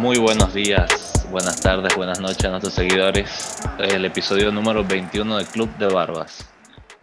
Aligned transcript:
Muy 0.00 0.16
buenos 0.16 0.54
días, 0.54 1.28
buenas 1.30 1.60
tardes, 1.60 1.94
buenas 1.94 2.20
noches 2.20 2.46
a 2.46 2.48
nuestros 2.48 2.72
seguidores. 2.72 3.58
El 3.78 4.06
episodio 4.06 4.50
número 4.50 4.82
21 4.82 5.36
del 5.36 5.46
Club 5.46 5.68
de 5.76 5.88
Barbas. 5.88 6.50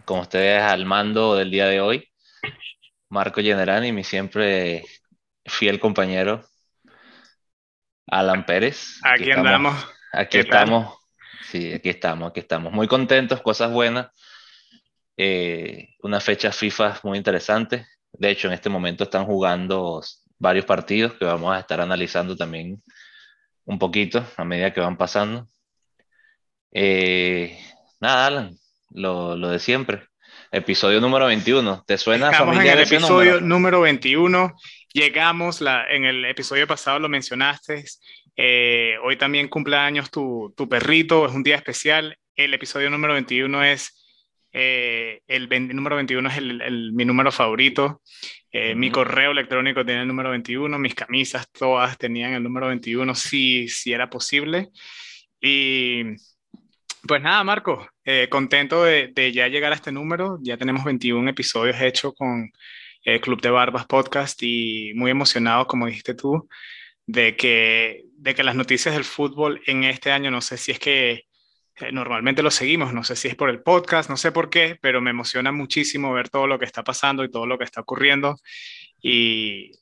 Con 0.04 0.18
ustedes 0.18 0.60
al 0.60 0.84
mando 0.84 1.36
del 1.36 1.48
día 1.48 1.66
de 1.66 1.80
hoy, 1.80 2.08
Marco 3.08 3.40
Generani, 3.40 3.92
mi 3.92 4.02
siempre 4.02 4.84
fiel 5.46 5.78
compañero, 5.78 6.44
Alan 8.08 8.44
Pérez. 8.44 8.98
Aquí, 9.04 9.30
andamos. 9.30 9.76
Aquí 10.12 10.38
estamos. 10.38 10.98
Sí, 11.44 11.72
aquí 11.72 11.90
estamos, 11.90 12.30
aquí 12.30 12.40
estamos. 12.40 12.72
Muy 12.72 12.88
contentos, 12.88 13.40
cosas 13.42 13.70
buenas. 13.70 14.08
Eh, 15.16 15.90
una 16.02 16.18
fecha 16.18 16.50
FIFA 16.50 16.98
muy 17.04 17.16
interesante. 17.16 17.86
De 18.10 18.28
hecho, 18.28 18.48
en 18.48 18.54
este 18.54 18.68
momento 18.68 19.04
están 19.04 19.24
jugando 19.24 20.02
varios 20.38 20.64
partidos 20.64 21.14
que 21.14 21.24
vamos 21.24 21.54
a 21.54 21.60
estar 21.60 21.80
analizando 21.80 22.36
también 22.36 22.82
un 23.64 23.78
poquito 23.78 24.24
a 24.36 24.44
medida 24.44 24.72
que 24.72 24.80
van 24.80 24.96
pasando. 24.96 25.48
Eh, 26.72 27.58
nada, 28.00 28.26
Alan, 28.26 28.58
lo, 28.90 29.36
lo, 29.36 29.50
de 29.50 29.58
siempre. 29.58 30.02
Episodio 30.50 31.00
número 31.00 31.26
21. 31.26 31.84
¿Te 31.86 31.98
suena 31.98 32.30
Estamos 32.30 32.56
en 32.56 32.66
el 32.66 32.78
episodio 32.80 33.40
número 33.40 33.82
21. 33.82 34.54
Llegamos, 34.92 35.60
la, 35.60 35.86
en 35.90 36.04
el 36.04 36.24
episodio 36.24 36.66
pasado 36.66 36.98
lo 36.98 37.08
mencionaste. 37.08 37.84
Eh, 38.36 38.94
hoy 39.02 39.16
también 39.16 39.48
cumpleaños 39.48 40.10
tu, 40.10 40.54
tu 40.56 40.68
perrito, 40.68 41.26
es 41.26 41.32
un 41.32 41.42
día 41.42 41.56
especial. 41.56 42.16
El 42.36 42.54
episodio 42.54 42.88
número 42.88 43.14
21 43.14 43.64
es 43.64 43.98
eh, 44.52 45.20
el, 45.26 45.48
número 45.74 45.96
21 45.96 46.28
es 46.28 46.36
el, 46.36 46.92
mi 46.92 47.04
número 47.04 47.30
favorito. 47.30 48.00
Eh, 48.50 48.74
mi 48.74 48.90
correo 48.90 49.32
electrónico 49.32 49.84
tiene 49.84 50.02
el 50.02 50.08
número 50.08 50.30
21. 50.30 50.78
Mis 50.78 50.94
camisas 50.94 51.50
todas 51.50 51.98
tenían 51.98 52.32
el 52.32 52.42
número 52.42 52.68
21 52.68 53.14
si, 53.14 53.68
si 53.68 53.92
era 53.92 54.08
posible. 54.08 54.70
Y 55.40 56.04
pues 57.06 57.22
nada, 57.22 57.44
Marco, 57.44 57.88
eh, 58.04 58.28
contento 58.30 58.84
de, 58.84 59.08
de, 59.14 59.32
ya 59.32 59.48
llegar 59.48 59.72
a 59.72 59.76
este 59.76 59.92
número. 59.92 60.38
Ya 60.42 60.56
tenemos 60.56 60.84
21 60.84 61.30
episodios 61.30 61.80
hechos 61.80 62.14
con 62.16 62.50
el 63.04 63.20
Club 63.20 63.40
de 63.40 63.50
Barbas 63.50 63.86
Podcast 63.86 64.42
y 64.42 64.92
muy 64.94 65.10
emocionado, 65.10 65.66
como 65.66 65.86
dijiste 65.86 66.14
tú, 66.14 66.48
de 67.06 67.36
que, 67.36 68.04
de 68.16 68.34
que 68.34 68.42
las 68.42 68.56
noticias 68.56 68.94
del 68.94 69.04
fútbol 69.04 69.62
en 69.66 69.84
este 69.84 70.10
año, 70.10 70.30
no 70.30 70.40
sé 70.40 70.56
si 70.58 70.72
es 70.72 70.78
que 70.78 71.27
eh, 71.80 71.92
normalmente 71.92 72.42
lo 72.42 72.50
seguimos, 72.50 72.92
no 72.92 73.04
sé 73.04 73.16
si 73.16 73.28
es 73.28 73.34
por 73.34 73.50
el 73.50 73.62
podcast, 73.62 74.10
no 74.10 74.16
sé 74.16 74.32
por 74.32 74.50
qué, 74.50 74.78
pero 74.80 75.00
me 75.00 75.10
emociona 75.10 75.52
muchísimo 75.52 76.12
ver 76.12 76.28
todo 76.28 76.46
lo 76.46 76.58
que 76.58 76.64
está 76.64 76.82
pasando 76.82 77.24
y 77.24 77.30
todo 77.30 77.46
lo 77.46 77.58
que 77.58 77.64
está 77.64 77.80
ocurriendo. 77.80 78.36
Y, 79.00 79.72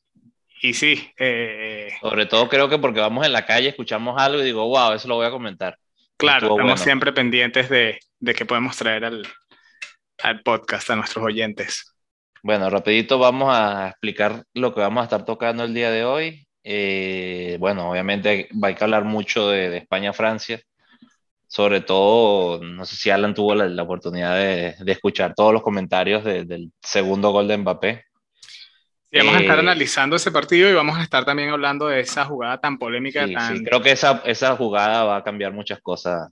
y 0.60 0.74
sí. 0.74 1.10
Eh, 1.18 1.92
Sobre 2.00 2.26
todo 2.26 2.48
creo 2.48 2.68
que 2.68 2.78
porque 2.78 3.00
vamos 3.00 3.24
en 3.24 3.32
la 3.32 3.46
calle, 3.46 3.68
escuchamos 3.68 4.20
algo 4.20 4.42
y 4.42 4.44
digo, 4.44 4.66
wow, 4.68 4.92
eso 4.92 5.08
lo 5.08 5.16
voy 5.16 5.26
a 5.26 5.30
comentar. 5.30 5.78
Claro, 6.16 6.50
estamos 6.50 6.80
siempre 6.80 7.12
pendientes 7.12 7.68
de, 7.68 7.98
de 8.20 8.34
que 8.34 8.46
podemos 8.46 8.76
traer 8.76 9.04
al, 9.04 9.26
al 10.22 10.42
podcast 10.42 10.88
a 10.90 10.96
nuestros 10.96 11.24
oyentes. 11.24 11.94
Bueno, 12.42 12.70
rapidito 12.70 13.18
vamos 13.18 13.54
a 13.54 13.88
explicar 13.88 14.44
lo 14.54 14.74
que 14.74 14.80
vamos 14.80 15.00
a 15.00 15.04
estar 15.04 15.24
tocando 15.24 15.64
el 15.64 15.74
día 15.74 15.90
de 15.90 16.04
hoy. 16.04 16.46
Eh, 16.62 17.56
bueno, 17.60 17.90
obviamente 17.90 18.48
hay 18.62 18.74
que 18.74 18.84
hablar 18.84 19.04
mucho 19.04 19.48
de, 19.48 19.68
de 19.68 19.78
España-Francia 19.78 20.60
sobre 21.48 21.80
todo, 21.80 22.62
no 22.62 22.84
sé 22.84 22.96
si 22.96 23.10
Alan 23.10 23.34
tuvo 23.34 23.54
la, 23.54 23.82
oportunidad 23.82 24.34
de, 24.36 24.74
de, 24.78 24.92
escuchar 24.92 25.34
todos 25.34 25.52
los 25.52 25.62
comentarios 25.62 26.24
del 26.24 26.72
segundo 26.82 27.30
gol 27.30 27.48
de 27.48 27.56
Mbappé. 27.56 28.04
Y 29.12 29.18
vamos 29.18 29.36
a 29.36 29.40
estar 29.40 29.56
eh, 29.56 29.60
analizando 29.60 30.16
ese 30.16 30.32
partido 30.32 30.68
y 30.68 30.74
vamos 30.74 30.98
a 30.98 31.02
estar 31.02 31.24
también 31.24 31.50
hablando 31.50 31.86
de 31.86 32.00
esa 32.00 32.24
jugada 32.24 32.60
tan 32.60 32.78
polémica. 32.78 33.26
Sí, 33.26 33.34
sí. 33.34 33.64
creo 33.64 33.80
que 33.80 33.92
esa, 33.92 34.22
esa 34.24 34.56
jugada 34.56 35.04
va 35.04 35.16
a 35.18 35.24
cambiar 35.24 35.52
muchas 35.52 35.80
cosas. 35.80 36.28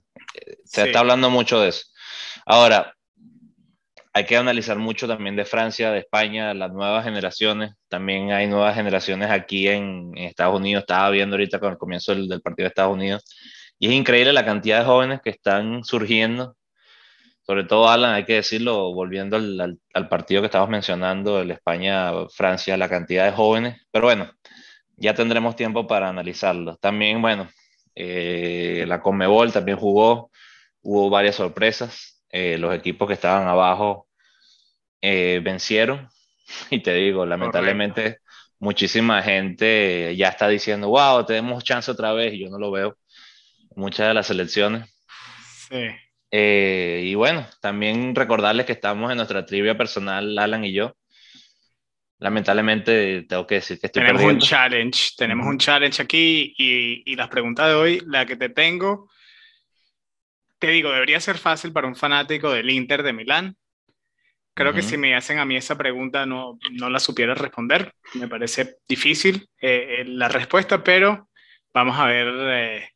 Se 0.65 0.83
está 0.83 0.99
hablando 0.99 1.29
mucho 1.29 1.61
de 1.61 1.69
eso. 1.69 1.85
Ahora, 2.45 2.93
hay 4.11 4.25
que 4.25 4.35
analizar 4.35 4.77
mucho 4.77 5.07
también 5.07 5.35
de 5.35 5.45
Francia, 5.45 5.91
de 5.91 5.99
España, 5.99 6.53
las 6.53 6.71
nuevas 6.73 7.05
generaciones. 7.05 7.73
También 7.87 8.31
hay 8.31 8.47
nuevas 8.47 8.75
generaciones 8.75 9.31
aquí 9.31 9.67
en, 9.69 10.11
en 10.15 10.25
Estados 10.25 10.57
Unidos. 10.57 10.81
Estaba 10.81 11.09
viendo 11.09 11.35
ahorita 11.35 11.59
con 11.59 11.71
el 11.71 11.77
comienzo 11.77 12.13
del, 12.13 12.27
del 12.27 12.41
partido 12.41 12.65
de 12.65 12.69
Estados 12.69 12.93
Unidos 12.93 13.23
y 13.79 13.87
es 13.87 13.93
increíble 13.93 14.33
la 14.33 14.45
cantidad 14.45 14.79
de 14.79 14.85
jóvenes 14.85 15.21
que 15.21 15.29
están 15.29 15.83
surgiendo. 15.83 16.55
Sobre 17.43 17.63
todo, 17.63 17.89
Alan, 17.89 18.13
hay 18.13 18.25
que 18.25 18.35
decirlo, 18.35 18.93
volviendo 18.93 19.35
al, 19.37 19.79
al, 19.93 20.09
partido 20.09 20.41
que 20.41 20.47
estabas 20.47 20.69
mencionando, 20.69 21.39
el 21.41 21.51
España-Francia, 21.51 22.77
la 22.77 22.89
cantidad 22.89 23.25
de 23.25 23.33
jóvenes. 23.33 23.85
Pero 23.91 24.05
bueno, 24.07 24.31
ya 24.97 25.13
tendremos 25.13 25.55
tiempo 25.55 25.85
para 25.87 26.09
analizarlo. 26.09 26.77
También, 26.77 27.21
bueno, 27.21 27.49
eh, 27.95 28.85
la 28.87 29.01
Conmebol 29.01 29.51
también 29.51 29.77
jugó, 29.77 30.31
hubo 30.81 31.09
varias 31.09 31.35
sorpresas. 31.35 32.23
Eh, 32.29 32.57
los 32.57 32.73
equipos 32.73 33.07
que 33.07 33.13
estaban 33.13 33.47
abajo 33.47 34.07
eh, 35.01 35.41
vencieron. 35.43 36.09
Y 36.69 36.81
te 36.81 36.93
digo, 36.93 37.25
lamentablemente, 37.25 38.19
muchísima 38.59 39.21
gente 39.23 40.15
ya 40.15 40.29
está 40.29 40.47
diciendo, 40.47 40.89
wow, 40.89 41.25
tenemos 41.25 41.63
chance 41.63 41.89
otra 41.89 42.13
vez, 42.13 42.33
y 42.33 42.43
yo 42.43 42.49
no 42.49 42.59
lo 42.59 42.71
veo 42.71 42.97
muchas 43.75 44.07
de 44.07 44.13
las 44.13 44.27
selecciones. 44.27 44.89
Sí. 45.69 45.87
Eh, 46.31 47.01
y 47.05 47.15
bueno, 47.15 47.47
también 47.61 48.15
recordarles 48.15 48.65
que 48.65 48.73
estamos 48.73 49.11
en 49.11 49.17
nuestra 49.17 49.45
trivia 49.45 49.77
personal, 49.77 50.37
Alan 50.37 50.65
y 50.65 50.73
yo. 50.73 50.95
Lamentablemente 52.19 53.23
tengo 53.23 53.45
que 53.45 53.55
decir 53.55 53.79
que 53.79 53.87
estoy 53.87 54.01
Tenemos 54.01 54.23
un 54.23 54.39
challenge, 54.39 55.11
tenemos 55.17 55.45
un 55.47 55.57
challenge 55.57 56.01
aquí 56.01 56.53
y, 56.57 57.03
y 57.05 57.15
las 57.15 57.27
preguntas 57.27 57.67
de 57.67 57.73
hoy, 57.73 58.01
la 58.05 58.25
que 58.25 58.37
te 58.37 58.49
tengo, 58.49 59.09
te 60.59 60.71
digo, 60.71 60.91
debería 60.91 61.19
ser 61.19 61.37
fácil 61.37 61.71
para 61.71 61.87
un 61.87 61.95
fanático 61.95 62.51
del 62.51 62.69
Inter 62.69 63.03
de 63.03 63.13
Milán. 63.13 63.57
Creo 64.53 64.73
que 64.73 64.81
si 64.81 64.97
me 64.97 65.15
hacen 65.15 65.37
a 65.37 65.45
mí 65.45 65.57
esa 65.57 65.77
pregunta 65.77 66.25
no, 66.25 66.57
no 66.71 66.89
la 66.89 66.99
supiera 66.99 67.35
responder. 67.35 67.93
Me 68.13 68.29
parece 68.29 68.77
difícil 68.87 69.49
eh, 69.59 69.97
eh 69.99 70.05
la 70.05 70.29
respuesta, 70.29 70.81
pero 70.81 71.29
vamos 71.73 71.99
a 71.99 72.05
ver 72.05 72.27
eh, 72.27 72.89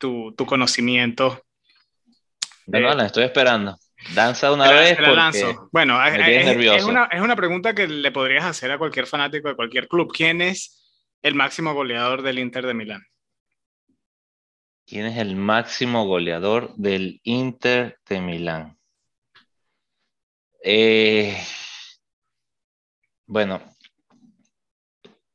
tu, 0.00 0.34
tu 0.36 0.46
conocimiento. 0.46 1.44
Bueno, 2.66 2.92
la 2.94 3.06
estoy 3.06 3.24
esperando. 3.24 3.76
Danza 4.14 4.50
una 4.52 4.70
vez. 4.70 4.98
Bueno, 5.70 6.04
es, 6.04 6.84
una, 6.84 7.04
es, 7.12 7.20
una, 7.20 7.36
pregunta 7.36 7.74
que 7.74 7.86
le 7.86 8.10
podrías 8.10 8.44
hacer 8.44 8.72
a 8.72 8.78
cualquier 8.78 9.06
fanático 9.06 9.48
de 9.48 9.56
cualquier 9.56 9.86
club. 9.88 10.10
¿Quién 10.12 10.40
es 10.40 10.82
el 11.22 11.34
máximo 11.34 11.74
goleador 11.74 12.22
del 12.22 12.38
Inter 12.38 12.66
de 12.66 12.74
Milán? 12.74 13.04
¿Quién 14.86 15.06
es 15.06 15.18
el 15.18 15.36
máximo 15.36 16.06
goleador 16.06 16.74
del 16.76 17.20
Inter 17.24 17.98
de 18.08 18.20
Milán? 18.20 18.78
Eh, 20.64 21.36
bueno, 23.26 23.62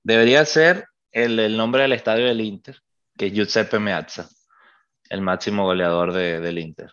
debería 0.04 0.44
ser 0.44 0.88
el, 1.12 1.40
el, 1.40 1.56
nombre 1.56 1.84
del 1.84 1.94
estadio 1.94 2.25
del 2.25 2.42
Inter, 2.42 2.81
que 3.18 3.28
es 3.28 3.34
Giuseppe 3.34 3.80
Meazza 3.80 4.28
el 5.10 5.22
máximo 5.22 5.64
goleador 5.64 6.14
de, 6.14 6.40
del 6.40 6.60
Inter. 6.60 6.92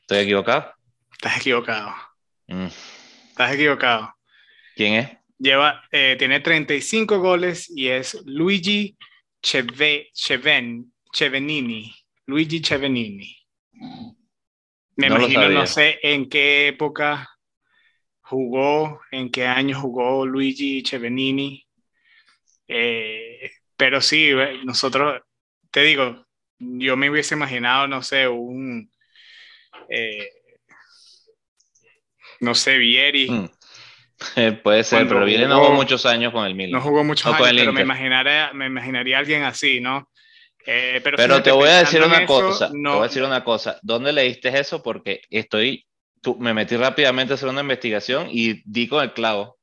¿Estoy 0.00 0.18
equivocado? 0.18 0.72
Estás 1.12 1.38
equivocado. 1.38 1.94
Mm. 2.46 2.66
Estás 3.28 3.52
equivocado. 3.52 4.14
¿Quién 4.74 4.94
es? 4.94 5.10
Lleva, 5.38 5.82
eh, 5.92 6.16
tiene 6.18 6.40
35 6.40 7.18
goles 7.18 7.70
y 7.70 7.88
es 7.88 8.20
Luigi 8.24 8.96
Cheve, 9.42 10.10
Cheven, 10.12 10.92
Chevenini. 11.12 11.94
Luigi 12.26 12.60
Chevenini. 12.60 13.36
Me 14.96 15.08
no 15.08 15.16
imagino, 15.16 15.48
no 15.48 15.66
sé 15.66 15.98
en 16.02 16.28
qué 16.28 16.68
época 16.68 17.28
jugó, 18.20 19.00
en 19.10 19.30
qué 19.30 19.46
año 19.46 19.80
jugó 19.80 20.26
Luigi 20.26 20.82
Chevenini. 20.82 21.66
Eh, 22.66 23.50
pero 23.76 24.00
sí, 24.00 24.30
nosotros, 24.64 25.22
te 25.70 25.82
digo, 25.82 26.27
yo 26.58 26.96
me 26.96 27.10
hubiese 27.10 27.34
imaginado, 27.34 27.86
no 27.86 28.02
sé, 28.02 28.28
un, 28.28 28.90
eh, 29.88 30.28
no 32.40 32.54
sé, 32.54 32.78
Vieri. 32.78 33.30
Mm. 33.30 33.50
puede 34.62 34.84
ser, 34.84 35.06
pero 35.06 35.24
Vieri 35.24 35.46
no 35.46 35.60
jugó 35.60 35.72
muchos 35.72 36.04
años 36.06 36.32
con 36.32 36.44
el 36.46 36.54
Milan. 36.54 36.72
No 36.72 36.80
jugó 36.80 37.04
muchos 37.04 37.26
años, 37.26 37.48
pero 37.54 37.72
me 37.72 37.82
imaginaría, 37.82 38.52
me 38.52 38.66
imaginaría 38.66 39.18
alguien 39.18 39.44
así, 39.44 39.80
¿no? 39.80 40.10
Eh, 40.66 41.00
pero, 41.02 41.16
pero 41.16 41.42
te 41.42 41.50
voy 41.50 41.68
a 41.68 41.78
decir 41.78 42.02
una 42.02 42.26
cosa, 42.26 42.68
no... 42.72 42.90
te 42.90 42.96
voy 42.96 43.04
a 43.04 43.08
decir 43.08 43.22
una 43.22 43.44
cosa. 43.44 43.78
¿Dónde 43.82 44.12
leíste 44.12 44.48
eso? 44.58 44.82
Porque 44.82 45.22
estoy, 45.30 45.86
tú, 46.20 46.36
me 46.38 46.52
metí 46.52 46.76
rápidamente 46.76 47.32
a 47.32 47.36
hacer 47.36 47.48
una 47.48 47.62
investigación 47.62 48.28
y 48.30 48.60
di 48.64 48.86
con 48.88 49.02
el 49.02 49.12
clavo. 49.12 49.56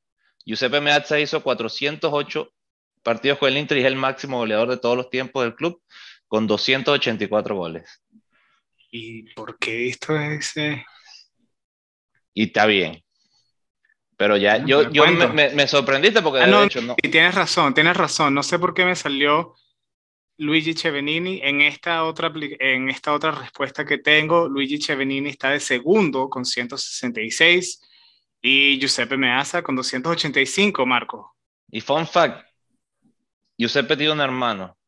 Giuseppe 0.44 0.80
Meazza 0.80 1.20
hizo 1.20 1.42
408 1.42 2.52
partidos 3.02 3.38
con 3.38 3.48
el 3.48 3.58
Inter 3.58 3.78
y 3.78 3.80
es 3.82 3.86
el 3.86 3.94
máximo 3.94 4.38
goleador 4.38 4.68
de 4.68 4.78
todos 4.78 4.96
los 4.96 5.10
tiempos 5.10 5.44
del 5.44 5.54
club 5.54 5.80
con 6.28 6.46
284 6.46 7.56
goles. 7.56 8.02
¿Y 8.90 9.34
por 9.34 9.58
qué 9.58 9.88
esto 9.88 10.18
es 10.18 10.50
ese? 10.50 10.84
Y 12.34 12.44
está 12.44 12.66
bien. 12.66 13.02
Pero 14.16 14.36
ya, 14.36 14.64
yo, 14.64 14.90
yo 14.90 15.06
me, 15.06 15.50
me, 15.50 15.68
sorprendiste 15.68 16.22
porque 16.22 16.40
ah, 16.40 16.46
no, 16.46 16.64
Y 17.02 17.08
tienes 17.08 17.34
razón, 17.34 17.74
tienes 17.74 17.96
razón. 17.96 18.32
No 18.32 18.42
sé 18.42 18.58
por 18.58 18.72
qué 18.72 18.84
me 18.86 18.96
salió 18.96 19.54
Luigi 20.38 20.74
Chevenini. 20.74 21.40
En 21.42 21.60
esta, 21.60 22.04
otra, 22.04 22.32
en 22.34 22.88
esta 22.88 23.12
otra 23.12 23.32
respuesta 23.32 23.84
que 23.84 23.98
tengo, 23.98 24.48
Luigi 24.48 24.78
Chevenini 24.78 25.28
está 25.30 25.50
de 25.50 25.60
segundo 25.60 26.30
con 26.30 26.46
166 26.46 27.82
y 28.40 28.78
Giuseppe 28.78 29.18
Meazza 29.18 29.62
con 29.62 29.76
285, 29.76 30.86
Marco. 30.86 31.36
Y 31.70 31.80
fun 31.82 32.06
fact, 32.06 32.46
Giuseppe 33.58 33.96
tiene 33.96 34.12
un 34.12 34.20
hermano 34.20 34.78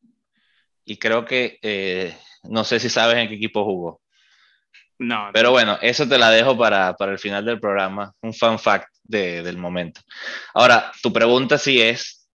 y 0.88 0.96
creo 0.96 1.25
que, 1.26 1.58
eh, 1.61 2.17
no 2.44 2.64
sé 2.64 2.81
si 2.81 2.88
sabes 2.88 3.17
en 3.19 3.29
qué 3.29 3.35
equipo 3.35 3.62
jugó. 3.64 4.00
No. 4.99 5.31
Pero 5.35 5.50
bueno, 5.50 5.79
eso 5.82 6.08
te 6.08 6.19
la 6.19 6.31
dejo 6.31 6.56
para, 6.56 6.94
para 6.94 7.12
el 7.12 7.19
final 7.19 7.44
del 7.44 7.61
programa, 7.61 8.12
un 8.23 8.32
fun 8.32 8.58
fact 8.58 8.88
de, 9.05 9.43
del 9.43 9.58
momento. 9.58 10.00
Ahora, 10.55 10.90
tu 11.02 11.12
pregunta 11.12 11.58
sí 11.58 11.81
es 11.81 12.29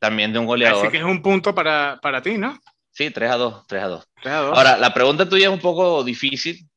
también 0.00 0.32
de 0.32 0.40
un 0.40 0.46
goleador. 0.46 0.82
Así 0.82 0.90
que 0.90 0.98
es 0.98 1.04
un 1.04 1.22
punto 1.22 1.54
para, 1.54 1.98
para 2.02 2.20
ti, 2.20 2.36
¿no? 2.36 2.58
Sí, 2.90 3.10
3 3.10 3.30
a 3.30 3.36
2, 3.36 3.66
3 3.68 3.82
a 3.82 3.86
2. 3.86 4.08
3 4.20 4.34
a 4.34 4.38
2. 4.38 4.58
Ahora, 4.58 4.76
la 4.76 4.92
pregunta 4.92 5.28
tuya 5.28 5.46
es 5.46 5.52
un 5.52 5.60
poco 5.60 6.02
difícil 6.02 6.68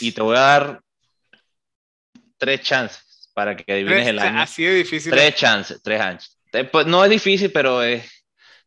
y 0.00 0.12
te 0.12 0.20
voy 0.20 0.36
a 0.36 0.40
dar 0.40 0.80
tres 2.36 2.60
chances 2.60 3.30
para 3.34 3.56
que 3.56 3.72
adivines 3.72 3.96
Tres- 4.04 4.08
el 4.08 4.18
año. 4.18 4.40
Así 4.40 4.64
de 4.64 4.74
difícil. 4.74 5.10
Tres 5.12 5.34
chances, 5.34 5.80
tres 5.82 5.98
chances. 5.98 6.38
Eh, 6.52 6.64
pues, 6.64 6.86
No 6.86 7.02
es 7.02 7.10
difícil, 7.10 7.50
pero 7.50 7.82
es, 7.82 8.04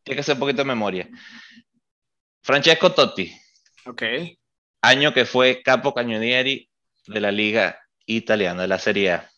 tiene 0.04 0.18
que 0.18 0.24
ser 0.24 0.34
un 0.34 0.40
poquito 0.40 0.58
de 0.58 0.66
memoria. 0.66 1.08
Francesco 2.50 2.92
Totti, 2.92 3.32
Ok. 3.86 4.02
año 4.82 5.14
que 5.14 5.26
fue 5.26 5.62
capo 5.62 5.94
cañonieri 5.94 6.68
de 7.06 7.20
la 7.22 7.32
liga 7.32 7.80
italiana, 8.08 8.64
de 8.64 8.68
la 8.68 8.80
Serie 8.80 9.12
A. 9.12 9.30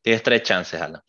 Tienes 0.00 0.22
tres 0.22 0.42
chances, 0.44 0.80
Alan. 0.80 1.02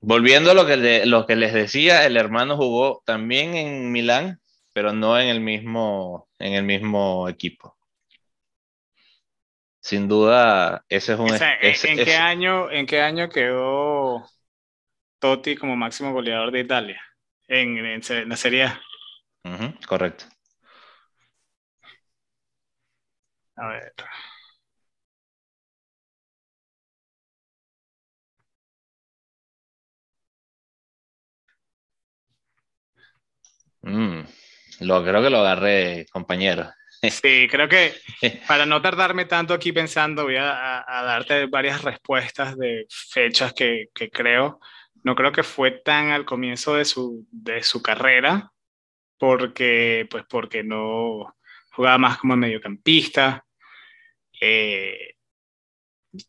Volviendo 0.00 0.52
a 0.52 0.54
lo 0.54 0.64
que, 0.64 0.78
le- 0.78 1.04
lo 1.04 1.26
que 1.26 1.36
les 1.36 1.52
decía, 1.52 2.06
el 2.06 2.16
hermano 2.16 2.56
jugó 2.56 3.02
también 3.04 3.54
en 3.54 3.92
Milán, 3.92 4.40
pero 4.72 4.94
no 4.94 5.20
en 5.20 5.28
el 5.28 5.40
mismo, 5.42 6.26
en 6.38 6.54
el 6.54 6.62
mismo 6.62 7.28
equipo. 7.28 7.76
Sin 9.80 10.08
duda, 10.08 10.86
ese 10.88 11.12
es 11.12 11.18
un... 11.18 11.32
O 11.32 11.36
sea, 11.36 11.52
¿en, 11.60 11.66
ese- 11.70 11.90
en 11.90 11.96
qué 11.96 12.02
ese- 12.04 12.16
año, 12.16 12.70
¿En 12.70 12.86
qué 12.86 13.02
año 13.02 13.28
quedó 13.28 14.26
Totti 15.20 15.56
como 15.56 15.76
máximo 15.76 16.12
goleador 16.12 16.50
de 16.52 16.60
Italia? 16.60 17.00
En, 17.48 17.78
en 17.78 18.00
en 18.10 18.28
la 18.28 18.36
Serie 18.36 18.64
A. 18.64 18.80
Correcto. 19.86 20.26
A 23.56 23.68
ver. 23.68 23.92
Mm, 33.82 34.22
lo, 34.80 35.02
creo 35.04 35.22
que 35.22 35.30
lo 35.30 35.38
agarré, 35.38 36.06
compañero. 36.12 36.70
Sí, 37.00 37.46
creo 37.48 37.68
que 37.68 37.92
para 38.48 38.66
no 38.66 38.82
tardarme 38.82 39.24
tanto 39.24 39.54
aquí 39.54 39.70
pensando, 39.72 40.24
voy 40.24 40.34
a, 40.36 40.50
a- 40.80 40.98
a 41.00 41.02
darte 41.04 41.46
varias 41.46 41.82
respuestas 41.82 42.56
de 42.58 42.86
fechas 42.88 43.52
que, 43.54 43.86
que 43.94 44.10
creo. 44.10 44.58
No 45.04 45.14
creo 45.14 45.32
que 45.32 45.42
fue 45.42 45.70
tan 45.70 46.10
al 46.10 46.24
comienzo 46.24 46.74
de 46.74 46.84
su, 46.84 47.26
de 47.30 47.62
su 47.62 47.82
carrera, 47.82 48.52
porque, 49.18 50.06
pues 50.10 50.24
porque 50.28 50.62
no 50.62 51.34
jugaba 51.72 51.98
más 51.98 52.18
como 52.18 52.36
mediocampista. 52.36 53.44
Eh, 54.40 55.16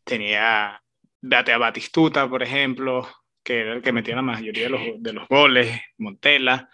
tenía 0.04 0.82
date 1.20 1.52
a 1.52 1.58
Batistuta, 1.58 2.28
por 2.28 2.42
ejemplo, 2.42 3.08
que 3.42 3.60
era 3.60 3.72
el 3.74 3.82
que 3.82 3.92
metía 3.92 4.16
la 4.16 4.22
mayoría 4.22 4.64
de 4.64 4.70
los, 4.70 4.80
de 4.98 5.12
los 5.12 5.28
goles, 5.28 5.80
Montella. 5.98 6.68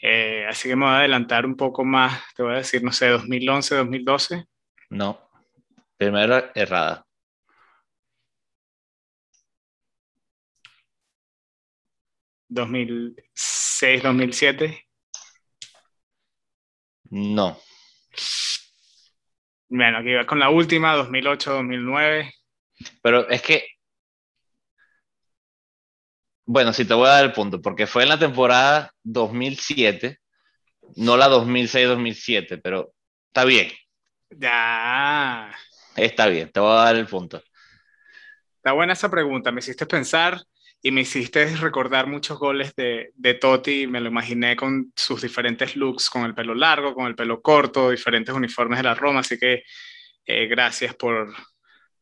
Eh, 0.00 0.46
así 0.48 0.68
que 0.68 0.76
me 0.76 0.84
voy 0.84 0.94
a 0.94 0.98
adelantar 0.98 1.46
un 1.46 1.56
poco 1.56 1.84
más, 1.84 2.22
te 2.34 2.42
voy 2.42 2.54
a 2.54 2.58
decir, 2.58 2.82
no 2.82 2.92
sé, 2.92 3.08
2011, 3.08 3.76
2012. 3.76 4.44
No. 4.90 5.20
Primero, 5.96 6.50
errada. 6.54 7.05
¿2006, 12.48 14.02
2007? 14.02 14.86
No. 17.10 17.58
Bueno, 19.68 19.98
aquí 19.98 20.12
va 20.14 20.26
con 20.26 20.38
la 20.38 20.50
última, 20.50 20.94
2008, 20.94 21.52
2009. 21.52 22.32
Pero 23.02 23.28
es 23.28 23.42
que. 23.42 23.66
Bueno, 26.44 26.72
sí 26.72 26.84
te 26.84 26.94
voy 26.94 27.06
a 27.08 27.10
dar 27.12 27.24
el 27.24 27.32
punto, 27.32 27.60
porque 27.60 27.86
fue 27.88 28.04
en 28.04 28.08
la 28.10 28.18
temporada 28.18 28.92
2007, 29.02 30.20
no 30.96 31.16
la 31.16 31.28
2006-2007, 31.28 32.60
pero 32.62 32.92
está 33.26 33.44
bien, 33.44 33.72
Ya. 34.30 35.52
está 35.96 36.28
bien, 36.28 36.52
te 36.52 36.60
voy 36.60 36.70
a 36.70 36.84
dar 36.84 36.94
el 36.96 37.06
punto. 37.08 37.42
Está 38.58 38.72
buena 38.72 38.92
esa 38.92 39.10
pregunta, 39.10 39.50
me 39.50 39.58
hiciste 39.58 39.86
pensar 39.86 40.40
y 40.82 40.90
me 40.90 41.00
hiciste 41.00 41.46
recordar 41.56 42.06
muchos 42.06 42.38
goles 42.38 42.74
de, 42.76 43.10
de 43.14 43.34
Totti, 43.34 43.86
me 43.86 44.00
lo 44.00 44.08
imaginé 44.08 44.56
con 44.56 44.92
sus 44.94 45.22
diferentes 45.22 45.76
looks, 45.76 46.08
con 46.08 46.24
el 46.24 46.34
pelo 46.34 46.54
largo, 46.54 46.94
con 46.94 47.06
el 47.06 47.14
pelo 47.14 47.42
corto, 47.42 47.90
diferentes 47.90 48.34
uniformes 48.34 48.78
de 48.78 48.84
la 48.84 48.94
Roma, 48.94 49.20
así 49.20 49.38
que 49.38 49.64
eh, 50.26 50.46
gracias 50.46 50.94
por, 50.94 51.34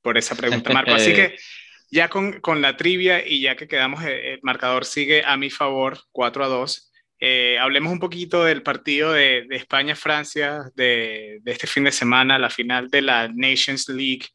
por 0.03 0.19
esa 0.19 0.35
pregunta, 0.35 0.73
Marco. 0.73 0.93
Así 0.93 1.15
que 1.15 1.37
ya 1.91 2.09
con, 2.09 2.41
con 2.41 2.61
la 2.61 2.77
trivia 2.77 3.27
y 3.27 3.41
ya 3.41 3.57
que 3.57 3.69
quedamos, 3.69 4.05
eh, 4.05 4.35
el 4.35 4.41
marcador 4.43 4.85
sigue 4.85 5.23
a 5.25 5.37
mi 5.37 5.51
favor, 5.51 5.99
4 6.13 6.45
a 6.45 6.49
2. 6.49 6.93
Eh, 7.21 7.59
hablemos 7.59 7.93
un 7.93 8.01
poquito 8.01 8.45
del 8.45 8.63
partido 8.63 9.13
de, 9.13 9.47
de 9.49 9.57
España-Francia 9.57 10.71
de, 10.75 11.39
de 11.43 11.53
este 11.53 11.67
fin 11.67 11.85
de 11.85 11.93
semana, 11.93 12.39
la 12.39 12.51
final 12.51 12.91
de 12.91 13.03
la 13.03 13.29
Nations 13.29 13.89
League. 13.89 14.27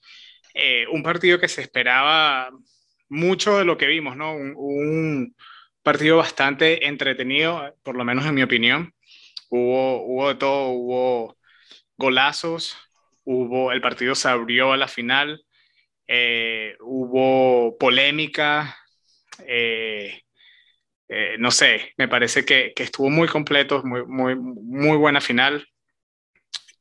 Eh, 0.54 0.86
un 0.92 1.04
partido 1.04 1.40
que 1.40 1.48
se 1.48 1.62
esperaba 1.62 2.50
mucho 3.10 3.58
de 3.58 3.66
lo 3.66 3.78
que 3.78 3.88
vimos, 3.88 4.16
¿no? 4.16 4.34
Un, 4.36 4.54
un, 4.56 5.36
partido 5.84 6.18
bastante 6.18 6.88
entretenido, 6.88 7.76
por 7.84 7.96
lo 7.96 8.06
menos 8.06 8.26
en 8.26 8.36
mi 8.36 8.44
opinión. 8.44 8.94
Hubo, 9.50 10.04
hubo 10.06 10.30
de 10.30 10.36
todo, 10.36 10.70
hubo 10.70 11.38
golazos, 11.98 12.78
hubo, 13.24 13.72
el 13.72 13.82
partido 13.82 14.16
se 14.16 14.30
abrió 14.30 14.74
a 14.74 14.78
la 14.78 14.88
final, 14.88 15.44
eh, 16.08 16.76
hubo 16.82 17.78
polémica, 17.78 18.78
eh, 19.48 20.22
eh, 21.08 21.36
no 21.40 21.52
sé, 21.52 21.94
me 21.98 22.08
parece 22.08 22.46
que, 22.46 22.74
que 22.76 22.84
estuvo 22.84 23.10
muy 23.10 23.28
completo, 23.28 23.84
muy, 23.84 24.06
muy, 24.06 24.36
muy 24.36 24.98
buena 24.98 25.22
final. 25.22 25.68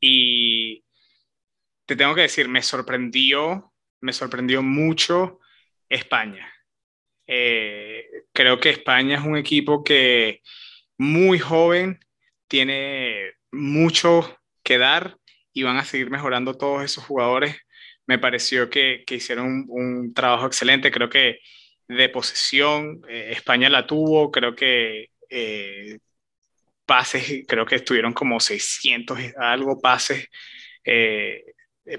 Y 0.01 0.85
te 1.87 1.97
tengo 1.97 2.15
que 2.15 2.23
decir, 2.23 2.49
me 2.49 2.63
sorprendió, 2.63 3.73
me 4.01 4.13
sorprendió 4.13 4.63
mucho 4.63 5.41
España. 5.89 6.53
Eh, 7.27 8.07
creo 8.33 8.59
que 8.61 8.71
España 8.71 9.19
es 9.19 9.25
un 9.25 9.37
equipo 9.37 9.85
que 9.85 10.43
muy 10.99 11.39
joven, 11.39 12.01
tiene 12.49 13.33
mucho 13.53 14.39
que 14.63 14.79
dar 14.79 15.17
y 15.53 15.63
van 15.63 15.77
a 15.77 15.85
seguir 15.85 16.11
mejorando 16.11 16.55
todos 16.55 16.85
esos 16.85 17.05
jugadores. 17.05 17.57
Me 18.07 18.19
pareció 18.19 18.71
que, 18.71 19.05
que 19.07 19.17
hicieron 19.17 19.67
un, 19.69 20.15
trabajo 20.15 20.47
excelente. 20.47 20.91
Creo 20.91 21.09
que 21.11 21.41
de 21.89 22.09
posesión 22.09 23.03
eh, 23.09 23.31
España 23.33 23.69
la 23.69 23.87
tuvo. 23.87 24.31
Creo 24.31 24.55
que 24.55 25.09
eh, 25.31 25.99
pases, 26.87 27.45
creo 27.47 27.67
que 27.67 27.77
estuvieron 27.77 28.13
como 28.15 28.41
600 28.41 29.19
algo 29.39 29.81
pases, 29.81 30.29
eh, 30.85 31.45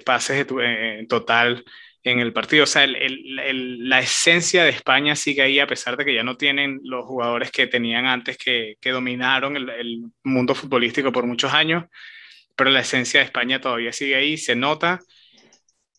pases 0.06 0.48
en 0.50 1.08
total 1.08 1.64
en 2.04 2.20
el 2.20 2.34
partido. 2.34 2.64
O 2.64 2.68
sea, 2.68 2.88
la 2.88 4.00
esencia 4.00 4.64
de 4.64 4.70
España 4.70 5.16
sigue 5.16 5.42
ahí, 5.42 5.60
a 5.60 5.68
pesar 5.68 5.98
de 5.98 6.06
que 6.06 6.14
ya 6.14 6.24
no 6.24 6.38
tienen 6.38 6.80
los 6.84 7.06
jugadores 7.06 7.52
que 7.52 7.68
tenían 7.68 8.06
antes, 8.06 8.38
que, 8.38 8.78
dominaron 8.84 9.56
el, 9.56 10.04
mundo 10.24 10.56
futbolístico 10.56 11.12
por 11.12 11.26
muchos 11.26 11.54
años, 11.54 11.86
pero 12.56 12.70
la 12.70 12.82
esencia 12.82 13.20
de 13.20 13.26
España 13.26 13.62
todavía 13.62 13.94
sigue 13.94 14.16
ahí, 14.16 14.38
se 14.38 14.56
nota. 14.56 15.00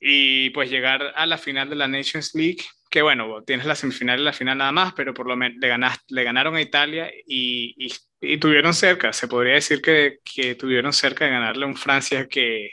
Y 0.01 0.51
pues 0.51 0.71
llegar 0.71 1.13
a 1.15 1.27
la 1.27 1.37
final 1.39 1.69
de 1.69 1.77
la 1.77 1.87
Nations 1.89 2.35
League, 2.35 2.65
que 2.91 3.03
bueno, 3.03 3.43
tienes 3.43 3.67
la 3.67 3.75
semifinal 3.75 4.21
y 4.21 4.25
la 4.25 4.33
final 4.33 4.59
nada 4.59 4.73
más, 4.73 4.95
pero 4.95 5.13
por 5.13 5.27
lo 5.27 5.37
menos 5.37 5.59
le, 5.61 5.69
ganaste, 5.69 6.05
le 6.09 6.25
ganaron 6.25 6.57
a 6.57 6.63
Italia 6.63 7.11
y, 7.27 7.89
tuvieron 8.39 8.75
cerca, 8.75 9.13
se 9.13 9.29
podría 9.29 9.55
decir 9.55 9.83
que, 9.83 10.21
tuvieron 10.59 10.93
cerca 10.93 11.27
de 11.27 11.33
ganarle 11.33 11.65
a 11.65 11.69
un 11.69 11.77
Francia 11.77 12.27
que 12.29 12.71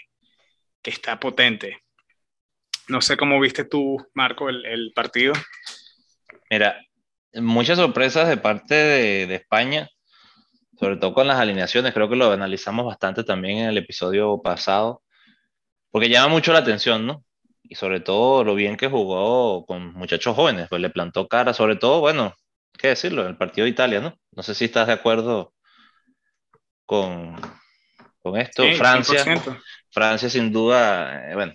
está 0.84 1.20
potente. 1.20 1.87
No 2.88 3.02
sé 3.02 3.18
cómo 3.18 3.40
viste 3.40 3.66
tú, 3.66 3.98
Marco, 4.14 4.50
el, 4.50 4.66
el 4.66 4.92
partido. 4.94 5.34
Mira, 6.50 6.82
muchas 7.34 7.78
sorpresas 7.78 8.28
de 8.28 8.38
parte 8.38 8.76
de, 8.76 9.28
de, 9.28 9.36
España, 9.36 9.90
sobre 10.80 10.98
todo 10.98 11.14
con 11.14 11.28
las 11.28 11.40
alineaciones. 11.40 11.94
Creo 11.94 12.10
que 12.10 12.16
lo 12.16 12.32
analizamos 12.32 12.86
bastante 12.86 13.24
también 13.24 13.60
en 13.60 13.70
el 13.70 13.78
episodio 13.78 14.42
pasado, 14.42 15.04
porque 15.92 16.10
llama 16.10 16.30
mucho 16.30 16.54
la 16.54 16.60
atención, 16.60 17.06
¿no? 17.06 17.24
Y 17.64 17.76
sobre 17.76 18.00
todo 18.00 18.46
lo 18.46 18.56
bien 18.56 18.78
que 18.78 18.88
jugó 18.88 19.66
con 19.66 19.94
muchachos 19.94 20.36
jóvenes, 20.36 20.68
pues 20.70 20.82
le 20.82 20.90
plantó 20.90 21.28
cara, 21.28 21.54
sobre 21.54 21.76
todo, 21.76 22.00
bueno, 22.00 22.34
que 22.78 22.90
decirlo, 22.90 23.28
el 23.28 23.36
partido 23.36 23.66
de 23.66 23.72
Italia, 23.72 24.00
¿no? 24.00 24.18
No 24.32 24.44
sé 24.44 24.56
si 24.56 24.66
estás 24.66 24.88
de 24.88 24.94
acuerdo 24.94 25.54
con, 26.86 27.36
con 28.20 28.38
esto. 28.38 28.64
Francia, 28.78 29.26
Francia 29.92 30.30
sin 30.30 30.54
duda, 30.54 31.32
eh, 31.32 31.36
bueno, 31.36 31.54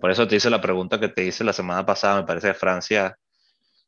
por 0.00 0.10
eso 0.10 0.28
te 0.28 0.36
hice 0.36 0.50
la 0.50 0.60
pregunta 0.60 1.00
que 1.00 1.08
te 1.08 1.24
hice 1.24 1.44
la 1.44 1.52
semana 1.52 1.86
pasada, 1.86 2.20
me 2.20 2.26
parece 2.26 2.48
que 2.48 2.54
Francia 2.54 3.16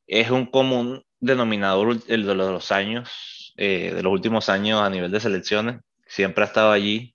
es 0.07 0.31
un 0.31 0.47
común 0.47 1.05
denominador 1.21 1.99
el 2.09 2.26
de 2.26 2.35
los 2.35 2.73
años, 2.73 3.53
eh, 3.57 3.93
de 3.95 4.03
los 4.03 4.12
últimos 4.12 4.49
años 4.49 4.83
a 4.83 4.91
nivel 4.91 5.11
de 5.11 5.21
selecciones, 5.21 5.81
siempre 6.07 6.45
ha 6.45 6.47
estado 6.47 6.73
allí, 6.73 7.14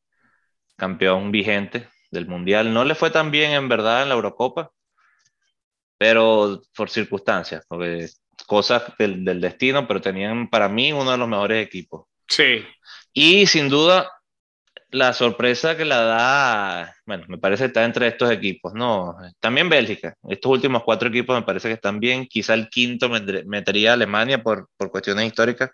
campeón 0.75 1.31
vigente 1.31 1.89
del 2.11 2.27
Mundial. 2.27 2.73
No 2.73 2.85
le 2.85 2.95
fue 2.95 3.11
tan 3.11 3.31
bien 3.31 3.51
en 3.51 3.69
verdad 3.69 4.03
en 4.03 4.09
la 4.09 4.15
Eurocopa, 4.15 4.71
pero 5.97 6.61
por 6.75 6.89
circunstancias, 6.89 7.65
porque 7.67 8.07
cosas 8.47 8.83
del, 8.97 9.25
del 9.25 9.41
destino, 9.41 9.88
pero 9.88 10.01
tenían 10.01 10.49
para 10.49 10.69
mí 10.69 10.93
uno 10.93 11.11
de 11.11 11.17
los 11.17 11.27
mejores 11.27 11.65
equipos. 11.65 12.05
Sí. 12.27 12.65
Y 13.13 13.45
sin 13.47 13.69
duda, 13.69 14.09
la 14.91 15.13
sorpresa 15.13 15.77
que 15.77 15.86
la 15.86 16.01
da, 16.01 16.96
bueno, 17.05 17.25
me 17.27 17.38
parece 17.38 17.63
que 17.63 17.67
está 17.67 17.86
entre 17.86 18.08
estos 18.08 18.31
equipos, 18.31 18.74
¿no? 18.74 19.15
También 19.39 19.69
Bélgica. 19.69 20.15
Estos 20.27 20.51
últimos 20.51 20.84
cuatro 20.84 21.10
equipos 21.10 21.38
me 21.38 21.46
parece 21.46 21.67
que 21.67 21.75
están 21.75 22.00
bien. 22.00 22.25
Quizá 22.27 22.53
el 22.55 22.69
quinto 22.69 23.10
metería 23.10 23.91
a 23.91 23.93
Alemania 23.93 24.41
por, 24.41 24.69
por 24.77 24.91
cuestiones 24.91 25.25
históricas. 25.27 25.72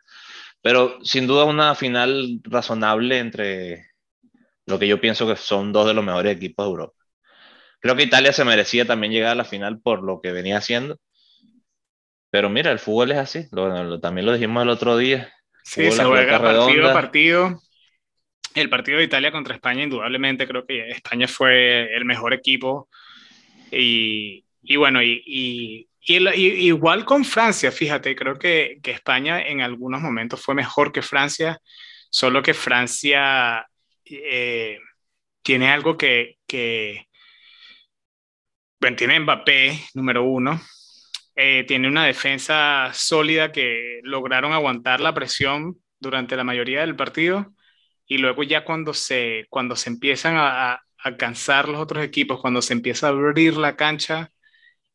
Pero 0.61 0.97
sin 1.03 1.27
duda 1.27 1.45
una 1.45 1.75
final 1.75 2.39
razonable 2.43 3.19
entre 3.19 3.91
lo 4.65 4.79
que 4.79 4.87
yo 4.87 4.99
pienso 4.99 5.27
que 5.27 5.35
son 5.35 5.71
dos 5.71 5.87
de 5.87 5.93
los 5.93 6.03
mejores 6.03 6.35
equipos 6.35 6.65
de 6.65 6.69
Europa. 6.71 6.95
Creo 7.79 7.95
que 7.95 8.03
Italia 8.03 8.33
se 8.33 8.43
merecía 8.43 8.85
también 8.85 9.13
llegar 9.13 9.31
a 9.31 9.35
la 9.35 9.45
final 9.45 9.79
por 9.79 10.03
lo 10.03 10.19
que 10.21 10.31
venía 10.31 10.57
haciendo. 10.57 10.97
Pero 12.31 12.49
mira, 12.49 12.71
el 12.71 12.79
fútbol 12.79 13.11
es 13.11 13.17
así. 13.17 13.47
también 14.01 14.25
lo 14.25 14.33
dijimos 14.33 14.63
el 14.63 14.69
otro 14.69 14.97
día. 14.97 15.31
Sí, 15.63 15.91
se 15.91 16.03
juega 16.03 16.41
partido 16.41 16.89
a 16.89 16.93
partido. 16.93 17.61
El 18.55 18.69
partido 18.69 18.99
de 18.99 19.03
Italia 19.03 19.33
contra 19.33 19.53
España, 19.53 19.83
indudablemente, 19.83 20.47
creo 20.47 20.65
que 20.65 20.89
España 20.89 21.27
fue 21.27 21.93
el 21.93 22.05
mejor 22.05 22.33
equipo. 22.33 22.89
Y, 23.69 24.45
bueno, 24.77 25.03
y, 25.03 25.89
igual 25.99 27.03
con 27.03 27.25
Francia, 27.25 27.69
fíjate, 27.71 28.15
creo 28.15 28.39
que, 28.39 28.79
España 28.83 29.41
en 29.41 29.61
algunos 29.61 30.01
momentos 30.01 30.41
fue 30.41 30.55
mejor 30.55 30.93
que 30.93 31.01
Francia, 31.01 31.59
solo 32.09 32.41
que 32.41 32.53
Francia 32.53 33.67
eh, 34.05 34.79
tiene 35.43 35.69
algo 35.69 35.97
que, 35.97 36.37
que, 36.47 37.07
bueno, 38.79 38.95
tiene 38.95 39.19
Mbappé, 39.19 39.79
número 39.95 40.23
uno, 40.23 40.61
eh, 41.35 41.65
tiene 41.67 41.89
una 41.89 42.05
defensa 42.05 42.89
sólida 42.93 43.51
que 43.51 43.99
lograron 44.03 44.53
aguantar 44.53 45.01
la 45.01 45.13
presión 45.13 45.75
durante 45.99 46.37
la 46.37 46.45
mayoría 46.45 46.81
del 46.81 46.95
partido 46.95 47.53
y 48.07 48.17
luego 48.17 48.43
ya 48.43 48.63
cuando 48.63 48.93
se, 48.93 49.45
cuando 49.49 49.75
se 49.75 49.89
empiezan 49.89 50.35
a, 50.37 50.73
a 51.05 51.17
cansar 51.17 51.69
los 51.69 51.79
otros 51.79 52.03
equipos, 52.03 52.41
cuando 52.41 52.61
se 52.61 52.73
empieza 52.73 53.07
a 53.07 53.09
abrir 53.11 53.57
la 53.57 53.75
cancha, 53.75 54.31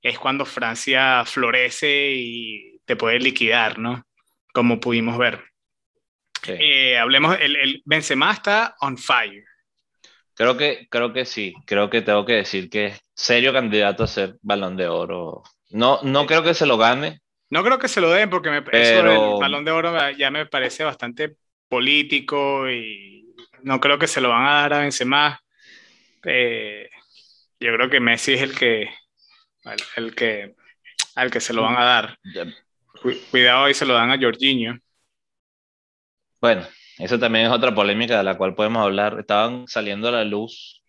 es 0.02 0.18
cuando 0.18 0.44
Francia 0.44 1.24
florece 1.24 2.12
y 2.16 2.80
te 2.84 2.96
puede 2.96 3.18
liquidar, 3.20 3.78
¿no? 3.78 4.04
Como 4.52 4.80
pudimos 4.80 5.18
ver. 5.18 5.44
Eh, 6.46 6.98
hablemos, 6.98 7.36
el, 7.40 7.56
el, 7.56 7.82
Benzema 7.84 8.32
está 8.32 8.74
on 8.80 8.96
fire. 8.96 9.44
Creo 10.34 10.56
que, 10.56 10.88
creo 10.90 11.12
que 11.12 11.24
sí, 11.24 11.54
creo 11.66 11.90
que 11.90 12.02
tengo 12.02 12.24
que 12.24 12.32
decir 12.32 12.70
que 12.70 12.86
es 12.86 13.00
serio 13.14 13.52
candidato 13.52 14.04
a 14.04 14.08
ser 14.08 14.36
balón 14.40 14.76
de 14.76 14.88
oro. 14.88 15.42
No, 15.68 16.00
no 16.02 16.26
creo 16.26 16.42
que 16.42 16.54
se 16.54 16.66
lo 16.66 16.78
gane. 16.78 17.20
No 17.50 17.62
creo 17.62 17.78
que 17.78 17.88
se 17.88 18.00
lo 18.00 18.10
den 18.10 18.30
porque 18.30 18.50
me, 18.50 18.58
eso 18.72 19.00
el 19.00 19.40
balón 19.40 19.64
de 19.64 19.70
oro 19.70 20.10
ya 20.12 20.30
me 20.30 20.46
parece 20.46 20.82
bastante 20.82 21.36
político 21.70 22.68
y 22.68 23.34
no 23.62 23.80
creo 23.80 23.98
que 23.98 24.08
se 24.08 24.20
lo 24.20 24.28
van 24.28 24.46
a 24.46 24.54
dar 24.62 24.74
a 24.74 24.78
Benzema. 24.80 25.40
Eh, 26.24 26.90
yo 27.58 27.72
creo 27.74 27.88
que 27.88 28.00
Messi 28.00 28.34
es 28.34 28.42
el 28.42 28.54
que, 28.54 28.90
el, 29.96 30.14
que, 30.14 30.54
al 31.14 31.30
que 31.30 31.40
se 31.40 31.54
lo 31.54 31.62
van 31.62 31.76
a 31.76 31.84
dar. 31.84 32.18
Cuidado 33.30 33.64
ahí 33.64 33.74
se 33.74 33.86
lo 33.86 33.94
dan 33.94 34.10
a 34.10 34.18
Jorginho. 34.20 34.78
Bueno, 36.40 36.66
eso 36.98 37.18
también 37.18 37.46
es 37.46 37.52
otra 37.52 37.74
polémica 37.74 38.18
de 38.18 38.24
la 38.24 38.36
cual 38.36 38.54
podemos 38.54 38.82
hablar. 38.82 39.18
Estaban 39.20 39.66
saliendo 39.68 40.08
a 40.08 40.12
la 40.12 40.24
luz 40.24 40.82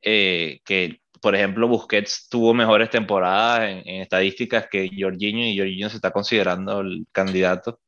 eh, 0.00 0.60
que, 0.64 1.00
por 1.20 1.34
ejemplo, 1.34 1.68
Busquets 1.68 2.28
tuvo 2.28 2.54
mejores 2.54 2.88
temporadas 2.88 3.68
en, 3.68 4.00
estadísticas 4.00 4.68
que 4.70 4.90
Jorginho 4.98 5.44
y 5.44 5.58
Jorginho 5.58 5.90
se 5.90 5.96
está 5.96 6.10
considerando 6.10 6.80
el 6.80 7.06
candidato 7.12 7.80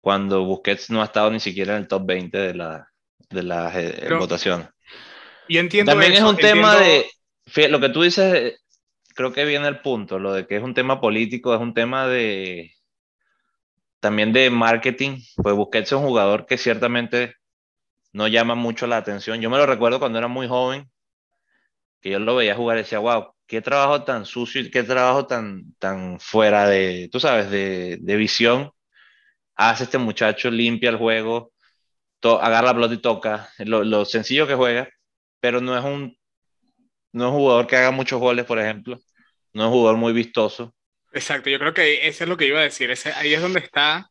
cuando 0.00 0.44
Busquets 0.44 0.90
no 0.90 1.02
ha 1.02 1.06
estado 1.06 1.30
ni 1.30 1.40
siquiera 1.40 1.74
en 1.74 1.82
el 1.82 1.88
top 1.88 2.06
20 2.06 2.38
de 2.38 2.54
la, 2.54 2.88
de 3.30 3.42
las 3.42 3.74
eh, 3.76 4.08
votaciones. 4.18 4.68
Y 5.48 5.58
entiendo 5.58 5.92
También 5.92 6.12
es 6.12 6.22
un 6.22 6.36
tema 6.36 6.76
de, 6.76 7.06
lo 7.68 7.80
que 7.80 7.88
tú 7.88 8.02
dices, 8.02 8.60
creo 9.14 9.32
que 9.32 9.44
viene 9.44 9.66
el 9.66 9.80
punto, 9.80 10.18
lo 10.18 10.32
de 10.32 10.46
que 10.46 10.56
es 10.56 10.62
un 10.62 10.74
tema 10.74 11.00
político, 11.00 11.54
es 11.54 11.60
un 11.60 11.74
tema 11.74 12.06
de, 12.06 12.72
también 14.00 14.32
de 14.32 14.50
marketing, 14.50 15.20
pues 15.36 15.54
Busquets 15.54 15.92
es 15.92 15.98
un 15.98 16.04
jugador 16.04 16.46
que 16.46 16.58
ciertamente 16.58 17.34
no 18.12 18.28
llama 18.28 18.54
mucho 18.54 18.86
la 18.86 18.98
atención. 18.98 19.40
Yo 19.40 19.50
me 19.50 19.58
lo 19.58 19.66
recuerdo 19.66 19.98
cuando 19.98 20.18
era 20.18 20.28
muy 20.28 20.46
joven, 20.48 20.90
que 22.00 22.10
yo 22.10 22.18
lo 22.18 22.36
veía 22.36 22.54
jugar 22.54 22.76
y 22.76 22.82
decía, 22.82 22.98
wow, 22.98 23.34
qué 23.46 23.60
trabajo 23.62 24.04
tan 24.04 24.26
sucio 24.26 24.60
y 24.60 24.70
qué 24.70 24.82
trabajo 24.82 25.26
tan, 25.26 25.74
tan 25.78 26.20
fuera 26.20 26.68
de, 26.68 27.08
tú 27.10 27.18
sabes, 27.18 27.50
de, 27.50 27.98
de 28.00 28.16
visión 28.16 28.70
hace 29.58 29.84
este 29.84 29.98
muchacho, 29.98 30.50
limpia 30.50 30.90
el 30.90 30.96
juego, 30.96 31.52
agarra 32.22 32.68
la 32.68 32.74
pelota 32.74 32.94
y 32.94 32.98
toca, 32.98 33.50
lo, 33.58 33.84
lo, 33.84 34.04
sencillo 34.06 34.46
que 34.46 34.54
juega, 34.54 34.88
pero 35.40 35.60
no 35.60 35.76
es 35.76 35.84
un 35.84 36.16
no 37.12 37.28
es 37.28 37.32
un 37.32 37.38
jugador 37.38 37.66
que 37.66 37.76
haga 37.76 37.90
muchos 37.90 38.20
goles, 38.20 38.44
por 38.46 38.58
ejemplo, 38.58 38.98
no 39.52 39.64
es 39.64 39.66
un 39.68 39.72
jugador 39.72 39.98
muy 39.98 40.12
vistoso, 40.12 40.74
Exacto, 41.12 41.50
yo 41.50 41.58
creo 41.58 41.74
que 41.74 42.06
eso 42.06 42.24
es 42.24 42.30
lo 42.30 42.36
que 42.36 42.46
iba 42.46 42.60
a 42.60 42.62
decir. 42.64 42.90
Ese, 42.90 43.12
ahí 43.12 43.32
es 43.34 43.40
donde 43.40 43.60
está, 43.60 44.10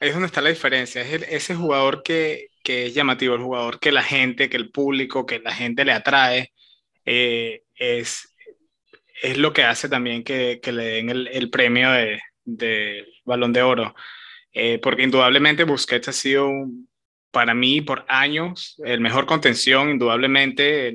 ahí 0.00 0.08
es 0.08 0.12
donde 0.14 0.26
está 0.26 0.40
la 0.40 0.50
diferencia. 0.50 1.02
Es 1.02 1.22
ese 1.28 1.54
jugador 1.54 2.02
que, 2.02 2.48
que, 2.62 2.86
es 2.86 2.94
llamativo, 2.94 3.34
el 3.34 3.42
jugador 3.42 3.78
que 3.80 3.92
la 3.92 4.02
gente, 4.02 4.48
que 4.50 4.56
el 4.56 4.70
público, 4.70 5.26
que 5.26 5.40
la 5.40 5.54
gente 5.54 5.84
le 5.84 5.92
atrae, 5.92 6.52
eh, 7.04 7.62
es, 7.76 8.34
es 9.22 9.38
lo 9.38 9.52
que 9.52 9.64
hace 9.64 9.88
también 9.88 10.24
que, 10.24 10.60
que 10.62 10.72
le 10.72 10.84
den 10.84 11.10
el, 11.10 11.28
el 11.28 11.50
premio 11.50 11.90
de, 11.92 12.20
de, 12.44 13.06
Balón 13.24 13.52
de 13.52 13.62
Oro. 13.62 13.94
Eh, 14.52 14.78
porque 14.82 15.02
indudablemente 15.02 15.64
Busquets 15.64 16.08
ha 16.08 16.12
sido, 16.12 16.50
para 17.30 17.54
mí, 17.54 17.80
por 17.80 18.04
años, 18.08 18.76
el 18.84 19.00
mejor 19.00 19.26
contención, 19.26 19.90
indudablemente, 19.90 20.92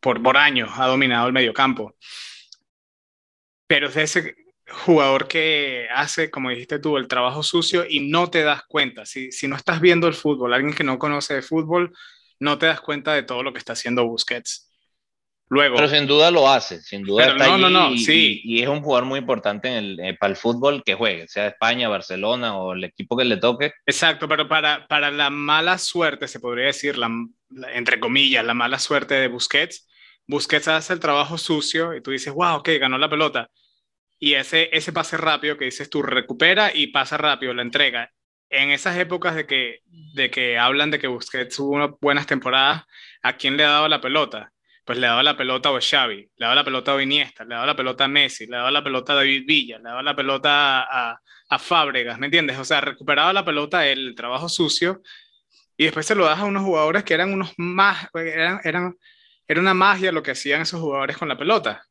por, 0.00 0.22
por 0.22 0.36
años 0.36 0.70
ha 0.74 0.86
dominado 0.86 1.26
el 1.26 1.32
mediocampo 1.32 1.94
pero 3.68 3.88
es 3.88 3.96
ese 3.96 4.34
jugador 4.84 5.28
que 5.28 5.86
hace, 5.94 6.30
como 6.30 6.50
dijiste 6.50 6.80
tú, 6.80 6.96
el 6.96 7.06
trabajo 7.06 7.42
sucio 7.42 7.84
y 7.88 8.10
no 8.10 8.30
te 8.30 8.42
das 8.42 8.64
cuenta. 8.66 9.06
Si, 9.06 9.30
si 9.30 9.46
no 9.46 9.54
estás 9.56 9.80
viendo 9.80 10.08
el 10.08 10.14
fútbol, 10.14 10.54
alguien 10.54 10.74
que 10.74 10.84
no 10.84 10.98
conoce 10.98 11.34
de 11.34 11.42
fútbol, 11.42 11.94
no 12.40 12.58
te 12.58 12.66
das 12.66 12.80
cuenta 12.80 13.14
de 13.14 13.22
todo 13.22 13.42
lo 13.42 13.52
que 13.52 13.58
está 13.58 13.74
haciendo 13.74 14.06
Busquets. 14.06 14.67
Luego, 15.50 15.76
pero 15.76 15.88
sin 15.88 16.06
duda 16.06 16.30
lo 16.30 16.48
hace, 16.48 16.82
sin 16.82 17.02
duda 17.04 17.28
está 17.28 17.46
no, 17.46 17.56
no, 17.56 17.70
no, 17.70 17.90
y, 17.92 17.98
sí. 17.98 18.42
y, 18.44 18.62
es 18.62 18.68
un 18.68 18.82
jugador 18.82 19.06
muy 19.06 19.18
importante 19.18 19.68
en 19.68 19.74
el, 19.74 20.00
eh, 20.00 20.16
para 20.18 20.30
el 20.30 20.36
fútbol 20.36 20.82
que 20.84 20.94
juegue, 20.94 21.26
sea 21.26 21.46
España, 21.46 21.88
Barcelona 21.88 22.56
o 22.58 22.74
el 22.74 22.84
equipo 22.84 23.16
que 23.16 23.24
le 23.24 23.38
toque. 23.38 23.72
Exacto, 23.86 24.28
pero 24.28 24.46
para, 24.46 24.86
para 24.88 25.10
la 25.10 25.30
mala 25.30 25.78
suerte, 25.78 26.28
se 26.28 26.38
podría 26.38 26.66
decir, 26.66 26.98
la, 26.98 27.10
entre 27.72 27.98
comillas, 27.98 28.44
la 28.44 28.52
mala 28.52 28.78
suerte 28.78 29.14
de 29.14 29.28
Busquets, 29.28 29.88
Busquets 30.26 30.68
hace 30.68 30.92
el 30.92 31.00
trabajo 31.00 31.38
sucio 31.38 31.94
y 31.94 32.02
tú 32.02 32.10
dices, 32.10 32.34
wow, 32.34 32.56
ok, 32.56 32.68
ganó 32.78 32.98
la 32.98 33.08
pelota. 33.08 33.50
Y 34.18 34.34
ese, 34.34 34.68
ese 34.72 34.92
pase 34.92 35.16
rápido 35.16 35.56
que 35.56 35.64
dices 35.64 35.88
tú, 35.88 36.02
recupera 36.02 36.70
y 36.74 36.88
pasa 36.88 37.16
rápido, 37.16 37.54
la 37.54 37.62
entrega. 37.62 38.12
En 38.50 38.70
esas 38.70 38.98
épocas 38.98 39.34
de 39.34 39.46
que, 39.46 39.80
de 39.86 40.30
que 40.30 40.58
hablan 40.58 40.90
de 40.90 40.98
que 40.98 41.06
Busquets 41.06 41.56
tuvo 41.56 41.76
unas 41.76 41.90
buenas 42.00 42.26
temporadas, 42.26 42.84
¿a 43.22 43.36
quién 43.38 43.56
le 43.56 43.64
ha 43.64 43.70
dado 43.70 43.88
la 43.88 44.02
pelota? 44.02 44.52
Pues 44.88 44.98
le 44.98 45.06
dado 45.06 45.22
la 45.22 45.36
pelota 45.36 45.68
a 45.68 45.80
Xavi, 45.82 46.16
le 46.16 46.46
dado 46.46 46.54
la 46.54 46.64
pelota 46.64 46.94
a 46.94 47.02
Iniesta, 47.02 47.44
le 47.44 47.54
dado 47.54 47.66
la 47.66 47.76
pelota 47.76 48.04
a 48.04 48.08
Messi, 48.08 48.46
le 48.46 48.56
dado 48.56 48.70
la 48.70 48.82
pelota 48.82 49.12
a 49.12 49.16
David 49.16 49.44
Villa, 49.46 49.76
le 49.76 49.84
dado 49.84 50.00
la 50.00 50.16
pelota 50.16 50.80
a, 50.80 51.20
a 51.50 51.58
Fábregas, 51.58 52.18
¿me 52.18 52.24
entiendes? 52.24 52.56
O 52.58 52.64
sea, 52.64 52.80
recuperaba 52.80 53.34
la 53.34 53.44
pelota 53.44 53.86
el 53.86 54.14
trabajo 54.14 54.48
sucio 54.48 55.02
y 55.76 55.84
después 55.84 56.06
se 56.06 56.14
lo 56.14 56.24
das 56.24 56.38
a 56.38 56.46
unos 56.46 56.62
jugadores 56.62 57.04
que 57.04 57.12
eran 57.12 57.34
unos 57.34 57.52
más, 57.58 58.08
eran, 58.14 58.60
eran 58.64 58.94
era 59.46 59.60
una 59.60 59.74
magia 59.74 60.10
lo 60.10 60.22
que 60.22 60.30
hacían 60.30 60.62
esos 60.62 60.80
jugadores 60.80 61.18
con 61.18 61.28
la 61.28 61.36
pelota. 61.36 61.84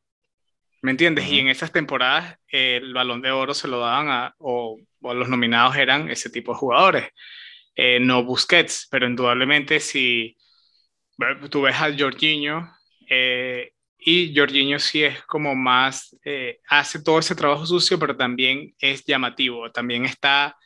¿Me 0.82 0.90
entiendes? 0.90 1.28
Y 1.28 1.38
en 1.38 1.46
esas 1.46 1.70
temporadas 1.70 2.36
el 2.48 2.94
balón 2.94 3.22
de 3.22 3.30
oro 3.30 3.54
se 3.54 3.68
lo 3.68 3.78
daban 3.78 4.08
a, 4.08 4.34
o, 4.38 4.76
los 5.02 5.28
nominados 5.28 5.76
eran 5.76 6.10
ese 6.10 6.30
tipo 6.30 6.52
de 6.52 6.58
jugadores. 6.58 7.10
Eh, 7.76 8.00
no 8.00 8.24
Busquets, 8.24 8.88
pero 8.90 9.06
indudablemente 9.06 9.78
si 9.78 10.36
tú 11.48 11.62
ves 11.62 11.76
al 11.76 11.96
Jorginho, 11.96 12.68
eh, 13.08 13.72
y 13.98 14.34
Jorginho 14.36 14.78
sí 14.78 15.02
es 15.02 15.22
como 15.22 15.54
más, 15.54 16.16
eh, 16.24 16.60
hace 16.68 17.02
todo 17.02 17.18
ese 17.18 17.34
trabajo 17.34 17.66
sucio, 17.66 17.98
pero 17.98 18.16
también 18.16 18.74
es 18.78 19.04
llamativo, 19.04 19.70
también 19.72 20.04
está 20.04 20.56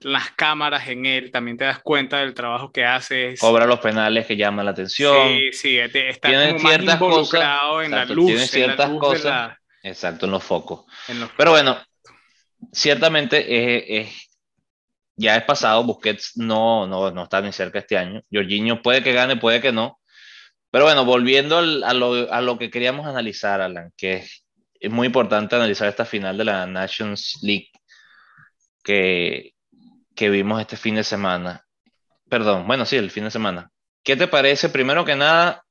las 0.00 0.30
cámaras 0.32 0.86
en 0.88 1.06
él, 1.06 1.30
también 1.30 1.56
te 1.56 1.64
das 1.64 1.80
cuenta 1.80 2.18
del 2.18 2.34
trabajo 2.34 2.70
que 2.70 2.84
hace. 2.84 3.34
Cobra 3.38 3.66
los 3.66 3.80
penales 3.80 4.26
que 4.26 4.36
llaman 4.36 4.66
la 4.66 4.72
atención. 4.72 5.28
Sí, 5.28 5.52
sí, 5.52 5.78
está 5.78 6.30
como 6.30 6.58
más 6.58 6.78
involucrado 6.78 7.82
en 7.82 7.90
la 7.90 8.04
luz. 8.04 8.26
Tiene 8.26 8.46
ciertas 8.46 8.90
cosas, 8.98 9.56
exacto, 9.82 10.26
en 10.26 10.32
los 10.32 10.44
focos. 10.44 10.84
Pero 11.36 11.52
bueno, 11.52 11.78
ciertamente 12.72 14.00
es, 14.00 14.30
ya 15.16 15.36
es 15.36 15.44
pasado, 15.44 15.84
Busquets 15.84 16.36
no, 16.36 16.86
no, 16.86 17.10
no 17.10 17.22
está 17.24 17.40
ni 17.40 17.52
cerca 17.52 17.78
este 17.78 17.96
año. 17.96 18.20
Jorginho 18.30 18.82
puede 18.82 19.02
que 19.02 19.12
gane, 19.12 19.36
puede 19.36 19.60
que 19.60 19.72
no. 19.72 19.98
Pero 20.74 20.86
bueno, 20.86 21.04
volviendo 21.04 21.58
a, 21.58 21.94
lo, 21.94 22.32
a, 22.32 22.40
lo, 22.40 22.58
que 22.58 22.68
queríamos 22.68 23.06
analizar, 23.06 23.60
Alan, 23.60 23.92
que 23.96 24.14
es, 24.14 24.44
es 24.80 24.90
muy 24.90 25.06
importante 25.06 25.54
analizar 25.54 25.86
esta 25.86 26.04
final 26.04 26.36
de 26.36 26.46
la 26.46 26.66
Nations 26.66 27.38
League 27.42 27.70
que, 28.82 29.52
que 30.16 30.30
vimos 30.30 30.60
este 30.60 30.76
fin 30.76 30.96
de 30.96 31.04
semana. 31.04 31.64
Perdón, 32.28 32.66
bueno, 32.66 32.84
sí, 32.86 32.96
el 32.96 33.12
fin 33.12 33.22
de 33.22 33.30
semana. 33.30 33.70
¿Qué 34.02 34.16
te 34.16 34.26
parece, 34.26 34.68
primero 34.68 35.04
que 35.04 35.14
nada, 35.14 35.64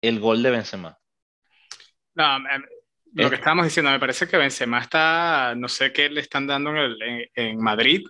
el 0.00 0.20
gol 0.20 0.40
de 0.40 0.52
Benzema? 0.52 0.96
No, 2.14 2.38
lo 3.14 3.26
eh. 3.26 3.30
que 3.30 3.34
estábamos 3.34 3.64
diciendo, 3.64 3.90
me 3.90 3.98
parece 3.98 4.28
que 4.28 4.36
Benzema 4.36 4.78
está, 4.78 5.54
no 5.56 5.66
sé 5.66 5.92
qué 5.92 6.08
le 6.10 6.20
están 6.20 6.46
dando 6.46 6.70
en, 6.76 7.26
en, 7.34 7.58
Madrid. 7.58 8.06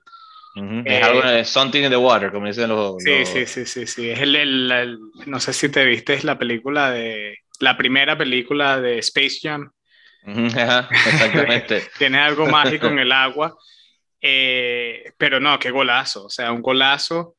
Es 0.85 1.03
algo 1.03 1.23
de 1.23 1.45
something 1.45 1.83
in 1.83 1.91
the 1.91 1.97
water, 1.97 2.31
como 2.31 2.47
dicen 2.47 2.69
los. 2.69 3.03
Sí, 3.03 3.25
sí, 3.25 3.47
sí, 3.47 3.67
sí, 3.67 3.87
sí. 3.87 4.11
Es 4.11 4.21
el, 4.21 4.99
no 5.27 5.41
sé 5.41 5.53
si 5.53 5.69
te 5.69 5.85
viste, 5.85 6.15
es 6.15 6.25
la 6.25 6.39
película 6.39 6.91
de. 6.91 7.39
La 7.61 7.77
primera 7.77 8.17
película 8.17 8.81
de 8.81 8.99
Space 8.99 9.39
Jam. 9.43 9.71
exactamente. 10.25 11.83
Tiene 11.99 12.19
algo 12.19 12.47
mágico 12.47 12.87
en 12.87 12.99
el 12.99 13.13
agua. 13.13 13.57
Eh, 14.21 15.13
pero 15.17 15.39
no, 15.41 15.59
qué 15.59 15.71
golazo, 15.71 16.27
o 16.27 16.31
sea, 16.31 16.53
un 16.53 16.63
golazo. 16.63 17.37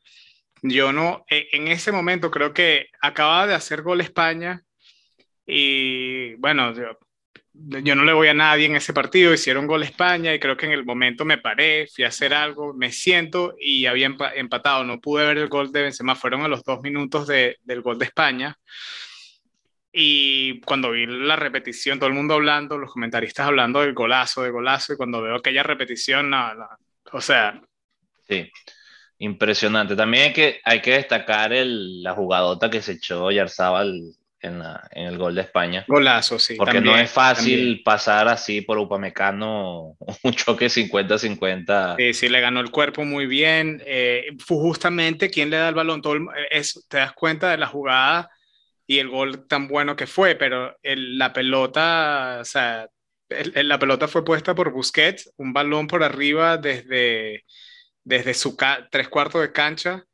Yo 0.62 0.92
no, 0.92 1.26
e, 1.30 1.48
en 1.52 1.68
ese 1.68 1.92
momento 1.92 2.32
creo 2.32 2.54
que 2.54 2.88
acababa 3.02 3.48
de 3.48 3.54
hacer 3.54 3.82
gol 3.82 4.02
España 4.02 4.62
y 5.46 6.36
bueno, 6.36 6.74
yo, 6.74 6.98
no 7.68 8.04
le 8.04 8.14
voy 8.14 8.28
a 8.28 8.34
nadie 8.34 8.66
en 8.66 8.76
ese 8.76 8.94
partido, 8.94 9.34
hicieron 9.34 9.68
gol 9.68 9.84
España 9.84 10.34
y 10.34 10.40
creo 10.40 10.56
que 10.56 10.66
en 10.66 10.72
el 10.72 10.86
momento 10.86 11.26
me 11.26 11.38
paré, 11.38 11.88
fui 11.88 12.04
a 12.04 12.08
hacer 12.08 12.34
algo, 12.34 12.74
me 12.74 12.92
siento 12.92 13.56
y 13.60 13.86
había 13.86 14.14
empatado, 14.36 14.84
no 14.84 15.00
pude 15.00 15.26
ver 15.26 15.38
el 15.38 15.50
gol 15.50 15.72
de 15.72 15.84
Benzema, 15.84 16.16
fueron 16.16 16.42
a 16.42 16.48
los 16.48 16.64
dos 16.64 16.82
minutos 16.82 17.28
del 17.28 17.82
gol 17.82 18.00
de 18.00 18.06
España. 18.06 18.58
Y 19.92 20.62
cuando 20.62 20.92
vi 20.92 21.06
la 21.08 21.36
repetición, 21.36 21.98
todo 21.98 22.10
el 22.10 22.16
mundo 22.16 22.36
hablando, 22.36 22.78
los 22.78 22.94
comentaristas 22.94 23.48
hablando 23.48 23.82
del 23.82 23.94
golazo, 23.94 24.44
de 24.44 24.52
golazo, 24.52 24.94
y 24.94 24.98
cuando 24.98 25.22
veo 25.22 25.36
aquella 25.36 25.64
repetición, 25.64 26.30
nada, 26.30 26.78
o 27.12 27.20
sea. 27.20 27.60
Sí, 28.28 28.50
impresionante. 29.18 29.96
También 29.96 30.26
hay 30.26 30.34
que, 30.34 30.62
hay 30.64 30.82
que 30.82 30.94
destacar 30.94 31.54
el, 31.54 32.04
la 32.04 32.14
jugadota 32.14 32.70
que 32.70 32.82
se 32.82 32.94
echó 32.94 33.32
Yarzábal 33.32 34.14
en, 34.42 34.62
en, 34.92 35.08
el 35.08 35.18
gol 35.18 35.36
de 35.36 35.42
España. 35.42 35.86
Golazo, 35.88 36.40
sí. 36.40 36.56
Porque 36.56 36.82
no 36.82 36.98
es 36.98 37.12
fácil 37.12 37.82
pasar 37.84 38.28
así 38.28 38.62
por 38.62 38.78
Upamecano 38.78 39.98
un 40.24 40.34
choque 40.34 40.68
50-50. 40.68 41.96
Sí, 41.98 42.14
sí, 42.14 42.30
le 42.30 42.42
ganó 42.42 42.60
el 42.60 42.72
cuerpo 42.72 43.04
muy 43.06 43.26
bien. 43.26 43.82
Eh, 43.86 44.28
fue 44.40 44.58
justamente 44.58 45.30
quien 45.30 45.50
le 45.50 45.58
da 45.58 45.70
el 45.70 45.76
balón. 45.76 46.02
Todo 46.02 46.18
es, 46.52 46.86
te 46.90 46.98
das 46.98 47.14
cuenta 47.14 47.50
de 47.50 47.58
la 47.58 47.68
jugada 47.68 48.30
y 48.90 48.98
el 48.98 49.10
gol 49.10 49.46
tan 49.48 49.68
bueno 49.68 49.96
que 49.96 50.08
fue, 50.08 50.34
pero 50.36 50.76
la 50.82 51.32
pelota, 51.32 52.40
o 52.42 52.46
sea, 52.46 52.90
la 53.30 53.78
pelota 53.78 54.08
fue 54.08 54.26
puesta 54.26 54.56
por 54.56 54.72
Busquets, 54.72 55.32
un 55.38 55.54
balón 55.54 55.86
por 55.86 56.04
arriba 56.04 56.58
desde, 56.58 57.46
desde 58.04 58.34
su 58.34 58.58
tres 58.90 59.08
cuartos 59.08 59.42
de 59.42 59.52
cancha 59.52 60.06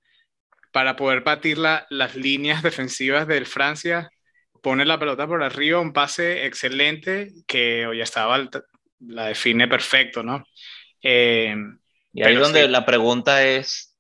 para 0.74 0.98
poder 0.98 1.22
batir 1.22 1.58
las 1.58 2.16
líneas 2.16 2.62
defensivas 2.64 3.28
del 3.28 3.46
Francia. 3.46 4.10
Pone 4.66 4.84
la 4.84 4.98
pelota 4.98 5.28
por 5.28 5.44
arriba, 5.44 5.80
un 5.80 5.94
pase 5.94 6.48
excelente 6.48 7.32
que 7.46 7.86
hoy 7.86 8.02
estaba, 8.02 8.44
la 8.98 9.28
define 9.28 9.68
perfecto, 9.68 10.24
¿no? 10.24 10.44
Eh, 11.04 11.56
y 12.12 12.24
ahí 12.24 12.34
donde 12.34 12.68
la 12.68 12.84
pregunta 12.84 13.46
es, 13.46 13.96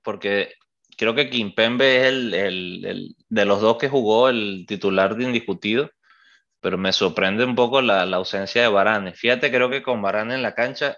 porque 0.00 0.54
creo 0.96 1.14
que 1.14 1.28
Kimpembe 1.28 1.98
es 1.98 2.04
el, 2.06 2.32
el, 2.32 3.16
de 3.28 3.44
los 3.44 3.60
dos 3.60 3.76
que 3.76 3.90
jugó 3.90 4.30
el 4.30 4.64
titular 4.66 5.14
de 5.14 5.24
indiscutido, 5.24 5.90
pero 6.62 6.78
me 6.78 6.94
sorprende 6.94 7.44
un 7.44 7.54
poco 7.54 7.82
la, 7.82 8.06
la, 8.06 8.16
ausencia 8.16 8.62
de 8.62 8.68
Varane. 8.68 9.12
Fíjate, 9.12 9.50
creo 9.50 9.68
que 9.68 9.82
con 9.82 10.00
Varane 10.00 10.36
en 10.36 10.42
la 10.42 10.54
cancha 10.54 10.96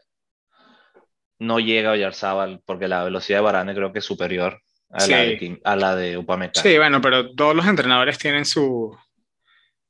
no 1.41 1.59
llega 1.59 1.91
Oyarzábal, 1.91 2.63
porque 2.65 2.87
la 2.87 3.03
velocidad 3.03 3.39
de 3.39 3.45
Varane 3.45 3.75
creo 3.75 3.93
que 3.93 3.99
es 3.99 4.05
superior 4.05 4.64
a, 4.95 5.07
la, 5.07 5.17
de, 5.19 5.61
a 5.65 5.77
la 5.77 5.97
de 5.97 6.17
Upamecano. 6.17 6.63
Sí, 6.63 6.77
bueno, 6.79 7.01
pero 7.01 7.35
todos 7.35 7.55
los 7.55 7.67
entrenadores 7.67 8.19
tienen 8.19 8.45
su, 8.45 8.97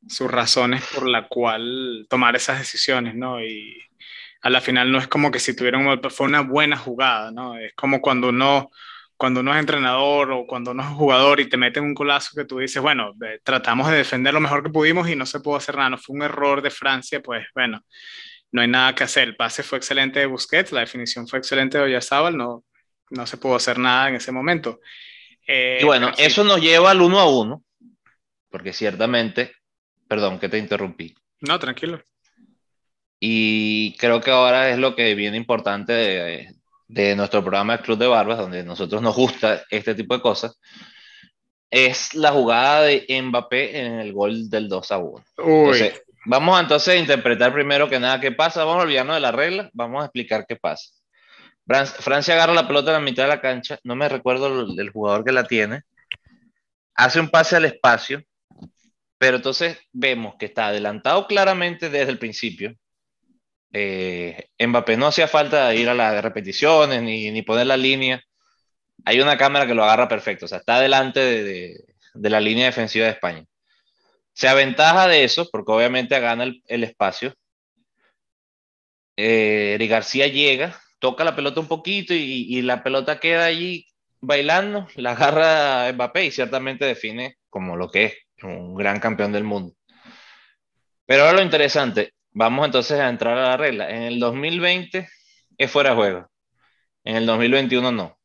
sus 0.08 0.30
razones 0.30 0.82
por 0.94 1.08
la 1.08 1.28
cual 1.28 2.06
tomar 2.08 2.36
esas 2.36 2.58
decisiones, 2.58 3.14
¿no? 3.14 3.44
Y 3.44 3.80
a 4.42 4.50
la 4.50 4.60
final 4.60 4.90
no 4.90 4.98
es 4.98 5.08
como 5.08 5.30
que 5.30 5.38
si 5.38 5.54
tuvieron, 5.54 6.00
fue 6.10 6.26
una 6.26 6.40
buena 6.40 6.76
jugada, 6.76 7.30
¿no? 7.30 7.56
Es 7.56 7.72
como 7.74 8.00
cuando 8.00 8.28
uno 8.28 8.70
cuando 9.16 9.40
uno 9.40 9.54
es 9.54 9.60
entrenador 9.60 10.32
o 10.32 10.46
cuando 10.46 10.72
uno 10.72 10.82
es 10.82 10.88
jugador 10.88 11.40
y 11.40 11.48
te 11.48 11.56
meten 11.56 11.84
un 11.84 11.94
colazo 11.94 12.32
que 12.34 12.44
tú 12.44 12.58
dices, 12.58 12.82
bueno, 12.82 13.12
tratamos 13.42 13.88
de 13.88 13.98
defender 13.98 14.34
lo 14.34 14.40
mejor 14.40 14.62
que 14.62 14.70
pudimos 14.70 15.08
y 15.08 15.14
no 15.14 15.24
se 15.24 15.40
pudo 15.40 15.56
hacer 15.56 15.76
nada, 15.76 15.90
no 15.90 15.98
fue 15.98 16.16
un 16.16 16.22
error 16.22 16.60
de 16.62 16.70
Francia, 16.70 17.20
pues 17.22 17.46
bueno, 17.54 17.80
no 18.50 18.62
hay 18.62 18.68
nada 18.68 18.94
que 18.94 19.04
hacer. 19.04 19.28
El 19.28 19.36
pase 19.36 19.62
fue 19.62 19.78
excelente 19.78 20.18
de 20.18 20.26
Busquets, 20.26 20.72
la 20.72 20.80
definición 20.80 21.28
fue 21.28 21.38
excelente 21.38 21.78
de 21.78 21.84
Oyarzabal, 21.84 22.36
no, 22.36 22.64
no 23.10 23.26
se 23.26 23.36
pudo 23.36 23.56
hacer 23.56 23.78
nada 23.78 24.08
en 24.08 24.16
ese 24.16 24.32
momento. 24.32 24.80
Eh, 25.46 25.78
y 25.80 25.84
bueno, 25.84 26.12
eso 26.16 26.44
nos 26.44 26.60
lleva 26.60 26.90
al 26.90 27.02
uno 27.02 27.20
a 27.20 27.28
uno, 27.28 27.64
porque 28.50 28.72
ciertamente, 28.72 29.52
perdón 30.08 30.38
que 30.38 30.48
te 30.48 30.58
interrumpí. 30.58 31.14
No, 31.40 31.58
tranquilo. 31.58 32.02
Y 33.20 33.96
creo 33.96 34.20
que 34.20 34.30
ahora 34.30 34.70
es 34.70 34.78
lo 34.78 34.94
que 34.94 35.14
viene 35.14 35.36
importante 35.36 35.92
de, 35.92 36.54
de 36.88 37.16
nuestro 37.16 37.42
programa 37.42 37.78
Club 37.78 37.98
de 37.98 38.06
Barbas, 38.06 38.38
donde 38.38 38.60
a 38.60 38.64
nosotros 38.64 39.00
nos 39.02 39.14
gusta 39.16 39.64
este 39.70 39.94
tipo 39.94 40.14
de 40.14 40.22
cosas, 40.22 40.58
es 41.70 42.14
la 42.14 42.30
jugada 42.30 42.82
de 42.82 43.04
Mbappé 43.22 43.80
en 43.80 43.94
el 43.94 44.12
gol 44.12 44.48
del 44.48 44.68
2 44.68 44.92
a 44.92 44.98
1. 44.98 45.24
Entonces, 45.38 46.02
vamos 46.24 46.60
entonces 46.60 46.94
a 46.94 46.96
interpretar 46.96 47.52
primero 47.52 47.88
que 47.88 47.98
nada 47.98 48.20
qué 48.20 48.30
pasa, 48.30 48.64
vamos 48.64 48.82
a 48.82 48.86
olvidarnos 48.86 49.16
de 49.16 49.20
la 49.20 49.32
regla, 49.32 49.70
vamos 49.72 50.02
a 50.02 50.06
explicar 50.06 50.46
qué 50.46 50.54
pasa. 50.54 50.90
Francia 51.66 52.34
agarra 52.34 52.52
la 52.52 52.66
pelota 52.66 52.90
en 52.90 52.94
la 52.94 53.00
mitad 53.00 53.24
de 53.24 53.30
la 53.30 53.40
cancha, 53.40 53.78
no 53.84 53.96
me 53.96 54.08
recuerdo 54.08 54.66
el, 54.78 54.90
jugador 54.90 55.24
que 55.24 55.32
la 55.32 55.44
tiene, 55.46 55.82
hace 56.94 57.20
un 57.20 57.30
pase 57.30 57.56
al 57.56 57.64
espacio, 57.64 58.22
pero 59.18 59.36
entonces 59.38 59.78
vemos 59.92 60.34
que 60.38 60.46
está 60.46 60.68
adelantado 60.68 61.26
claramente 61.26 61.88
desde 61.88 62.12
el 62.12 62.18
principio, 62.18 62.74
eh, 63.72 64.48
Mbappé 64.58 64.96
no 64.96 65.08
hacía 65.08 65.26
falta 65.26 65.74
ir 65.74 65.88
a 65.88 65.94
las 65.94 66.22
repeticiones 66.22 67.02
ni, 67.02 67.30
ni, 67.32 67.42
poner 67.42 67.66
la 67.66 67.76
línea. 67.76 68.22
Hay 69.04 69.20
una 69.20 69.36
cámara 69.36 69.66
que 69.66 69.74
lo 69.74 69.84
agarra 69.84 70.08
perfecto, 70.08 70.44
o 70.46 70.48
sea, 70.48 70.58
está 70.58 70.80
delante 70.80 71.20
de, 71.20 71.84
de, 72.14 72.30
la 72.30 72.40
línea 72.40 72.66
defensiva 72.66 73.06
de 73.06 73.12
España. 73.12 73.44
Se 74.32 74.48
aventaja 74.48 75.08
de 75.08 75.24
eso, 75.24 75.48
porque 75.50 75.72
obviamente 75.72 76.18
gana 76.20 76.44
el, 76.44 76.62
el 76.66 76.84
espacio. 76.84 77.34
Eh, 79.16 79.74
Eric 79.74 79.90
García 79.90 80.28
llega, 80.28 80.80
toca 81.04 81.22
la 81.22 81.36
pelota 81.36 81.60
un 81.60 81.68
poquito 81.68 82.14
y, 82.14 82.62
la 82.62 82.82
pelota 82.82 83.20
queda 83.20 83.44
allí 83.44 83.86
bailando, 84.22 84.88
la 84.96 85.10
agarra 85.10 85.92
Mbappé 85.92 86.24
y 86.24 86.30
ciertamente 86.30 86.86
define 86.86 87.36
como 87.50 87.76
lo 87.76 87.90
que 87.90 88.04
es, 88.06 88.14
un 88.42 88.74
gran 88.74 89.00
campeón 89.00 89.30
del 89.30 89.44
mundo. 89.44 89.74
Pero 91.04 91.24
ahora 91.24 91.36
lo 91.36 91.42
interesante, 91.42 92.14
Vamos 92.36 92.66
entonces 92.66 92.98
a 92.98 93.08
entrar 93.08 93.38
a 93.38 93.50
la 93.50 93.56
regla. 93.56 93.88
En 93.88 94.02
el 94.02 94.18
2020 94.18 95.08
es 95.56 95.70
fuera 95.70 95.90
de 95.90 95.96
juego. 95.96 96.30
En 97.04 97.14
el 97.14 97.26
2021 97.26 97.92
no. 97.92 98.18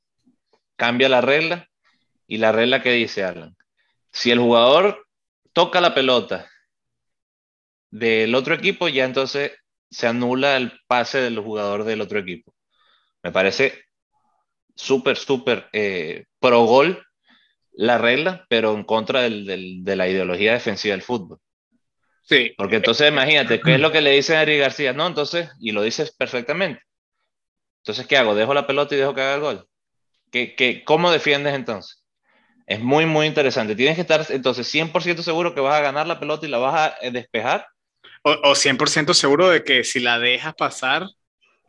Cambia 0.75 1.07
la 1.09 1.21
regla 1.21 1.69
y 2.25 2.37
la 2.37 2.51
regla 2.51 2.81
que 2.81 2.91
dice 2.91 3.23
Alan. 3.23 3.55
Si 4.11 4.31
el 4.31 4.39
jugador 4.39 5.05
toca 5.53 5.79
la 5.79 5.93
pelota 5.93 6.49
del 7.91 8.33
otro 8.33 8.55
equipo, 8.55 8.87
ya 8.87 9.05
entonces 9.05 9.51
se 9.91 10.07
anula 10.07 10.57
el 10.57 10.71
pase 10.87 11.19
del 11.19 11.37
jugador 11.37 11.83
del 11.83 12.01
otro 12.01 12.17
equipo. 12.17 12.51
Me 13.23 13.32
parece 13.32 13.86
súper, 14.75 15.17
súper 15.17 15.67
eh, 15.73 16.25
pro 16.39 16.63
gol 16.63 17.03
la 17.73 17.97
regla, 17.97 18.45
pero 18.49 18.73
en 18.73 18.84
contra 18.84 19.21
de 19.21 19.95
la 19.95 20.08
ideología 20.08 20.53
defensiva 20.53 20.93
del 20.93 21.01
fútbol. 21.01 21.39
Sí. 22.23 22.53
Porque 22.58 22.75
entonces 22.75 23.10
imagínate, 23.10 23.62
¿qué 23.62 23.75
es 23.75 23.79
lo 23.79 23.91
que 23.91 24.01
le 24.01 24.12
dice 24.12 24.36
a 24.36 24.43
Eric 24.43 24.60
García? 24.60 24.93
No, 24.93 25.08
entonces, 25.08 25.49
y 25.60 25.71
lo 25.71 25.82
dices 25.82 26.12
perfectamente. 26.12 26.82
Entonces, 27.82 28.05
¿qué 28.05 28.17
hago? 28.17 28.36
¿Dejo 28.36 28.53
la 28.53 28.67
pelota 28.67 28.93
y 28.93 28.97
dejo 28.97 29.15
que 29.15 29.21
haga 29.21 29.36
el 29.36 29.41
gol? 29.41 29.67
¿Qué, 30.32 30.55
qué, 30.55 30.84
¿Cómo 30.84 31.12
defiendes 31.12 31.55
entonces? 31.55 32.03
Es 32.67 32.82
muy, 32.82 33.05
muy 33.05 33.25
interesante. 33.25 33.75
Tienes 33.75 33.95
que 33.95 34.01
estar 34.01 34.25
entonces 34.29 34.67
100% 34.67 35.23
seguro 35.23 35.55
que 35.55 35.62
vas 35.62 35.79
a 35.79 35.82
ganar 35.82 36.05
la 36.05 36.19
pelota 36.19 36.45
y 36.45 36.49
la 36.49 36.60
vas 36.60 36.75
a 36.75 36.97
eh, 37.01 37.12
despejar. 37.12 37.65
O, 38.23 38.32
o 38.32 38.55
100% 38.55 39.13
seguro 39.13 39.49
de 39.49 39.63
que 39.63 39.84
si 39.84 39.99
la 39.99 40.19
dejas 40.19 40.53
pasar, 40.53 41.08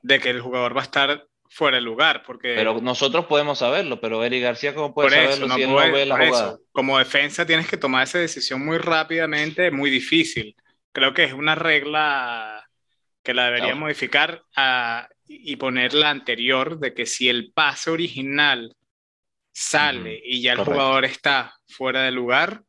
de 0.03 0.21
que 0.21 0.31
el 0.31 0.41
jugador 0.43 0.77
va 0.77 0.81
a 0.81 0.85
estar 0.85 1.25
fuera 1.51 1.77
de 1.77 1.83
lugar. 1.83 2.23
Porque... 2.25 2.55
Pero 2.55 2.81
nosotros 2.81 3.27
podemos 3.27 3.59
saberlo, 3.59 4.01
pero 4.01 4.25
Eric 4.25 4.43
García, 4.43 4.75
¿cómo 4.75 4.95
puede 4.95 5.11
saberlo 5.11 5.49
no 5.49 5.55
si 5.57 5.63
él 5.63 5.71
no 5.71 5.77
ve 5.77 6.07
la 6.07 6.27
jugada? 6.27 6.59
Como 6.73 6.99
defensa 6.99 7.45
tienes 7.45 7.69
que 7.69 7.77
tomar 7.77 8.05
esa 8.05 8.19
decisión 8.19 8.65
muy 8.65 8.79
rápidamente, 8.79 9.71
muy 9.71 9.91
difícil. 9.91 10.57
Creo 10.93 11.13
que 11.13 11.25
es 11.25 11.33
una 11.33 11.55
regla 11.55 12.67
que 13.23 13.35
la 13.35 13.47
debería 13.47 13.75
modificar 13.75 14.43
a, 14.57 15.09
y 15.27 15.57
poner 15.57 15.93
la 15.93 16.11
anterior 16.11 16.79
de 16.79 16.95
que 16.95 17.05
si 17.05 17.29
el 17.29 17.53
pase 17.53 17.91
original 17.91 18.75
sale 19.53 20.21
y 20.25 20.41
ya 20.41 20.53
el 20.53 20.65
jugador 20.65 21.05
está 21.05 21.55
fuera 21.67 22.03
de 22.03 22.13
lugar, 22.13 22.63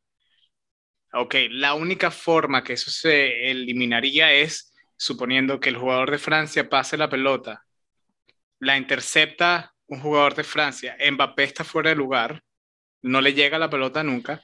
ok, 1.14 1.36
la 1.52 1.74
única 1.74 2.12
forma 2.12 2.64
que 2.64 2.74
eso 2.74 2.92
se 2.92 3.50
eliminaría 3.50 4.34
es 4.34 4.74
suponiendo 4.98 5.60
que 5.60 5.70
el 5.70 5.78
jugador 5.78 6.12
de 6.12 6.18
Francia 6.18 6.70
pase 6.70 6.98
la 6.98 7.10
pelota, 7.10 7.66
la 8.62 8.78
intercepta 8.78 9.74
un 9.88 10.00
jugador 10.00 10.36
de 10.36 10.46
Francia, 10.46 10.96
Mbappé 11.12 11.44
está 11.44 11.64
fuera 11.66 11.90
de 11.90 11.96
lugar, 11.98 12.42
no 13.02 13.20
le 13.20 13.34
llega 13.34 13.60
la 13.60 13.70
pelota 13.70 14.04
nunca, 14.04 14.42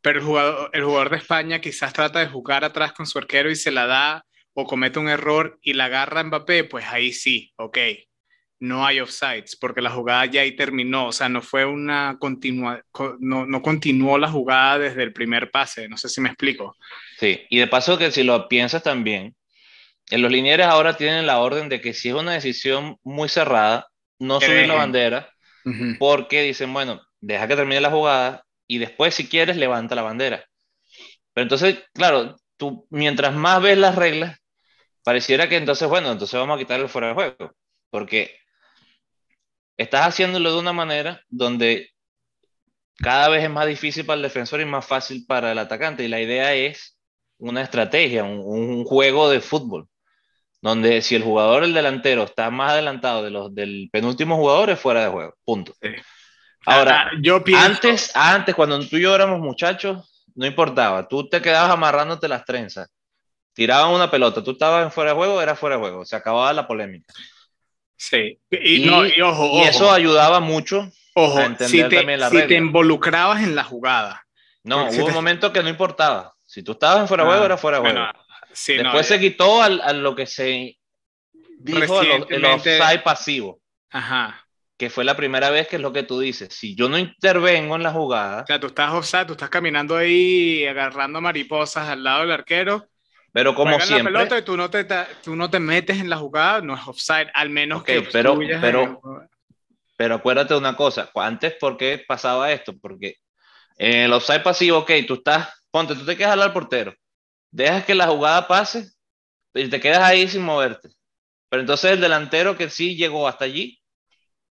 pero 0.00 0.18
el 0.18 0.24
jugador, 0.24 0.70
el 0.72 0.82
jugador 0.82 1.10
de 1.10 1.18
España 1.18 1.60
quizás 1.60 1.92
trata 1.92 2.18
de 2.18 2.26
jugar 2.26 2.64
atrás 2.64 2.92
con 2.92 3.06
su 3.06 3.18
arquero 3.18 3.50
y 3.50 3.56
se 3.56 3.70
la 3.70 3.86
da 3.86 4.24
o 4.54 4.64
comete 4.64 4.98
un 4.98 5.08
error 5.08 5.58
y 5.62 5.74
la 5.74 5.84
agarra 5.84 6.24
Mbappé, 6.24 6.64
pues 6.64 6.86
ahí 6.86 7.12
sí, 7.12 7.52
ok, 7.56 7.78
no 8.60 8.84
hay 8.84 9.00
offsides, 9.00 9.56
porque 9.56 9.82
la 9.82 9.90
jugada 9.90 10.24
ya 10.26 10.40
ahí 10.40 10.56
terminó, 10.56 11.08
o 11.08 11.12
sea, 11.12 11.28
no 11.28 11.42
fue 11.42 11.64
una 11.64 12.16
continua, 12.18 12.82
no, 13.20 13.46
no 13.46 13.62
continuó 13.62 14.18
la 14.18 14.30
jugada 14.30 14.78
desde 14.78 15.02
el 15.02 15.12
primer 15.12 15.50
pase, 15.50 15.88
no 15.88 15.98
sé 15.98 16.08
si 16.08 16.20
me 16.20 16.30
explico. 16.30 16.76
Sí, 17.18 17.42
y 17.50 17.58
de 17.58 17.66
paso 17.66 17.98
que 17.98 18.10
si 18.10 18.22
lo 18.22 18.48
piensas 18.48 18.82
también, 18.82 19.36
los 20.18 20.30
linieres 20.30 20.66
ahora 20.66 20.96
tienen 20.96 21.26
la 21.26 21.40
orden 21.40 21.68
de 21.68 21.80
que 21.80 21.94
si 21.94 22.08
es 22.08 22.14
una 22.14 22.32
decisión 22.32 22.98
muy 23.02 23.28
cerrada, 23.28 23.88
no 24.18 24.40
subir 24.40 24.66
la 24.66 24.74
bandera, 24.74 25.30
porque 25.98 26.42
dicen, 26.42 26.72
bueno, 26.72 27.00
deja 27.20 27.46
que 27.48 27.56
termine 27.56 27.80
la 27.80 27.90
jugada 27.90 28.44
y 28.66 28.78
después 28.78 29.14
si 29.14 29.28
quieres 29.28 29.56
levanta 29.56 29.94
la 29.94 30.02
bandera. 30.02 30.44
Pero 31.32 31.42
entonces, 31.44 31.78
claro, 31.94 32.36
tú 32.56 32.86
mientras 32.90 33.34
más 33.34 33.62
ves 33.62 33.78
las 33.78 33.94
reglas, 33.94 34.38
pareciera 35.02 35.48
que 35.48 35.56
entonces, 35.56 35.88
bueno, 35.88 36.12
entonces 36.12 36.38
vamos 36.38 36.56
a 36.56 36.58
quitarle 36.58 36.88
fuera 36.88 37.08
de 37.08 37.14
juego, 37.14 37.52
porque 37.90 38.36
estás 39.76 40.06
haciéndolo 40.06 40.52
de 40.52 40.58
una 40.58 40.72
manera 40.72 41.22
donde 41.28 41.90
cada 42.96 43.28
vez 43.30 43.44
es 43.44 43.50
más 43.50 43.66
difícil 43.66 44.04
para 44.04 44.16
el 44.16 44.22
defensor 44.22 44.60
y 44.60 44.66
más 44.66 44.86
fácil 44.86 45.24
para 45.26 45.52
el 45.52 45.58
atacante. 45.58 46.04
Y 46.04 46.08
la 46.08 46.20
idea 46.20 46.54
es 46.54 46.98
una 47.38 47.62
estrategia, 47.62 48.24
un, 48.24 48.84
juego 48.84 49.30
de 49.30 49.40
fútbol, 49.40 49.88
donde 50.62 51.02
si 51.02 51.14
el 51.14 51.22
jugador, 51.22 51.64
el 51.64 51.72
delantero, 51.72 52.24
está 52.24 52.50
más 52.50 52.72
adelantado 52.72 53.22
de 53.22 53.30
los, 53.30 53.54
del 53.54 53.88
penúltimo 53.92 54.36
jugador, 54.36 54.70
es 54.70 54.78
fuera 54.78 55.02
de 55.02 55.10
juego. 55.10 55.34
Punto. 55.44 55.74
Ahora, 56.66 57.08
ah, 57.08 57.10
yo 57.22 57.42
antes, 57.56 58.14
antes, 58.14 58.54
cuando 58.54 58.78
tú 58.86 58.96
y 58.96 59.02
yo 59.02 59.14
éramos 59.14 59.40
muchachos, 59.40 60.26
no 60.34 60.46
importaba. 60.46 61.08
Tú 61.08 61.28
te 61.28 61.40
quedabas 61.40 61.70
amarrándote 61.70 62.28
las 62.28 62.44
trenzas 62.44 62.90
tiraban 63.52 63.92
una 63.92 64.10
pelota, 64.10 64.42
tú 64.42 64.52
estabas 64.52 64.84
en 64.84 64.92
fuera 64.92 65.10
de 65.10 65.16
juego, 65.16 65.42
era 65.42 65.54
fuera 65.54 65.76
de 65.76 65.82
juego, 65.82 66.04
se 66.04 66.16
acababa 66.16 66.52
la 66.52 66.66
polémica. 66.66 67.12
Sí, 67.96 68.38
y, 68.50 68.88
ojo, 68.88 69.58
y 69.58 69.60
eso 69.64 69.92
ayudaba 69.92 70.40
mucho 70.40 70.90
ojo, 71.14 71.38
a 71.38 71.44
entender 71.44 71.68
si 71.68 71.88
te, 71.88 71.96
también 71.96 72.20
la 72.20 72.30
si 72.30 72.46
te 72.46 72.54
involucrabas 72.54 73.42
en 73.42 73.54
la 73.54 73.64
jugada. 73.64 74.24
No, 74.62 74.88
hubo 74.88 75.06
un 75.06 75.12
momento 75.12 75.52
que 75.52 75.62
no 75.62 75.68
importaba. 75.68 76.34
Si 76.46 76.62
tú 76.62 76.72
estabas 76.72 77.00
en 77.00 77.08
fuera 77.08 77.24
de 77.24 77.28
juego, 77.28 77.42
ah, 77.42 77.46
era 77.46 77.56
fuera 77.58 77.80
de 77.80 77.90
juego. 77.90 78.06
Después 78.66 79.06
se 79.06 79.20
quitó 79.20 79.62
a, 79.62 79.68
lo 79.92 80.14
que 80.14 80.26
se 80.26 80.78
dijo 81.58 82.02
el 82.02 82.44
offside 82.44 83.02
pasivo. 83.02 83.60
Ajá. 83.90 84.46
Que 84.76 84.88
fue 84.88 85.04
la 85.04 85.16
primera 85.16 85.50
vez 85.50 85.68
que 85.68 85.76
es 85.76 85.82
lo 85.82 85.92
que 85.92 86.02
tú 86.02 86.20
dices. 86.20 86.54
Si 86.54 86.74
yo 86.74 86.88
no 86.88 86.98
intervengo 86.98 87.76
en 87.76 87.82
la 87.82 87.92
jugada. 87.92 88.42
O 88.42 88.46
sea, 88.46 88.58
tú 88.58 88.68
estás 88.68 88.92
offside, 88.92 89.26
tú 89.26 89.32
estás 89.32 89.50
caminando 89.50 89.96
ahí 89.96 90.66
agarrando 90.66 91.20
mariposas 91.20 91.88
al 91.88 92.02
lado 92.02 92.22
del 92.22 92.32
arquero 92.32 92.86
pero 93.32 93.54
como 93.54 93.78
siempre. 93.80 94.12
La 94.12 94.18
pelota 94.20 94.38
y 94.38 94.42
tú 94.42 94.56
no, 94.56 94.70
te, 94.70 94.84
tú 95.22 95.36
no 95.36 95.48
te 95.50 95.60
metes 95.60 95.98
en 95.98 96.10
la 96.10 96.16
jugada, 96.16 96.60
no 96.60 96.74
es 96.74 96.86
offside, 96.86 97.30
al 97.34 97.50
menos 97.50 97.84
que. 97.84 98.02
Pero, 98.12 98.38
pero, 98.60 99.00
pero 99.96 100.14
acuérdate 100.16 100.54
de 100.54 100.60
una 100.60 100.76
cosa. 100.76 101.10
Antes, 101.14 101.54
¿por 101.54 101.76
qué 101.76 102.02
pasaba 102.06 102.50
esto? 102.50 102.76
Porque 102.80 103.16
en 103.76 104.00
el 104.00 104.12
offside 104.12 104.42
pasivo, 104.42 104.78
ok, 104.78 104.90
tú 105.06 105.14
estás, 105.14 105.48
ponte, 105.70 105.94
tú 105.94 106.04
te 106.04 106.16
quedas 106.16 106.36
al 106.36 106.52
portero, 106.52 106.92
dejas 107.50 107.84
que 107.84 107.94
la 107.94 108.06
jugada 108.06 108.48
pase 108.48 108.90
y 109.54 109.68
te 109.68 109.80
quedas 109.80 110.00
ahí 110.00 110.28
sin 110.28 110.42
moverte. 110.42 110.90
Pero 111.48 111.62
entonces 111.62 111.92
el 111.92 112.00
delantero 112.00 112.56
que 112.56 112.70
sí 112.70 112.96
llegó 112.96 113.26
hasta 113.26 113.44
allí, 113.44 113.80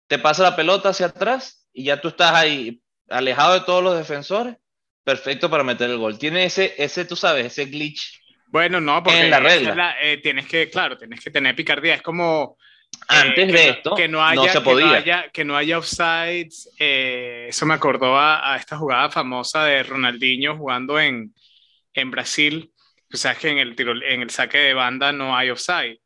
te 0.07 0.19
pasa 0.19 0.43
la 0.43 0.55
pelota 0.55 0.89
hacia 0.89 1.07
atrás 1.07 1.67
y 1.71 1.85
ya 1.85 2.01
tú 2.01 2.09
estás 2.09 2.33
ahí 2.33 2.81
alejado 3.09 3.53
de 3.53 3.61
todos 3.61 3.83
los 3.83 3.97
defensores, 3.97 4.55
perfecto 5.03 5.49
para 5.49 5.63
meter 5.63 5.89
el 5.89 5.97
gol. 5.97 6.17
Tiene 6.19 6.45
ese, 6.45 6.75
ese 6.77 7.05
tú 7.05 7.15
sabes, 7.15 7.45
ese 7.45 7.65
glitch 7.65 8.19
bueno, 8.51 8.81
no, 8.81 9.03
porque 9.03 9.19
en 9.19 9.29
la 9.29 9.39
regla. 9.39 9.95
Eh, 10.01 10.17
tienes 10.17 10.47
que, 10.47 10.69
claro, 10.69 10.97
tienes 10.97 11.23
que 11.23 11.31
tener 11.31 11.55
picardía. 11.55 11.95
Es 11.95 12.01
como. 12.01 12.57
Antes 13.07 13.49
eh, 13.49 13.51
de 13.51 13.69
esto, 13.69 13.95
que 13.95 14.07
no, 14.07 14.23
haya, 14.25 14.51
se 14.51 14.61
podía. 14.61 14.85
Que 14.85 14.89
no 14.89 14.95
haya, 14.95 15.29
que 15.29 15.45
no 15.45 15.55
haya 15.55 15.77
offsides. 15.77 16.73
Eh, 16.79 17.45
eso 17.49 17.65
me 17.67 17.75
acordó 17.75 18.17
a, 18.17 18.55
esta 18.57 18.77
jugada 18.77 19.09
famosa 19.11 19.65
de 19.65 19.83
Ronaldinho 19.83 20.57
jugando 20.57 20.99
en, 20.99 21.33
en 21.93 22.11
Brasil. 22.11 22.71
O 23.11 23.17
sea, 23.17 23.35
que 23.35 23.49
en 23.49 23.57
el, 23.57 23.75
tiro, 23.75 23.93
en 24.01 24.21
el 24.21 24.29
saque 24.29 24.59
de 24.59 24.73
banda 24.73 25.11
no 25.11 25.35
hay 25.35 25.49
offside. 25.49 25.99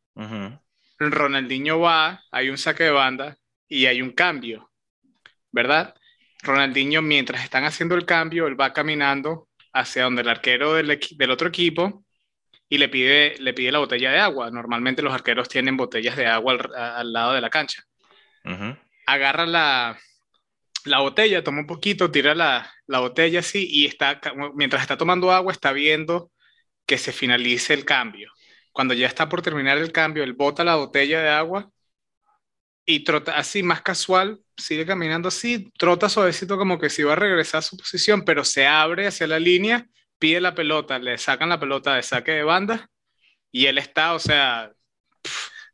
Ronaldinho 1.00 1.80
va, 1.80 2.24
hay 2.32 2.50
un 2.50 2.58
saque 2.58 2.86
de 2.86 2.92
banda 2.92 3.38
y 3.68 3.88
hay 3.88 4.02
un 4.02 4.12
cambio, 4.12 4.72
¿verdad? 5.52 5.96
Ronaldinho, 6.44 7.02
mientras 7.02 7.44
están 7.44 7.66
haciendo 7.66 7.96
el 7.96 8.06
cambio, 8.06 8.48
él 8.48 8.60
va 8.60 8.74
caminando 8.74 9.50
hacia 9.74 10.04
donde 10.04 10.22
el 10.22 10.30
arquero 10.30 10.74
del, 10.76 11.00
del 11.18 11.32
otro 11.32 11.48
equipo 11.48 12.06
y 12.70 12.78
le 12.78 12.90
pide, 12.90 13.36
le 13.40 13.54
pide 13.54 13.72
la 13.72 13.80
botella 13.80 14.12
de 14.12 14.20
agua. 14.20 14.50
Normalmente 14.50 15.02
los 15.02 15.14
arqueros 15.14 15.50
tienen 15.50 15.78
botellas 15.78 16.16
de 16.16 16.28
agua 16.28 16.58
al, 16.76 17.14
lado 17.14 17.34
de 17.34 17.42
la 17.42 17.50
cancha. 17.50 17.84
Agarra 19.06 19.46
la, 19.46 19.98
la, 20.86 21.00
botella, 21.00 21.44
toma 21.44 21.60
un 21.60 21.68
poquito, 21.68 22.12
tira 22.12 22.36
la, 22.36 22.72
la, 22.88 23.00
botella 23.00 23.40
así 23.40 23.68
y 23.70 23.86
está, 23.86 24.20
mientras 24.56 24.82
está 24.82 24.98
tomando 24.98 25.32
agua 25.32 25.52
está 25.52 25.72
viendo 25.72 26.32
que 26.86 26.98
se 26.98 27.12
finalice 27.12 27.74
el 27.74 27.86
cambio. 27.86 28.32
Cuando 28.72 28.94
ya 28.94 29.08
está 29.08 29.30
por 29.30 29.42
terminar 29.42 29.78
el 29.78 29.92
cambio, 29.92 30.24
él 30.24 30.34
bota 30.34 30.64
la 30.64 30.76
botella 30.76 31.22
de 31.22 31.30
agua 31.30 31.70
y 32.86 33.04
trota 33.04 33.38
así, 33.38 33.64
más 33.64 33.82
casual, 33.82 34.42
sigue 34.58 34.86
caminando 34.86 35.30
así, 35.30 35.72
trota 35.78 36.10
suavecito 36.10 36.58
como 36.58 36.80
que 36.80 36.90
si 36.90 37.04
va 37.04 37.14
a 37.14 37.18
regresar 37.18 37.60
a 37.60 37.62
su 37.62 37.78
posición, 37.78 38.26
pero 38.26 38.44
se 38.44 38.68
abre 38.68 39.08
hacia 39.08 39.28
la 39.28 39.40
línea 39.40 39.88
pide 40.24 40.40
la 40.40 40.56
pelota, 40.56 41.00
le 41.00 41.18
sacan 41.18 41.50
la 41.50 41.60
pelota 41.60 41.96
de 41.96 42.02
saque 42.02 42.32
de 42.32 42.44
banda 42.44 42.88
y 43.52 43.66
él 43.66 43.78
está, 43.78 44.14
o 44.14 44.20
sea... 44.20 44.72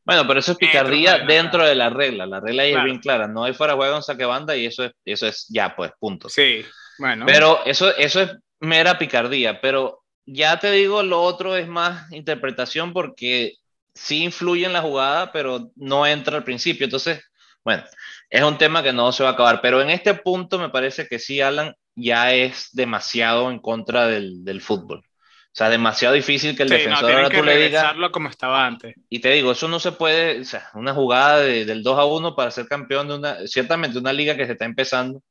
Bueno, 0.03 0.25
pero 0.27 0.39
eso 0.39 0.53
es 0.53 0.57
picardía 0.57 1.19
dentro 1.19 1.63
de 1.63 1.75
la 1.75 1.91
regla. 1.91 2.25
La 2.25 2.39
regla 2.39 2.63
ahí 2.63 2.73
es 2.73 2.83
bien 2.83 2.97
clara. 2.97 3.27
No 3.27 3.43
hay 3.43 3.53
fuera 3.53 3.75
juego 3.75 3.95
en 3.95 4.01
saque 4.01 4.23
de 4.23 4.25
banda 4.25 4.55
y 4.55 4.65
eso 4.65 4.85
es, 4.85 4.93
eso 5.05 5.27
es 5.27 5.45
ya, 5.49 5.75
pues, 5.75 5.91
punto. 5.99 6.29
Sí, 6.29 6.65
bueno. 6.97 7.27
Pero 7.27 7.63
eso, 7.63 7.95
eso 7.95 8.23
es 8.23 8.31
mera 8.59 8.97
picardía. 8.97 9.61
Pero 9.61 9.98
ya 10.31 10.59
te 10.59 10.71
digo, 10.71 11.03
lo 11.03 11.21
otro 11.21 11.55
es 11.55 11.67
más 11.67 12.11
interpretación 12.11 12.93
porque 12.93 13.55
sí 13.93 14.23
influye 14.23 14.65
en 14.65 14.73
la 14.73 14.81
jugada, 14.81 15.31
pero 15.31 15.71
no 15.75 16.05
entra 16.05 16.37
al 16.37 16.43
principio. 16.43 16.85
Entonces, 16.85 17.21
bueno, 17.63 17.83
es 18.29 18.43
un 18.43 18.57
tema 18.57 18.83
que 18.83 18.93
no 18.93 19.11
se 19.11 19.23
va 19.23 19.29
a 19.29 19.33
acabar. 19.33 19.59
Pero 19.61 19.81
en 19.81 19.89
este 19.89 20.13
punto 20.13 20.59
me 20.59 20.69
parece 20.69 21.07
que 21.07 21.19
sí, 21.19 21.41
Alan, 21.41 21.75
ya 21.95 22.33
es 22.33 22.69
demasiado 22.73 23.51
en 23.51 23.59
contra 23.59 24.07
del, 24.07 24.43
del 24.43 24.61
fútbol. 24.61 25.03
O 25.51 25.55
sea, 25.59 25.69
demasiado 25.69 26.13
difícil 26.13 26.55
que 26.55 26.63
el 26.63 26.69
defensor 26.69 27.11
ahora 27.11 27.29
tú 27.29 27.43
le 27.43 27.57
digas. 27.57 27.93
como 28.11 28.29
estaba 28.29 28.65
antes. 28.65 28.95
Y 29.09 29.19
te 29.19 29.31
digo, 29.31 29.51
eso 29.51 29.67
no 29.67 29.79
se 29.79 29.91
puede, 29.91 30.41
o 30.41 30.45
sea, 30.45 30.69
una 30.75 30.93
jugada 30.93 31.39
del 31.39 31.81
2 31.81 31.99
a 31.99 32.05
1 32.05 32.35
para 32.35 32.51
ser 32.51 32.67
campeón 32.67 33.07
de 33.07 33.15
una, 33.15 33.47
ciertamente 33.47 33.97
una 33.97 34.13
liga 34.13 34.37
que 34.37 34.45
se 34.45 34.51
está 34.51 34.65
empezando. 34.65 35.21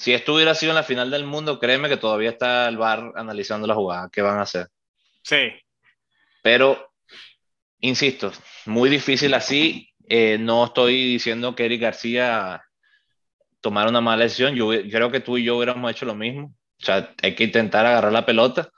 Si 0.00 0.14
esto 0.14 0.32
hubiera 0.32 0.54
sido 0.54 0.72
en 0.72 0.76
la 0.76 0.82
final 0.82 1.10
del 1.10 1.26
mundo, 1.26 1.58
créeme 1.58 1.90
que 1.90 1.98
todavía 1.98 2.30
está 2.30 2.66
el 2.68 2.78
VAR 2.78 3.12
analizando 3.16 3.66
la 3.66 3.74
jugada, 3.74 4.08
¿qué 4.10 4.22
van 4.22 4.38
a 4.38 4.42
hacer? 4.42 4.68
Sí. 5.22 5.52
Pero, 6.42 6.90
insisto, 7.80 8.32
muy 8.64 8.88
difícil 8.88 9.34
así. 9.34 9.90
Eh, 10.08 10.38
no 10.40 10.64
estoy 10.64 10.94
diciendo 11.12 11.54
que 11.54 11.66
Eric 11.66 11.82
García 11.82 12.62
tomar 13.60 13.88
una 13.88 14.00
mala 14.00 14.22
decisión. 14.22 14.54
Yo 14.54 14.70
creo 14.90 15.10
que 15.10 15.20
tú 15.20 15.36
y 15.36 15.44
yo 15.44 15.58
hubiéramos 15.58 15.90
hecho 15.90 16.06
lo 16.06 16.14
mismo. 16.14 16.46
O 16.80 16.82
sea, 16.82 17.12
hay 17.22 17.34
que 17.34 17.44
intentar 17.44 17.84
agarrar 17.84 18.10
la 18.10 18.24
pelota. 18.24 18.70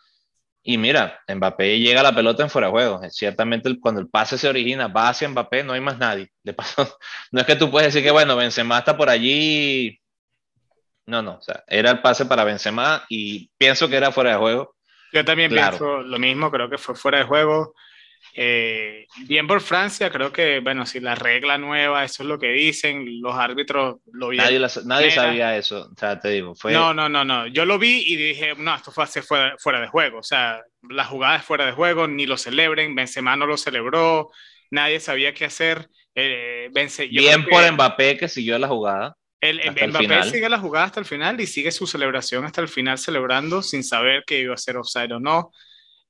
Y 0.65 0.77
mira, 0.77 1.21
Mbappé 1.33 1.79
llega 1.79 2.01
a 2.01 2.03
la 2.03 2.17
pelota 2.17 2.43
en 2.43 2.51
fuera 2.51 2.67
de 2.67 2.73
juego. 2.73 3.01
Ciertamente 3.11 3.79
cuando 3.79 4.01
el 4.01 4.09
pase 4.09 4.37
se 4.39 4.49
origina, 4.49 4.89
va 4.89 5.11
hacia 5.11 5.29
Mbappé, 5.29 5.63
no 5.63 5.73
hay 5.73 5.81
más 5.81 5.99
nadie. 5.99 6.33
De 6.43 6.53
paso, 6.53 6.99
no 7.31 7.41
es 7.41 7.47
que 7.47 7.55
tú 7.55 7.71
puedes 7.71 7.95
decir 7.95 8.05
que, 8.05 8.11
bueno, 8.11 8.35
Benzema 8.35 8.81
está 8.81 8.97
por 8.97 9.09
allí 9.09 10.02
No, 11.07 11.23
no, 11.23 11.37
o 11.37 11.43
sea, 11.43 11.65
era 11.67 11.91
el 11.91 12.01
pase 12.01 12.27
para 12.27 12.45
Benzema 12.45 13.05
y 13.09 13.51
pienso 13.59 13.88
que 13.88 13.97
era 13.97 14.12
fuera 14.12 14.31
de 14.31 14.37
juego. 14.37 14.77
Yo 15.12 15.25
también 15.25 15.51
pienso 15.51 16.01
lo 16.03 16.19
mismo, 16.19 16.51
creo 16.51 16.71
que 16.71 16.79
fue 16.79 16.95
fuera 16.95 17.19
de 17.19 17.25
juego. 17.25 17.75
Eh, 18.35 19.07
bien 19.27 19.47
por 19.47 19.61
Francia, 19.61 20.11
creo 20.11 20.33
que, 20.33 20.61
bueno, 20.61 20.87
si 20.87 21.01
la 21.01 21.15
regla 21.15 21.59
nueva, 21.59 22.05
eso 22.05 22.23
es 22.23 22.29
lo 22.29 22.38
que 22.38 22.49
dicen, 22.49 23.21
los 23.21 23.35
árbitros 23.35 23.97
lo 24.12 24.29
vieron. 24.29 24.47
Nadie, 24.47 24.85
nadie 24.87 25.11
sabía 25.11 25.57
eso, 25.57 25.91
o 25.93 25.99
sea, 25.99 26.19
te 26.19 26.31
digo. 26.31 26.55
Fue... 26.55 26.73
No, 26.73 26.95
no, 26.95 27.09
no, 27.09 27.25
no. 27.25 27.47
Yo 27.49 27.67
lo 27.67 27.79
vi 27.79 28.05
y 28.07 28.17
dije, 28.17 28.55
no, 28.57 28.75
esto 28.75 28.91
fue 28.91 29.07
fuera, 29.07 29.55
fuera 29.59 29.81
de 29.81 29.88
juego. 29.88 30.21
O 30.21 30.23
sea, 30.23 30.62
la 30.88 31.05
jugada 31.05 31.37
es 31.37 31.45
fuera 31.45 31.67
de 31.67 31.73
juego, 31.73 32.09
ni 32.09 32.27
lo 32.27 32.38
celebren. 32.38 32.95
Benzema 32.95 33.37
no 33.37 33.45
lo 33.45 33.59
celebró, 33.59 34.31
nadie 34.71 34.99
sabía 35.01 35.35
qué 35.35 35.47
hacer. 35.47 35.88
Eh, 36.15 36.71
bien 37.11 37.45
por 37.47 37.71
Mbappé 37.73 38.17
que 38.17 38.29
siguió 38.29 38.59
la 38.59 38.69
jugada. 38.69 39.17
El, 39.43 39.61
Mbappé 39.89 40.23
sigue 40.31 40.49
la 40.49 40.61
jugada 40.61 40.87
hasta 40.87 41.01
el 41.01 41.07
final 41.07 41.41
y 41.41 41.49
sigue 41.49 41.73
su 41.73 41.85
celebración 41.89 42.45
hasta 42.45 42.61
el 42.61 42.69
final, 42.69 42.97
celebrando 42.97 43.61
sin 43.61 43.83
saber 43.83 44.23
que 44.25 44.39
iba 44.39 44.55
a 44.55 44.57
ser 44.57 44.77
offside 44.77 45.13
o 45.13 45.19
no. 45.19 45.51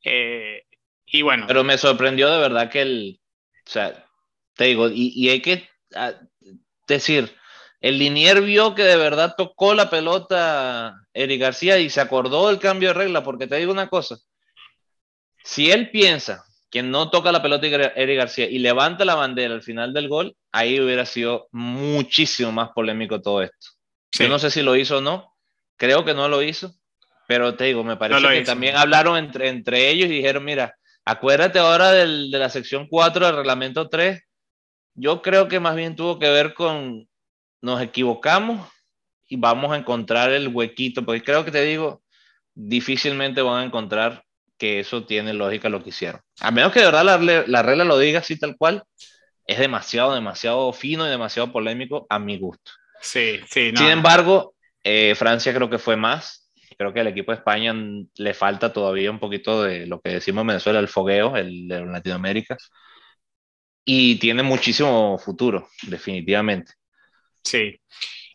Eh, 0.05 0.64
y 1.07 1.23
bueno. 1.23 1.47
Pero 1.49 1.64
me 1.64 1.79
sorprendió 1.79 2.31
de 2.31 2.38
verdad 2.38 2.71
que 2.71 2.83
el. 2.83 3.21
O 3.66 3.71
sea, 3.71 4.07
te 4.55 4.64
digo, 4.64 4.90
y, 4.92 5.31
hay 5.31 5.40
que 5.40 5.66
ah, 5.95 6.12
decir, 6.87 7.35
el 7.81 7.99
Linier 7.99 8.42
vio 8.42 8.75
que 8.75 8.83
de 8.83 8.97
verdad 8.97 9.35
tocó 9.35 9.73
la 9.73 9.88
pelota 9.88 10.95
Eric 11.14 11.40
García 11.40 11.79
y 11.79 11.88
se 11.88 12.03
acordó 12.03 12.49
del 12.49 12.59
cambio 12.59 12.88
de 12.88 12.95
regla, 12.95 13.25
porque 13.25 13.47
te 13.47 13.57
digo 13.57 13.73
una 13.73 13.88
cosa. 13.88 14.18
Si 15.42 15.71
él 15.71 15.90
piensa 15.90 16.45
que 16.72 16.82
no 16.82 17.11
toca 17.11 17.32
la 17.32 17.42
pelota 17.42 17.66
Eric 17.66 18.16
García 18.16 18.48
y 18.48 18.58
levanta 18.58 19.04
la 19.04 19.14
bandera 19.14 19.52
al 19.52 19.62
final 19.62 19.92
del 19.92 20.08
gol, 20.08 20.35
ahí 20.52 20.80
hubiera 20.80 21.04
sido 21.04 21.46
muchísimo 21.52 22.50
más 22.50 22.70
polémico 22.70 23.20
todo 23.20 23.42
esto. 23.42 23.68
Yo 24.12 24.26
no 24.28 24.38
sé 24.38 24.50
si 24.50 24.62
lo 24.62 24.74
hizo 24.74 24.96
o 24.96 25.00
no, 25.02 25.35
creo 25.76 26.02
que 26.06 26.14
no 26.14 26.28
lo 26.28 26.42
hizo, 26.42 26.74
pero 27.28 27.54
te 27.56 27.64
digo, 27.64 27.85
me 27.85 27.98
parece 27.98 28.26
que 28.26 28.40
también 28.40 28.76
hablaron 28.76 29.18
entre, 29.18 29.48
entre 29.48 29.90
ellos 29.90 30.06
y 30.06 30.14
dijeron, 30.14 30.46
mira, 30.46 30.74
acuérdate 31.04 31.58
ahora 31.58 31.92
del, 31.92 32.30
de 32.30 32.38
la 32.38 32.48
sección 32.48 32.88
4 32.88 33.26
del 33.26 33.37
reglamento 33.37 33.90
3, 33.90 34.22
yo 34.94 35.20
creo 35.20 35.48
que 35.48 35.61
más 35.61 35.76
bien 35.76 35.94
tuvo 35.94 36.18
que 36.18 36.30
ver 36.30 36.54
con 36.54 37.06
nos 37.61 37.82
equivocamos 37.82 38.66
y 39.28 39.37
vamos 39.37 39.72
a 39.72 39.76
encontrar 39.76 40.32
el 40.32 40.48
huequito, 40.48 41.04
porque 41.04 41.22
creo 41.22 41.44
que 41.44 41.50
te 41.50 41.64
digo, 41.64 42.02
difícilmente 42.54 43.42
van 43.42 43.62
a 43.62 43.66
encontrar 43.66 44.24
que 44.62 44.79
eso 44.79 45.05
tiene 45.05 45.33
lógica 45.33 45.68
lo 45.68 45.83
que 45.83 45.88
hicieron. 45.88 46.20
A 46.38 46.53
menos 46.53 46.72
que 46.72 46.79
de 46.79 46.87
verdad 46.87 47.05
la, 47.05 47.44
la 47.48 47.62
regla 47.64 47.83
lo 47.83 47.98
diga 47.98 48.20
así 48.20 48.38
tal 48.38 48.57
cual, 48.57 48.85
es 49.44 49.59
demasiado, 49.59 50.14
demasiado 50.14 50.72
fino 50.72 51.05
y 51.05 51.11
demasiado 51.11 51.51
polémico 51.51 52.07
a 52.09 52.20
mi 52.20 52.38
gusto. 52.38 52.70
Sí, 53.01 53.40
sí. 53.51 53.72
Sin 53.77 53.88
embargo, 53.88 54.55
eh, 54.85 55.16
Francia 55.16 55.53
creo 55.53 55.68
que 55.68 55.81
fue 55.81 55.96
más. 55.96 56.48
Creo 56.79 56.94
que 56.94 57.01
al 57.01 57.09
equipo 57.09 57.33
de 57.33 57.38
España 57.38 57.75
le 58.14 58.35
falta 58.35 58.72
todavía 58.72 59.11
un 59.11 59.18
poquito 59.18 59.64
de 59.64 59.88
lo 59.88 60.01
que 60.01 60.11
decimos 60.11 60.42
en 60.42 60.46
Venezuela, 60.46 60.79
el 60.79 60.87
fogueo, 60.87 61.37
el 61.37 61.66
de 61.66 61.85
Latinoamérica. 61.85 62.57
Y 63.85 64.14
tiene 64.20 64.44
muchísimo 64.44 65.18
futuro, 65.18 65.70
definitivamente. 65.88 66.75
Sí. 67.42 67.81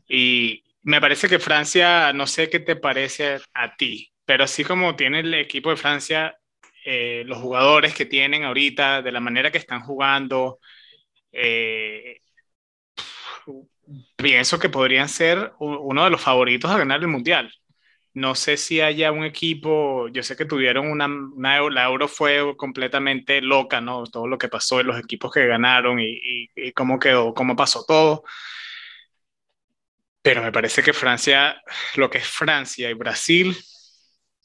Y 0.10 0.62
me 0.82 1.00
parece 1.00 1.30
que 1.30 1.40
Francia, 1.40 2.12
no 2.12 2.28
sé 2.28 2.50
qué 2.50 2.60
te 2.60 2.76
parece 2.76 3.40
a 3.54 3.78
ti, 3.78 4.12
pero 4.28 4.44
así 4.44 4.66
como 4.66 4.98
tiene 4.98 5.22
el 5.22 5.34
equipo 5.36 5.72
de 5.72 5.78
Francia, 5.78 6.38
eh, 6.86 7.24
los 7.26 7.40
jugadores 7.40 7.96
que 7.96 8.06
tienen 8.06 8.44
ahorita, 8.44 9.02
de 9.02 9.13
la 9.13 9.22
manera 9.22 9.52
que 9.52 9.58
están 9.58 9.82
jugando, 9.82 10.60
eh, 11.32 12.20
pienso 14.16 14.60
que 14.60 14.70
podrían 14.70 15.10
ser 15.10 15.54
uno 15.60 16.04
de 16.04 16.10
los 16.10 16.22
favoritos 16.22 16.70
a 16.70 16.78
ganar 16.78 17.00
el 17.00 17.08
Mundial. 17.08 17.52
No 18.13 18.36
sé 18.36 18.58
si 18.58 18.82
haya 18.82 19.12
un 19.12 19.24
equipo, 19.26 20.08
yo 20.10 20.24
sé 20.24 20.36
que 20.36 20.46
tuvieron 20.46 20.90
una, 20.92 21.08
la 21.72 21.86
Euro 21.86 22.08
fue 22.08 22.58
completamente 22.58 23.42
loca, 23.42 23.80
¿no? 23.82 24.06
Todo 24.06 24.28
lo 24.28 24.38
que 24.38 24.50
pasó 24.50 24.84
los 24.84 25.00
equipos 25.00 25.32
que 25.32 25.48
ganaron 25.48 26.00
y, 26.02 26.50
y 26.56 26.72
cómo 26.74 27.00
quedó, 27.00 27.34
cómo 27.34 27.56
pasó 27.56 27.86
todo. 27.88 28.24
Pero 30.22 30.42
me 30.44 30.52
parece 30.52 30.84
que 30.84 30.94
Francia, 30.94 31.62
lo 31.96 32.10
que 32.10 32.18
es 32.20 32.28
Francia 32.28 32.90
y 32.90 32.94
Brasil, 32.94 33.56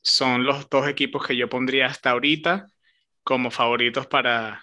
son 0.02 0.44
los 0.44 0.68
dos 0.68 0.88
equipos 0.88 1.26
que 1.26 1.36
yo 1.36 1.48
pondría 1.48 1.86
hasta 1.86 2.10
ahorita 2.10 2.66
como 3.22 3.50
favoritos 3.50 4.06
para, 4.06 4.62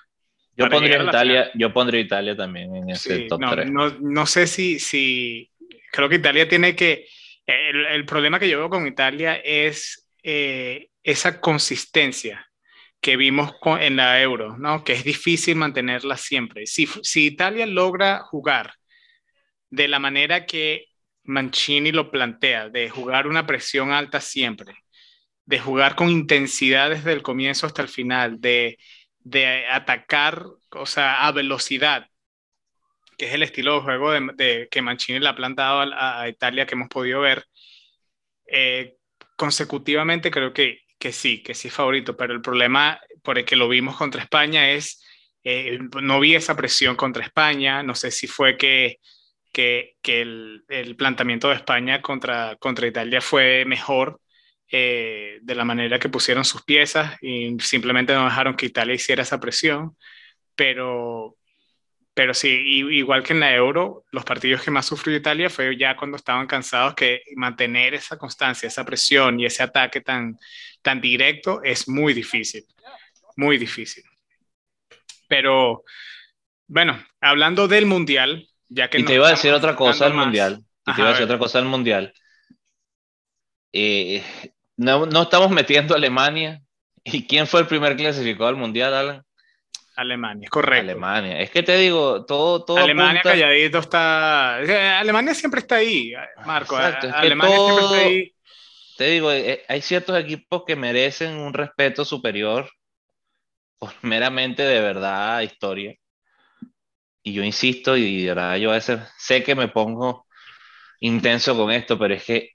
yo 0.60 0.69
pondría 0.69 1.02
Italia, 1.02 1.52
yo 1.54 1.71
pondría 1.71 2.02
Italia 2.02 2.36
también 2.36 2.75
en 2.75 2.89
ese 2.89 3.19
top 3.30 3.39
no, 3.39 3.52
3. 3.52 3.71
No, 3.71 3.89
no, 4.02 4.25
sé 4.25 4.45
si, 4.45 4.78
si, 4.78 5.49
creo 5.89 6.10
que 6.10 6.17
Italia 6.17 6.49
tiene 6.49 6.75
que, 6.75 7.08
el, 7.45 7.86
el 7.86 8.06
problema 8.06 8.39
que 8.39 8.49
yo 8.49 8.58
veo 8.58 8.69
con 8.69 8.86
Italia 8.86 9.36
es 9.36 10.10
eh, 10.21 10.89
esa 11.02 11.39
consistencia 11.39 12.45
que 12.99 13.15
vimos 13.15 13.54
con, 13.62 13.82
en 13.82 13.95
la 13.95 14.21
Euro, 14.21 14.58
¿no? 14.58 14.84
Que 14.84 14.91
es 14.91 15.06
difícil 15.06 15.56
mantenerla 15.56 16.17
siempre. 16.17 16.65
Si, 16.65 16.88
si 17.04 17.28
Italia 17.28 17.65
logra 17.65 18.19
jugar 18.19 18.73
de 19.69 19.88
la 19.88 19.99
manera 19.99 20.45
que 20.45 20.88
Mancini 21.23 21.93
lo 21.93 22.12
plantea, 22.12 22.67
de 22.67 22.89
jugar 22.89 23.28
una 23.28 23.47
presión 23.47 23.93
alta 23.93 24.19
siempre, 24.19 24.73
de 25.49 25.59
jugar 25.59 25.95
con 25.95 26.09
intensidad 26.09 26.91
desde 26.91 27.12
el 27.12 27.23
comienzo 27.23 27.65
hasta 27.65 27.81
el 27.81 27.88
final, 27.88 28.39
de 28.39 28.77
de 29.23 29.67
atacar, 29.67 30.45
o 30.71 30.85
sea, 30.85 31.27
a 31.27 31.31
velocidad, 31.31 32.07
que 33.17 33.27
es 33.27 33.33
el 33.33 33.43
estilo 33.43 33.75
de 33.75 33.81
juego 33.81 34.12
de, 34.12 34.67
que 34.71 34.81
Mancini 34.81 35.19
le 35.19 35.29
ha 35.29 35.35
plantado 35.35 35.81
a, 35.81 36.27
Italia 36.29 36.65
que 36.65 36.75
hemos 36.75 36.89
podido 36.89 37.21
ver, 37.21 37.45
eh, 38.47 38.95
consecutivamente 39.35 40.31
creo 40.31 40.53
que, 40.53 40.81
que 40.97 41.12
sí, 41.12 41.43
que 41.43 41.53
sí 41.53 41.69
favorito, 41.69 42.15
pero 42.17 42.33
el 42.33 42.41
problema 42.41 42.99
por 43.23 43.38
el 43.38 43.45
que 43.45 43.55
lo 43.55 43.69
vimos 43.69 43.97
contra 43.97 44.23
España 44.23 44.71
es, 44.71 45.03
eh, 45.43 45.79
no 46.01 46.19
vi 46.19 46.35
esa 46.35 46.55
presión 46.55 46.95
contra 46.95 47.23
España, 47.23 47.83
no 47.83 47.95
sé 47.95 48.12
si 48.12 48.27
fue 48.27 48.57
que, 48.57 48.97
que, 49.51 49.95
que 50.01 50.21
el, 50.21 50.63
el, 50.69 50.95
planteamiento 50.95 51.49
de 51.49 51.55
España 51.55 52.01
contra, 52.01 52.55
contra 52.57 52.88
Italia 52.88 53.21
fue 53.21 53.65
mejor, 53.65 54.21
eh, 54.71 55.39
de 55.41 55.55
la 55.55 55.65
manera 55.65 55.97
que 55.99 56.10
pusieron 56.10 56.45
sus 56.45 56.63
piezas 56.63 57.17
y 57.21 57.58
simplemente 57.60 58.13
no 58.13 58.25
dejaron 58.25 58.55
que 58.55 58.67
Italia 58.67 58.93
hiciera 58.93 59.23
esa 59.23 59.39
presión. 59.39 59.97
Pero, 60.55 61.38
pero 62.13 62.34
sí, 62.34 62.49
igual 62.49 63.23
que 63.23 63.34
en 63.34 63.39
la 63.39 63.55
Euro, 63.55 64.05
los 64.12 64.23
partidos 64.23 64.62
que 64.62 64.71
más 64.71 64.86
sufrió 64.86 65.15
Italia 65.15 65.49
fue 65.49 65.75
ya 65.77 65.95
cuando 65.95 66.17
estaban 66.17 66.45
cansados 66.45 66.93
que 66.93 67.23
mantener 67.36 67.95
esa 67.95 68.17
constancia, 68.17 68.67
esa 68.67 68.86
presión 68.86 69.39
y 69.39 69.45
ese 69.45 69.63
ataque 69.63 70.01
tan, 70.01 70.38
tan 70.82 71.01
directo 71.01 71.63
es 71.63 71.88
muy 71.88 72.13
difícil, 72.13 72.65
muy 73.38 73.58
difícil. 73.58 74.03
Pero 75.27 75.84
bueno, 76.67 77.03
hablando 77.21 77.67
del 77.67 77.88
Mundial, 77.88 78.47
ya 78.67 78.89
que... 78.89 78.99
Y 78.99 79.05
te 79.05 79.15
iba 79.15 79.27
a 79.27 79.32
decir 79.32 79.51
otra 79.51 79.75
cosa 79.75 80.05
del 80.05 80.13
Mundial. 80.13 80.63
Y 80.86 80.93
te 80.93 81.01
iba 81.01 81.10
a 81.10 81.12
decir 81.12 81.25
otra 81.25 81.39
cosa 81.39 81.60
del 81.60 81.67
Mundial. 81.67 82.13
Eh, 83.71 84.23
no, 84.79 85.05
no 85.05 85.23
estamos 85.23 85.51
metiendo 85.51 85.93
a 85.93 85.97
Alemania. 85.97 86.61
¿Y 87.03 87.27
quién 87.27 87.47
fue 87.47 87.59
el 87.61 87.67
primer 87.67 87.97
clasificado 87.97 88.47
al 88.47 88.55
Mundial, 88.55 88.93
Alan? 88.93 89.23
Alemania, 89.95 90.47
correcto. 90.49 90.83
Alemania. 90.83 91.41
Es 91.41 91.51
que 91.51 91.63
te 91.63 91.75
digo, 91.77 92.25
todo, 92.25 92.63
todo 92.63 92.77
Alemania 92.77 93.21
calladito 93.21 93.79
está. 93.79 94.55
Alemania 94.99 95.33
siempre 95.33 95.59
está 95.59 95.75
ahí, 95.75 96.13
Marco. 96.45 96.77
Alemania 96.77 97.57
siempre 97.57 97.83
está 97.83 97.97
ahí. 97.97 98.33
Te 98.97 99.05
digo, 99.09 99.31
eh, 99.31 99.63
hay 99.67 99.81
ciertos 99.81 100.17
equipos 100.17 100.63
que 100.65 100.77
merecen 100.77 101.35
un 101.35 101.53
respeto 101.53 102.05
superior 102.05 102.69
por 103.77 103.91
meramente 104.01 104.63
de 104.63 104.79
verdad 104.79 105.41
historia. 105.41 105.93
Y 107.21 107.33
yo 107.33 107.43
insisto, 107.43 107.97
y 107.97 108.23
de 108.23 108.29
verdad 108.29 108.55
yo 108.55 108.71
a 108.71 108.75
veces 108.75 109.01
sé 109.17 109.43
que 109.43 109.55
me 109.55 109.67
pongo 109.67 110.25
intenso 111.01 111.55
con 111.57 111.69
esto, 111.69 111.99
pero 111.99 112.13
es 112.13 112.23
que 112.23 112.53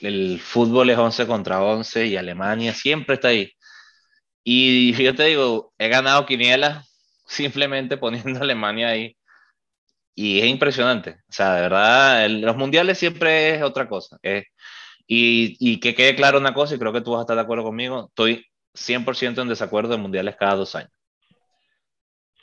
el 0.00 0.40
fútbol 0.40 0.90
es 0.90 0.98
11 0.98 1.26
contra 1.26 1.62
11 1.62 2.06
y 2.06 2.16
Alemania 2.16 2.74
siempre 2.74 3.14
está 3.14 3.28
ahí. 3.28 3.50
Y 4.44 4.92
yo 5.04 5.14
te 5.14 5.24
digo, 5.24 5.74
he 5.78 5.88
ganado 5.88 6.26
quiniela 6.26 6.84
simplemente 7.26 7.96
poniendo 7.98 8.40
Alemania 8.40 8.88
ahí. 8.88 9.16
Y 10.14 10.40
es 10.40 10.46
impresionante. 10.46 11.10
O 11.28 11.32
sea, 11.32 11.54
de 11.56 11.62
verdad, 11.62 12.28
los 12.30 12.56
mundiales 12.56 12.98
siempre 12.98 13.56
es 13.56 13.62
otra 13.62 13.88
cosa. 13.88 14.18
y, 15.06 15.56
y, 15.60 15.80
que 15.80 15.94
quede 15.94 16.16
claro 16.16 16.38
una 16.38 16.54
cosa, 16.54 16.74
y 16.74 16.78
creo 16.78 16.92
que 16.92 17.02
tú 17.02 17.12
vas 17.12 17.20
a 17.20 17.22
estar 17.22 17.36
de 17.36 17.42
acuerdo 17.42 17.64
conmigo, 17.64 18.06
estoy 18.08 18.44
100% 18.74 19.42
en 19.42 19.48
desacuerdo 19.48 19.90
de 19.90 19.98
mundiales 19.98 20.36
cada 20.38 20.56
dos 20.56 20.74
años. 20.74 20.90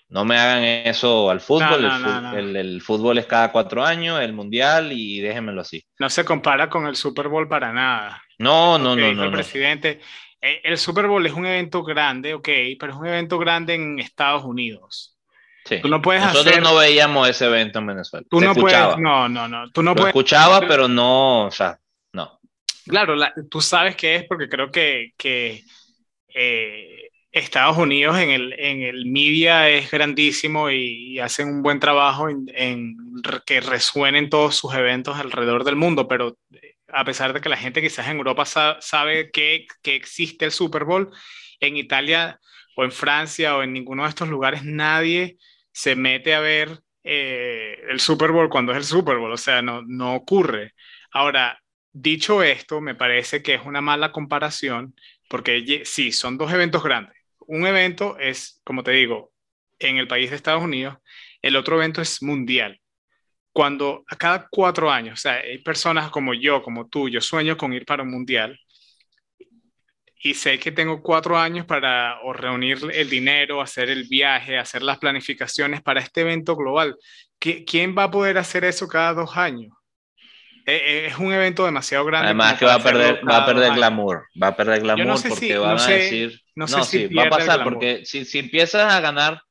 No 0.10 0.26
me 0.26 0.38
hagan 0.38 0.64
eso 0.64 1.30
al 1.30 1.42
fútbol. 1.42 1.90
el, 2.36 2.82
fútbol 2.82 3.18
es 3.18 3.26
cada 3.26 3.52
cuatro 3.52 3.84
años, 3.84 4.22
el 4.22 4.34
mundial, 4.34 4.92
y 4.92 5.20
déjenmelo 5.22 5.62
así. 5.62 5.84
No 5.98 6.10
se 6.10 6.24
compara 6.24 6.70
con 6.70 6.86
el 6.86 6.96
Super 6.96 7.28
Bowl 7.30 7.48
para 7.48 7.74
nada. 7.74 8.22
No, 8.38 8.78
no, 8.78 8.96
no, 8.96 9.14
no. 9.14 9.24
El 9.24 9.32
presidente, 9.32 10.02
eh, 10.40 10.62
el 10.64 10.78
Super 10.78 11.08
Bowl 11.08 11.26
es 11.26 11.34
un 11.34 11.46
evento 11.46 11.84
grande, 11.84 12.34
ok, 12.34 12.50
pero 12.80 12.94
es 12.94 13.00
un 13.00 13.08
evento 13.08 13.40
grande 13.40 13.74
en 13.76 14.00
Estados 14.00 14.44
Unidos. 14.44 15.18
Tú 15.82 15.88
no 15.88 16.02
puedes 16.02 16.22
Nosotros 16.22 16.60
no 16.62 16.76
veíamos 16.76 17.30
ese 17.30 17.46
evento 17.46 17.80
en 17.80 17.88
Venezuela. 17.88 18.26
Tú 18.30 18.42
no 18.42 18.54
puedes, 18.54 18.98
no, 18.98 19.30
no, 19.30 19.48
no. 19.48 19.72
Tú 19.72 19.82
no 19.82 19.94
Lo 19.94 20.08
escuchaba, 20.08 20.62
pero 20.68 20.88
no, 20.88 21.46
o 21.46 21.52
sea, 21.52 21.80
no. 22.12 22.40
Claro, 22.86 23.16
tú 23.50 23.62
sabes 23.62 23.96
qué 23.96 24.16
es 24.16 24.26
porque 24.28 24.50
creo 24.50 24.70
que, 24.70 25.14
que 25.18 25.64
eh, 26.28 27.10
Estados 27.34 27.78
Unidos 27.78 28.18
en 28.20 28.30
el, 28.30 28.54
en 28.60 28.84
el 28.84 29.08
media 29.08 29.68
es 29.68 29.90
grandísimo 29.90 30.70
y, 30.70 31.20
hacen 31.20 31.50
un 31.50 31.64
buen 31.64 31.80
trabajo 31.80 32.30
en, 32.30 32.46
en, 32.54 32.96
que 33.46 33.60
resuenen 33.60 34.30
todos 34.30 34.56
sus 34.56 34.74
eventos 34.76 35.18
alrededor 35.18 35.64
del 35.64 35.76
mundo, 35.76 36.08
pero 36.08 36.38
eh, 36.54 36.76
a 36.90 37.04
pesar 37.04 37.34
de 37.34 37.42
que 37.42 37.50
la 37.50 37.58
gente 37.58 37.82
quizás 37.82 38.08
en 38.08 38.18
Europa 38.18 38.46
sabe 38.46 39.32
que, 39.32 39.66
que 39.82 39.96
existe 39.96 40.46
el 40.46 40.52
Super 40.52 40.86
Bowl, 40.86 41.12
en 41.60 41.78
Italia 41.78 42.40
o 42.76 42.84
en 42.84 42.92
Francia 42.92 43.58
o 43.58 43.64
en 43.64 43.74
ninguno 43.74 44.04
de 44.04 44.10
estos 44.10 44.30
lugares 44.30 44.64
nadie 44.64 45.38
se 45.72 45.96
mete 45.96 46.36
a 46.36 46.40
ver 46.40 46.82
eh, 47.04 47.78
el 47.90 48.00
Super 48.00 48.32
Bowl 48.32 48.50
cuando 48.50 48.72
es 48.74 48.78
el 48.78 48.84
Super 48.84 49.18
Bowl, 49.18 49.32
o 49.32 49.38
sea, 49.38 49.62
no, 49.62 49.82
no 49.88 50.16
ocurre. 50.16 50.74
Ahora, 51.12 51.60
dicho 51.92 52.44
esto, 52.44 52.82
me 52.82 52.96
parece 52.96 53.42
que 53.44 53.56
es 53.56 53.62
una 53.66 53.82
mala 53.82 54.12
comparación, 54.12 54.96
porque 55.28 55.84
sí, 55.86 56.12
son 56.12 56.38
dos 56.38 56.52
eventos 56.54 56.84
grandes. 56.84 57.23
Un 57.48 57.66
evento 57.68 58.18
es, 58.20 58.62
como 58.64 58.84
te 58.84 58.92
digo, 58.92 59.34
en 59.80 59.98
el 59.98 60.08
país 60.08 60.30
de 60.30 60.36
Estados 60.36 60.64
Unidos, 60.64 60.98
el 61.42 61.56
otro 61.56 61.76
evento 61.78 62.02
es 62.02 62.22
mundial. 62.22 62.80
Cuando 63.52 64.04
a 64.08 64.16
cada 64.16 64.48
cuatro 64.50 64.90
años, 64.90 65.20
o 65.20 65.22
sea, 65.22 65.34
hay 65.34 65.60
personas 65.60 66.10
como 66.10 66.34
yo, 66.34 66.64
como 66.64 66.88
tú, 66.88 67.10
yo 67.10 67.22
sueño 67.22 67.58
con 67.58 67.74
ir 67.74 67.86
para 67.86 68.04
un 68.04 68.12
mundial, 68.12 68.60
y 70.26 70.34
sé 70.36 70.58
que 70.58 70.72
tengo 70.72 71.02
cuatro 71.04 71.38
años 71.38 71.66
para 71.66 72.18
reunir 72.34 72.80
el 72.94 73.10
dinero, 73.10 73.62
hacer 73.62 73.90
el 73.90 74.06
viaje, 74.06 74.58
hacer 74.58 74.82
las 74.82 74.98
planificaciones 74.98 75.82
para 75.82 76.00
este 76.00 76.22
evento 76.22 76.56
global. 76.56 76.98
¿Quién 77.38 77.94
va 77.96 78.06
a 78.06 78.12
poder 78.12 78.38
hacer 78.38 78.64
eso 78.64 78.88
cada 78.88 79.14
dos 79.14 79.36
años? 79.36 79.74
E, 80.66 80.76
e, 80.76 81.06
es 81.08 81.18
un 81.18 81.34
evento 81.34 81.66
demasiado 81.66 82.06
grande. 82.06 82.28
Además 82.28 82.58
que 82.58 82.66
va 82.66 82.76
a 82.76 82.84
perder, 82.84 83.22
va 83.28 83.38
a 83.38 83.46
perder 83.46 83.74
glamour, 83.74 84.26
va 84.42 84.48
a 84.48 84.56
perder 84.56 84.82
glamour 84.82 85.22
porque 85.28 85.58
van 85.58 85.80
a 85.80 85.88
decir, 85.88 86.42
no, 86.56 86.68
sé 86.68 86.84
si 86.84 87.14
va 87.14 87.24
a 87.24 87.30
pasar 87.30 87.64
porque 87.64 88.06
si, 88.06 88.26
si 88.26 88.40
empiezas 88.40 88.94
a 88.94 89.00
ganar, 89.02 89.42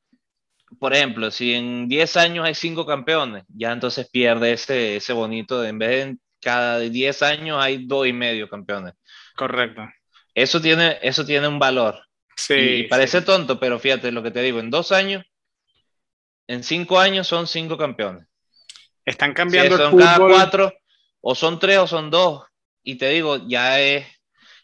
por 0.79 0.93
ejemplo, 0.93 1.29
si 1.31 1.53
en 1.53 1.87
10 1.87 2.17
años 2.17 2.45
hay 2.45 2.55
cinco 2.55 2.85
campeones, 2.85 3.43
ya 3.47 3.71
entonces 3.71 4.09
pierde 4.11 4.53
ese, 4.53 4.95
ese 4.95 5.13
bonito, 5.13 5.61
de, 5.61 5.69
en 5.69 5.79
vez 5.79 6.05
de 6.05 6.17
cada 6.41 6.79
10 6.79 7.21
años 7.21 7.57
hay 7.61 7.85
dos 7.85 8.07
y 8.07 8.13
medio 8.13 8.49
campeones. 8.49 8.93
Correcto. 9.35 9.87
Eso 10.33 10.61
tiene, 10.61 10.97
eso 11.01 11.25
tiene 11.25 11.47
un 11.47 11.59
valor. 11.59 11.99
Sí. 12.35 12.53
Y, 12.53 12.83
parece 12.87 13.21
tonto, 13.21 13.59
pero 13.59 13.79
fíjate 13.79 14.11
lo 14.11 14.23
que 14.23 14.31
te 14.31 14.41
digo, 14.41 14.59
en 14.59 14.71
dos 14.71 14.91
años, 14.91 15.23
en 16.47 16.63
cinco 16.63 16.99
años 16.99 17.27
son 17.27 17.47
cinco 17.47 17.77
campeones. 17.77 18.25
Están 19.05 19.33
cambiando 19.33 19.77
son 19.77 19.97
cada 19.97 20.17
cuatro, 20.17 20.73
o 21.23 21.35
son 21.35 21.57
tres 21.59 21.79
o 21.79 21.87
son 21.87 22.11
dos. 22.11 22.43
Y 22.83 22.95
te 22.95 23.09
digo, 23.09 23.37
ya 23.47 23.79
es. 23.79 24.05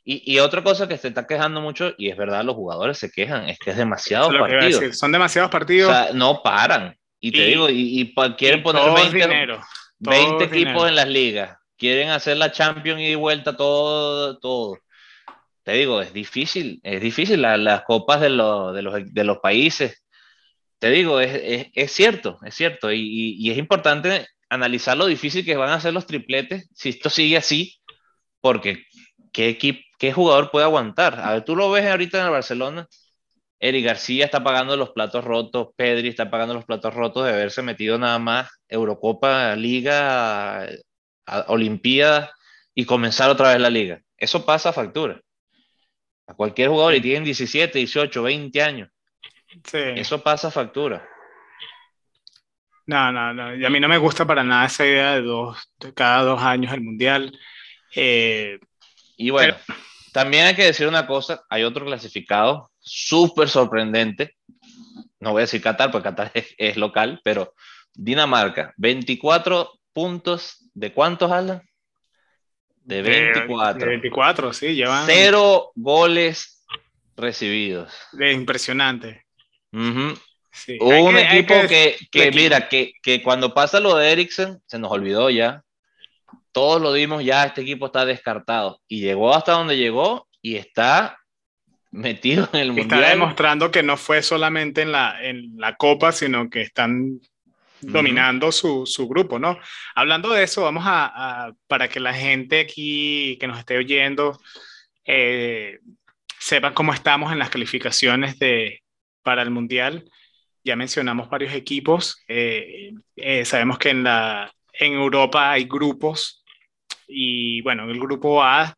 Y, 0.04 0.40
otra 0.40 0.64
cosa 0.64 0.88
que 0.88 0.98
se 0.98 1.10
está 1.10 1.28
quejando 1.28 1.62
mucho, 1.62 1.94
y 1.96 2.10
es 2.10 2.18
verdad, 2.18 2.44
los 2.44 2.56
jugadores 2.56 2.98
se 2.98 3.12
quejan, 3.12 3.48
es 3.48 3.60
que 3.60 3.70
es 3.70 3.78
demasiado 3.78 4.32
partidos. 4.32 4.98
Son 4.98 5.12
demasiados 5.12 5.52
partidos. 5.52 5.92
O 5.92 5.94
sea, 5.94 6.14
no 6.14 6.42
paran. 6.42 6.98
Y 7.20 7.32
te 7.32 7.44
digo, 7.44 7.70
y, 7.70 8.12
quieren 8.36 8.64
poner 8.64 8.92
20, 8.92 9.60
20 10.00 10.44
equipos 10.46 10.90
en 10.90 10.96
las 10.96 11.08
ligas. 11.08 11.58
Quieren 11.78 12.10
hacer 12.10 12.38
la 12.38 12.52
Champions 12.52 13.02
y 13.02 13.14
vuelta 13.14 13.56
todo, 13.56 14.40
todo 14.40 14.80
te 15.70 15.76
digo, 15.76 16.02
es 16.02 16.14
difícil, 16.14 16.80
es 16.82 17.00
difícil 17.00 17.44
las 17.44 17.84
copas 17.84 18.22
de, 18.22 18.30
de, 18.30 19.24
los, 19.24 19.38
países. 19.38 20.04
Te 20.80 20.90
digo, 20.90 21.20
es, 21.20 21.92
cierto, 21.92 22.40
es 22.44 22.56
cierto. 22.56 22.92
Y, 22.92 23.52
es 23.52 23.58
importante 23.60 24.26
analizar 24.50 24.98
lo 24.98 25.06
difícil 25.06 25.46
que 25.46 25.56
van 25.56 25.70
a 25.70 25.80
ser 25.80 25.94
los 25.94 26.06
tripletes 26.06 26.70
si 26.74 26.90
esto 26.90 27.10
sigue 27.10 27.38
así, 27.38 27.80
porque 28.42 28.86
¿qué, 29.32 29.50
equipo, 29.50 29.80
qué 29.98 30.12
jugador 30.12 30.52
puede 30.52 30.66
aguantar? 30.66 31.20
A 31.20 31.34
ver, 31.34 31.46
tú 31.46 31.56
lo 31.56 31.72
ves 31.72 31.86
ahorita 31.86 32.20
en 32.20 32.26
el 32.26 32.32
Barcelona. 32.32 32.88
Eric 33.60 33.86
García 33.86 34.26
está 34.26 34.44
pagando 34.44 34.78
los 34.78 34.92
platos 34.92 35.24
rotos, 35.26 35.70
Pedri 35.76 36.08
está 36.08 36.30
pagando 36.32 36.54
los 36.54 36.66
platos 36.66 36.94
rotos 36.94 37.26
de 37.26 37.32
haberse 37.32 37.62
metido 37.62 37.98
nada 37.98 38.18
más 38.18 38.50
Eurocopa, 38.70 39.56
Liga, 39.56 40.66
Olimpiada 41.48 42.32
y 42.74 42.86
comenzar 42.86 43.30
otra 43.30 43.50
vez 43.50 43.60
la 43.60 43.70
liga. 43.70 44.02
Eso 44.18 44.46
pasa 44.46 44.70
a 44.70 44.74
factura 44.74 45.22
a 46.30 46.36
cualquier 46.36 46.70
jugador 46.70 46.94
y 46.94 47.02
tienen 47.02 47.24
17, 47.24 47.76
18, 47.80 48.22
20 48.22 48.62
años. 48.62 48.90
Eso 49.74 50.22
pasa 50.22 50.52
factura. 50.52 51.08
No, 52.90 53.12
no, 53.12 53.36
no. 53.36 53.56
Y 53.56 53.64
a 53.64 53.70
mí 53.70 53.80
no 53.80 53.88
me 53.88 54.00
gusta 54.00 54.26
para 54.26 54.44
nada 54.44 54.66
esa 54.66 54.84
idea 54.84 55.12
de, 55.14 55.22
dos, 55.22 55.60
de 55.80 55.94
cada 55.94 56.24
dos 56.24 56.42
años 56.42 56.74
el 56.74 56.82
mundial. 56.82 57.38
Eh, 57.96 58.58
y 59.16 59.30
bueno, 59.30 59.56
también 60.12 60.48
hay 60.48 60.56
que 60.56 60.66
decir 60.66 60.88
una 60.88 61.06
cosa: 61.06 61.44
hay 61.52 61.62
otro 61.62 61.86
clasificado 61.86 62.72
súper 62.80 63.48
sorprendente. 63.48 64.38
No 65.20 65.34
voy 65.34 65.42
a 65.42 65.44
decir 65.44 65.62
Qatar, 65.62 65.92
porque 65.92 66.10
Qatar 66.10 66.32
es, 66.34 66.78
local, 66.78 67.22
pero 67.24 67.54
Dinamarca, 67.94 68.74
24 68.78 69.72
puntos. 69.94 70.58
¿De 70.74 70.92
cuántos, 70.92 71.32
Alan? 71.32 71.62
De 72.84 73.04
24. 73.04 73.82
De 73.82 73.86
24, 73.86 74.52
sí, 74.52 74.74
llevan. 74.74 75.06
Cero 75.06 75.74
goles 75.76 76.66
recibidos. 77.16 77.94
De 78.14 78.34
impresionante. 78.34 79.28
Sí. 80.52 80.78
un 80.80 81.18
equipo 81.18 81.54
que, 81.68 81.98
que, 82.12 82.32
mira, 82.32 82.68
que, 82.68 82.94
que, 83.02 83.22
cuando 83.22 83.54
pasa 83.54 83.80
lo 83.80 83.96
de 83.96 84.12
Eriksen, 84.12 84.62
se 84.66 84.80
nos 84.80 84.92
olvidó 84.92 85.30
ya. 85.30 85.64
Todos 86.52 86.82
lo 86.82 86.94
dimos 86.94 87.24
ya, 87.24 87.46
este 87.46 87.62
equipo 87.62 87.88
está 87.88 88.06
descartado. 88.06 88.82
Y 88.88 89.02
llegó 89.02 89.34
hasta 89.36 89.54
donde 89.54 89.78
llegó 89.78 90.28
y 90.42 90.56
está 90.56 91.18
metido 91.92 92.50
en 92.54 92.60
el 92.60 92.68
Mundial. 92.70 93.02
Está 93.02 93.10
demostrando 93.10 93.72
que 93.72 93.84
no 93.84 93.98
fue 93.98 94.22
solamente 94.22 94.82
en 94.82 94.92
la, 94.92 95.18
en 95.22 95.54
la 95.58 95.76
Copa, 95.76 96.12
sino 96.12 96.50
que 96.50 96.62
están 96.62 97.20
dominando 97.82 98.52
su, 98.52 98.86
su, 98.86 99.08
grupo, 99.08 99.40
¿no? 99.40 99.58
Hablando 99.96 100.30
de 100.30 100.44
eso, 100.44 100.64
vamos 100.64 100.84
a, 100.86 101.54
para 101.68 101.88
que 101.88 102.00
la 102.00 102.14
gente 102.14 102.60
aquí 102.60 103.38
que 103.40 103.48
nos 103.48 103.58
esté 103.58 103.78
oyendo 103.78 104.38
eh, 105.06 105.80
sepa 106.38 106.74
cómo 106.74 106.94
estamos 106.94 107.32
en 107.32 107.40
las 107.40 107.50
calificaciones 107.50 108.38
de, 108.38 108.84
para 109.24 109.42
el 109.42 109.50
Mundial. 109.50 110.10
Ya 110.70 110.76
mencionamos 110.76 111.28
varios 111.32 111.52
equipos. 111.56 112.24
Eh, 112.28 112.94
eh, 113.16 113.44
sabemos 113.44 113.80
que 113.80 113.90
en, 113.90 114.04
la, 114.04 114.54
en 114.72 114.94
Europa 114.94 115.52
hay 115.52 115.64
grupos 115.64 116.44
y 117.08 117.60
bueno, 117.64 117.86
en 117.86 117.90
el 117.90 118.00
grupo 118.00 118.44
A 118.44 118.76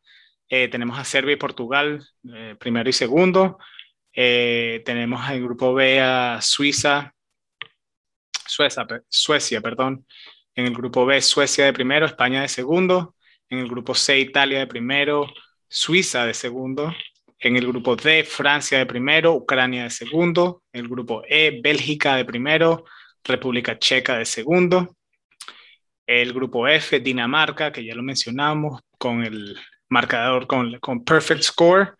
tenemos 0.48 0.98
a 0.98 1.04
Serbia 1.04 1.34
y 1.34 1.36
Portugal, 1.36 2.02
primero 2.58 2.88
y 2.88 2.92
segundo. 2.92 3.58
tenemos 4.12 5.28
en 5.28 5.36
el 5.36 5.42
grupo 5.42 5.74
B 5.74 6.00
a 6.00 6.40
Suiza, 6.40 7.14
Suecia, 8.46 8.86
Suecia, 9.08 9.60
perdón. 9.60 10.06
En 10.54 10.66
el 10.66 10.74
grupo 10.74 11.04
B, 11.04 11.20
Suecia 11.20 11.66
de 11.66 11.72
primero, 11.74 12.06
España 12.06 12.40
de 12.40 12.48
segundo. 12.48 13.16
En 13.50 13.58
el 13.58 13.68
grupo 13.68 13.94
C, 13.94 14.18
Italia 14.18 14.60
de 14.60 14.66
primero, 14.66 15.26
Suiza 15.68 16.24
de 16.24 16.32
segundo. 16.32 16.94
En 17.44 17.56
el 17.56 17.66
grupo 17.66 17.96
D, 17.96 18.22
Francia 18.22 18.78
de 18.78 18.86
primero, 18.86 19.32
Ucrania 19.34 19.82
de 19.82 19.90
segundo. 19.90 20.62
En 20.72 20.82
el 20.82 20.88
grupo 20.88 21.24
E, 21.28 21.60
Bélgica 21.60 22.14
de 22.14 22.24
primero, 22.24 22.84
República 23.24 23.76
Checa 23.80 24.16
de 24.16 24.24
segundo. 24.24 24.96
El 26.06 26.32
grupo 26.32 26.68
F, 26.68 27.00
Dinamarca, 27.00 27.72
que 27.72 27.84
ya 27.84 27.96
lo 27.96 28.04
mencionamos, 28.04 28.82
con 28.96 29.24
el 29.24 29.58
marcador 29.88 30.46
con, 30.46 30.78
con 30.78 31.04
perfect 31.04 31.42
score. 31.42 31.96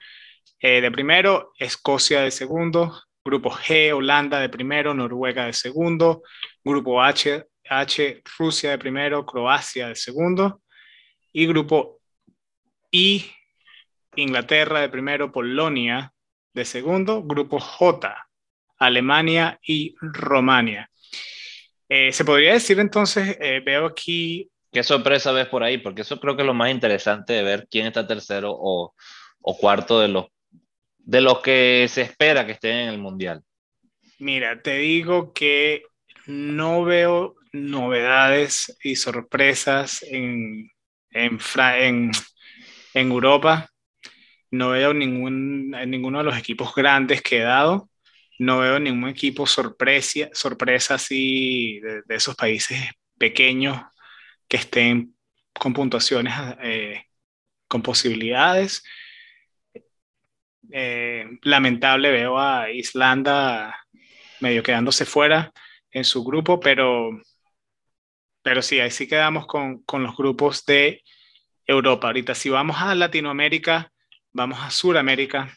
Eh, 0.60 0.80
de 0.80 0.92
primero, 0.92 1.52
Escocia 1.58 2.20
de 2.20 2.30
segundo, 2.30 3.02
Grupo 3.24 3.50
G, 3.50 3.92
Holanda 3.92 4.38
de 4.38 4.48
primero, 4.48 4.94
Noruega 4.94 5.46
de 5.46 5.54
segundo. 5.54 6.22
Grupo 6.62 7.02
H, 7.02 7.44
H, 7.68 8.22
Rusia 8.38 8.70
de 8.70 8.78
primero, 8.78 9.26
Croacia 9.26 9.88
de 9.88 9.96
segundo. 9.96 10.62
Y 11.32 11.46
grupo 11.46 11.98
I, 12.92 13.24
Inglaterra 14.16 14.80
de 14.80 14.88
primero, 14.88 15.32
Polonia 15.32 16.12
de 16.52 16.64
segundo. 16.64 17.22
Grupo 17.22 17.58
J, 17.60 18.16
Alemania 18.78 19.58
y 19.62 19.94
Romania. 20.00 20.90
Eh, 21.88 22.12
se 22.12 22.24
podría 22.24 22.54
decir 22.54 22.78
entonces, 22.80 23.36
eh, 23.40 23.62
veo 23.64 23.86
aquí... 23.86 24.48
¿Qué 24.72 24.82
sorpresa 24.82 25.32
ves 25.32 25.48
por 25.48 25.62
ahí? 25.62 25.76
Porque 25.76 26.00
eso 26.00 26.18
creo 26.18 26.34
que 26.34 26.40
es 26.42 26.46
lo 26.46 26.54
más 26.54 26.70
interesante 26.70 27.34
de 27.34 27.42
ver 27.42 27.68
quién 27.70 27.86
está 27.86 28.06
tercero 28.06 28.56
o, 28.56 28.94
o 29.42 29.58
cuarto 29.58 30.00
de 30.00 30.08
los 30.08 30.26
de 31.04 31.20
los 31.20 31.40
que 31.40 31.86
se 31.88 32.02
espera 32.02 32.46
que 32.46 32.52
estén 32.52 32.76
en 32.76 32.88
el 32.90 32.98
Mundial? 32.98 33.42
Mira, 34.18 34.62
te 34.62 34.78
digo 34.78 35.32
que 35.32 35.82
no 36.26 36.84
veo 36.84 37.34
novedades 37.52 38.76
y 38.82 38.96
sorpresas 38.96 40.02
en, 40.04 40.70
en, 41.10 41.38
en, 41.54 42.12
Europa. 42.94 43.68
No 44.52 44.70
veo 44.70 44.94
ningún, 44.94 45.70
ninguno 45.88 46.18
de 46.18 46.24
los 46.24 46.38
equipos 46.38 46.74
grandes 46.74 47.22
que 47.22 47.38
he 47.38 47.42
dado. 47.42 47.90
no 48.38 48.60
veo 48.60 48.78
ningún 48.80 49.08
equipo 49.10 49.46
sorpresa, 49.46 50.28
sorpresa 50.34 50.94
así 50.96 51.80
de, 51.80 52.02
esos 52.16 52.36
países 52.36 52.78
pequeños 53.18 53.80
que 54.48 54.58
estén 54.58 55.16
con 55.54 55.72
puntuaciones, 55.74 56.34
eh, 56.62 57.04
con 57.68 57.82
posibilidades. 57.82 58.84
Eh, 60.70 61.26
lamentable 61.42 62.10
veo 62.10 62.38
a 62.38 62.70
Islanda 62.70 63.76
medio 64.40 64.62
quedándose 64.62 65.04
fuera 65.06 65.52
en 65.90 66.04
su 66.04 66.24
grupo, 66.24 66.60
pero, 66.60 67.10
pero 68.42 68.62
sí, 68.62 68.80
ahí 68.80 68.90
sí 68.90 69.06
quedamos 69.08 69.46
con, 69.46 69.82
con 69.84 70.02
los 70.02 70.16
grupos 70.16 70.64
de 70.66 71.02
Europa. 71.66 72.08
Ahorita, 72.08 72.34
si 72.34 72.50
vamos 72.50 72.76
a 72.80 72.94
Latinoamérica, 72.94 73.91
vamos 74.32 74.58
a 74.60 74.70
Sudamérica, 74.70 75.52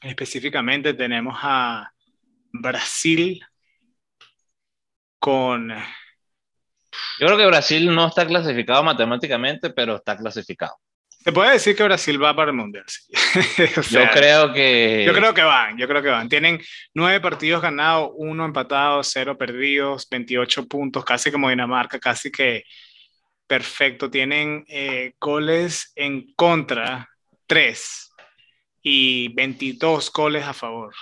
específicamente 0.00 0.94
tenemos 0.94 1.38
a 1.42 1.92
Brasil 2.52 3.40
con... 5.18 5.70
Yo 7.18 7.26
creo 7.26 7.38
que 7.38 7.46
Brasil 7.46 7.94
no 7.94 8.08
está 8.08 8.26
clasificado 8.26 8.82
matemáticamente, 8.82 9.70
pero 9.70 9.96
está 9.96 10.16
clasificado. 10.16 10.74
Se 11.24 11.30
puede 11.30 11.52
decir 11.52 11.76
que 11.76 11.84
Brasil 11.84 12.22
va 12.22 12.34
para 12.34 12.50
el 12.50 12.56
Mundial, 12.56 12.84
yo 13.90 14.10
creo 14.12 14.52
que... 14.52 15.04
Yo 15.06 15.14
creo 15.14 15.32
que 15.32 15.42
van, 15.42 15.78
yo 15.78 15.86
creo 15.86 16.02
que 16.02 16.08
van. 16.08 16.28
Tienen 16.28 16.60
nueve 16.94 17.20
partidos 17.20 17.62
ganados, 17.62 18.10
uno 18.16 18.44
empatado, 18.44 19.04
cero 19.04 19.38
perdidos, 19.38 20.08
28 20.10 20.66
puntos, 20.66 21.04
casi 21.04 21.30
como 21.30 21.48
Dinamarca, 21.48 22.00
casi 22.00 22.32
que 22.32 22.64
perfecto. 23.46 24.10
Tienen 24.10 24.64
eh, 24.66 25.12
goles 25.20 25.92
en 25.94 26.32
contra, 26.34 27.08
tres, 27.52 28.14
y 28.82 29.28
22 29.34 30.10
goles 30.10 30.42
a 30.42 30.54
favor. 30.54 30.94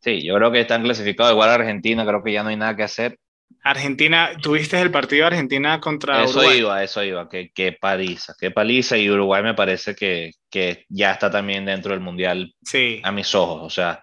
Sí, 0.00 0.24
yo 0.24 0.34
creo 0.36 0.50
que 0.50 0.60
están 0.60 0.82
clasificados 0.82 1.32
igual 1.32 1.50
a 1.50 1.54
Argentina, 1.56 2.06
creo 2.06 2.22
que 2.24 2.32
ya 2.32 2.42
no 2.42 2.48
hay 2.48 2.56
nada 2.56 2.74
que 2.74 2.84
hacer. 2.84 3.18
Argentina, 3.62 4.30
tuviste 4.40 4.80
el 4.80 4.90
partido 4.90 5.22
de 5.22 5.26
Argentina 5.26 5.78
contra 5.78 6.24
eso 6.24 6.38
Uruguay. 6.38 6.56
Eso 6.56 6.58
iba, 6.58 6.84
eso 6.84 7.04
iba, 7.04 7.28
que, 7.28 7.50
que, 7.52 7.72
paliza, 7.72 8.34
qué 8.40 8.50
paliza 8.50 8.96
y 8.96 9.10
Uruguay 9.10 9.42
me 9.42 9.52
parece 9.52 9.94
que, 9.94 10.30
que, 10.48 10.86
ya 10.88 11.12
está 11.12 11.30
también 11.30 11.66
dentro 11.66 11.92
del 11.92 12.00
Mundial 12.00 12.54
sí. 12.62 13.02
a 13.04 13.12
mis 13.12 13.34
ojos, 13.34 13.62
o 13.62 13.70
sea. 13.70 14.02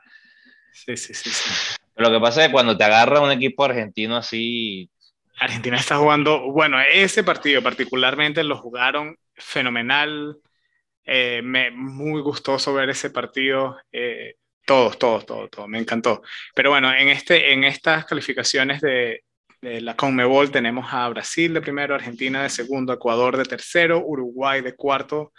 Sí, 0.71 0.95
sí, 0.97 1.15
sí, 1.15 1.31
sí. 1.31 1.49
Lo 1.95 2.11
que 2.11 2.19
pasa 2.19 2.41
es 2.41 2.47
que 2.47 2.53
cuando 2.53 2.77
te 2.77 2.83
agarra 2.83 3.21
un 3.21 3.31
equipo 3.31 3.63
argentino 3.65 4.17
así... 4.17 4.87
Argentina 5.39 5.77
está 5.77 5.97
jugando, 5.97 6.51
bueno, 6.51 6.77
ese 6.79 7.23
partido 7.23 7.63
particularmente 7.63 8.43
lo 8.43 8.57
jugaron 8.57 9.17
fenomenal, 9.35 10.37
eh, 11.05 11.41
muy 11.43 12.21
gustoso 12.21 12.73
ver 12.73 12.89
ese 12.89 13.09
partido. 13.09 13.77
Eh, 13.91 14.35
todos, 14.65 14.97
todos, 14.97 15.25
todos, 15.25 15.49
todos, 15.49 15.67
me 15.67 15.79
encantó. 15.79 16.21
Pero 16.55 16.69
bueno, 16.71 16.93
en, 16.93 17.09
este, 17.09 17.53
en 17.53 17.63
estas 17.63 18.05
calificaciones 18.05 18.81
de, 18.81 19.23
de 19.61 19.81
la 19.81 19.95
Conmebol 19.95 20.51
tenemos 20.51 20.93
a 20.93 21.07
Brasil 21.09 21.53
de 21.53 21.61
primero, 21.61 21.95
Argentina 21.95 22.43
de 22.43 22.49
segundo, 22.49 22.93
Ecuador 22.93 23.37
de 23.37 23.45
tercero, 23.45 24.03
Uruguay 24.05 24.61
de 24.61 24.75
cuarto, 24.75 25.33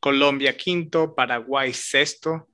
Colombia 0.00 0.56
quinto, 0.56 1.14
Paraguay 1.14 1.72
sexto, 1.72 2.48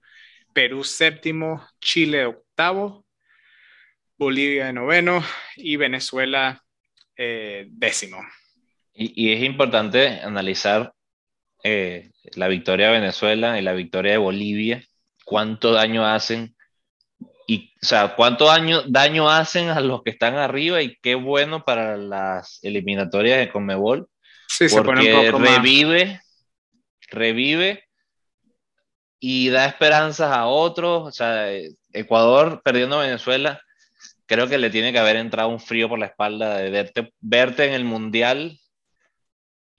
Perú 0.53 0.85
séptimo, 0.85 1.67
Chile 1.81 2.27
octavo, 2.27 3.05
Bolivia 4.17 4.67
de 4.67 4.73
noveno 4.73 5.25
y 5.57 5.77
Venezuela 5.77 6.63
eh, 7.17 7.67
décimo. 7.71 8.19
Y, 8.95 9.29
y, 9.29 9.33
es 9.33 9.43
importante 9.43 10.21
analizar 10.21 10.93
eh, 11.63 12.11
la 12.35 12.49
victoria 12.49 12.87
de 12.87 13.01
Venezuela 13.01 13.59
y 13.59 13.63
la 13.63 13.73
victoria 13.73 14.13
de 14.13 14.19
Bolivia, 14.19 14.85
cuánto 15.25 15.73
daño 15.73 16.07
hacen 16.07 16.55
y, 17.51 17.73
o 17.83 17.85
sea, 17.85 18.15
cuánto 18.15 18.45
daño, 18.47 18.83
daño 18.87 19.29
hacen 19.29 19.71
a 19.71 19.81
los 19.81 20.05
que 20.05 20.11
están 20.11 20.37
arriba 20.37 20.83
y 20.83 20.97
qué 21.03 21.17
bueno 21.17 21.65
para 21.65 21.97
las 21.97 22.61
eliminatorias 22.63 23.41
de 23.41 23.51
Conmebol. 23.51 24.09
Sí, 24.47 24.67
porque 24.71 25.33
revive, 25.33 26.21
revive 27.09 27.83
y 29.19 29.49
da 29.49 29.67
esperanzas 29.67 30.31
a 30.31 30.47
otros. 30.47 31.09
O 31.09 31.11
sea, 31.11 31.49
Ecuador 31.93 32.63
perdiendo 32.63 33.01
a 33.01 33.05
Venezuela, 33.05 33.61
creo 34.27 34.47
que 34.47 34.59
le 34.59 34.71
tiene 34.71 34.93
que 34.93 35.01
haber 35.01 35.17
entrado 35.17 35.49
un 35.49 35.59
frío 35.59 35.89
por 35.89 35.99
la 35.99 36.07
espalda 36.07 36.57
de 36.57 36.71
verte, 36.71 37.13
verte 37.19 37.65
en 37.65 37.73
el 37.73 37.85
Mundial 37.85 38.60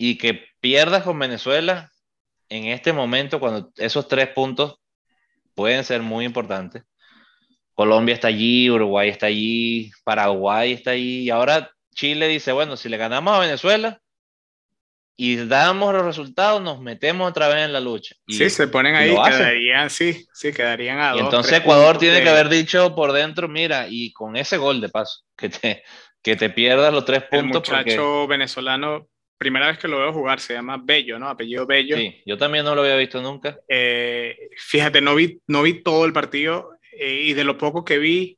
y 0.03 0.17
que 0.17 0.47
pierdas 0.59 1.03
con 1.03 1.19
Venezuela 1.19 1.91
en 2.49 2.65
este 2.65 2.91
momento, 2.91 3.39
cuando 3.39 3.69
esos 3.77 4.07
tres 4.07 4.29
puntos 4.29 4.79
pueden 5.53 5.83
ser 5.83 6.01
muy 6.01 6.25
importantes. 6.25 6.81
Colombia 7.75 8.15
está 8.15 8.29
allí, 8.29 8.67
Uruguay 8.67 9.09
está 9.09 9.27
allí, 9.27 9.91
Paraguay 10.03 10.73
está 10.73 10.91
allí, 10.91 11.19
y 11.19 11.29
ahora 11.29 11.69
Chile 11.93 12.27
dice, 12.27 12.51
bueno, 12.51 12.77
si 12.77 12.89
le 12.89 12.97
ganamos 12.97 13.31
a 13.31 13.41
Venezuela 13.41 14.01
y 15.15 15.35
damos 15.35 15.93
los 15.93 16.03
resultados, 16.03 16.63
nos 16.63 16.81
metemos 16.81 17.29
otra 17.29 17.47
vez 17.47 17.65
en 17.65 17.73
la 17.73 17.79
lucha. 17.79 18.15
sí, 18.27 18.49
se 18.49 18.67
ponen 18.69 18.95
ahí, 18.95 19.11
quedarían, 19.11 19.91
sí, 19.91 20.25
sí, 20.33 20.51
quedarían 20.51 20.99
a 20.99 21.15
y 21.15 21.19
Entonces 21.19 21.59
Ecuador 21.59 21.99
tiene 21.99 22.23
que 22.23 22.29
haber 22.29 22.49
dicho 22.49 22.95
por 22.95 23.11
dentro, 23.11 23.47
mira, 23.47 23.85
y 23.87 24.11
con 24.13 24.35
ese 24.35 24.57
gol 24.57 24.81
de 24.81 24.89
paso, 24.89 25.21
que 25.37 25.49
te, 25.49 25.83
que 26.23 26.35
te 26.35 26.49
pierdas 26.49 26.91
los 26.91 27.05
tres 27.05 27.21
puntos. 27.29 27.69
El 27.69 27.75
muchacho 27.77 28.25
venezolano 28.25 29.10
primera 29.41 29.65
vez 29.65 29.79
que 29.79 29.87
lo 29.87 29.97
veo 29.97 30.13
jugar, 30.13 30.39
se 30.39 30.53
llama 30.53 30.79
Bello, 30.79 31.17
¿no? 31.17 31.27
Apellido 31.27 31.65
Bello. 31.65 31.97
Sí, 31.97 32.21
yo 32.27 32.37
también 32.37 32.63
no 32.63 32.75
lo 32.75 32.83
había 32.83 32.95
visto 32.95 33.23
nunca. 33.23 33.57
Eh, 33.67 34.37
fíjate, 34.55 35.01
no 35.01 35.15
vi, 35.15 35.41
no 35.47 35.63
vi 35.63 35.81
todo 35.81 36.05
el 36.05 36.13
partido 36.13 36.77
eh, 36.91 37.23
y 37.23 37.33
de 37.33 37.43
lo 37.43 37.57
poco 37.57 37.83
que 37.83 37.97
vi, 37.97 38.37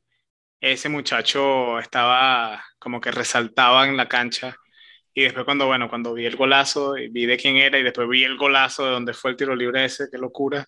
ese 0.62 0.88
muchacho 0.88 1.78
estaba 1.78 2.64
como 2.80 3.01
que 3.01 3.12
resaltaba 3.12 3.86
en 3.86 3.97
la 3.97 4.08
cancha. 4.08 4.56
Y 5.14 5.24
después 5.24 5.43
cuando, 5.43 5.66
bueno, 5.66 5.89
cuando 5.89 6.14
vi 6.14 6.26
el 6.26 6.38
golazo, 6.38 6.93
vi 6.93 7.26
de 7.26 7.36
quién 7.36 7.58
era 7.58 7.78
y 7.78 7.84
después 7.84 8.08
vi 8.08 8.24
el 8.24 8.38
golazo 8.38 8.86
de 8.86 8.91
donde 8.91 9.14
fue 9.14 9.32
el 9.32 9.36
tiro 9.36 9.58
libre 9.58 9.84
ese, 9.84 10.06
qué 10.10 10.18
locura. 10.18 10.66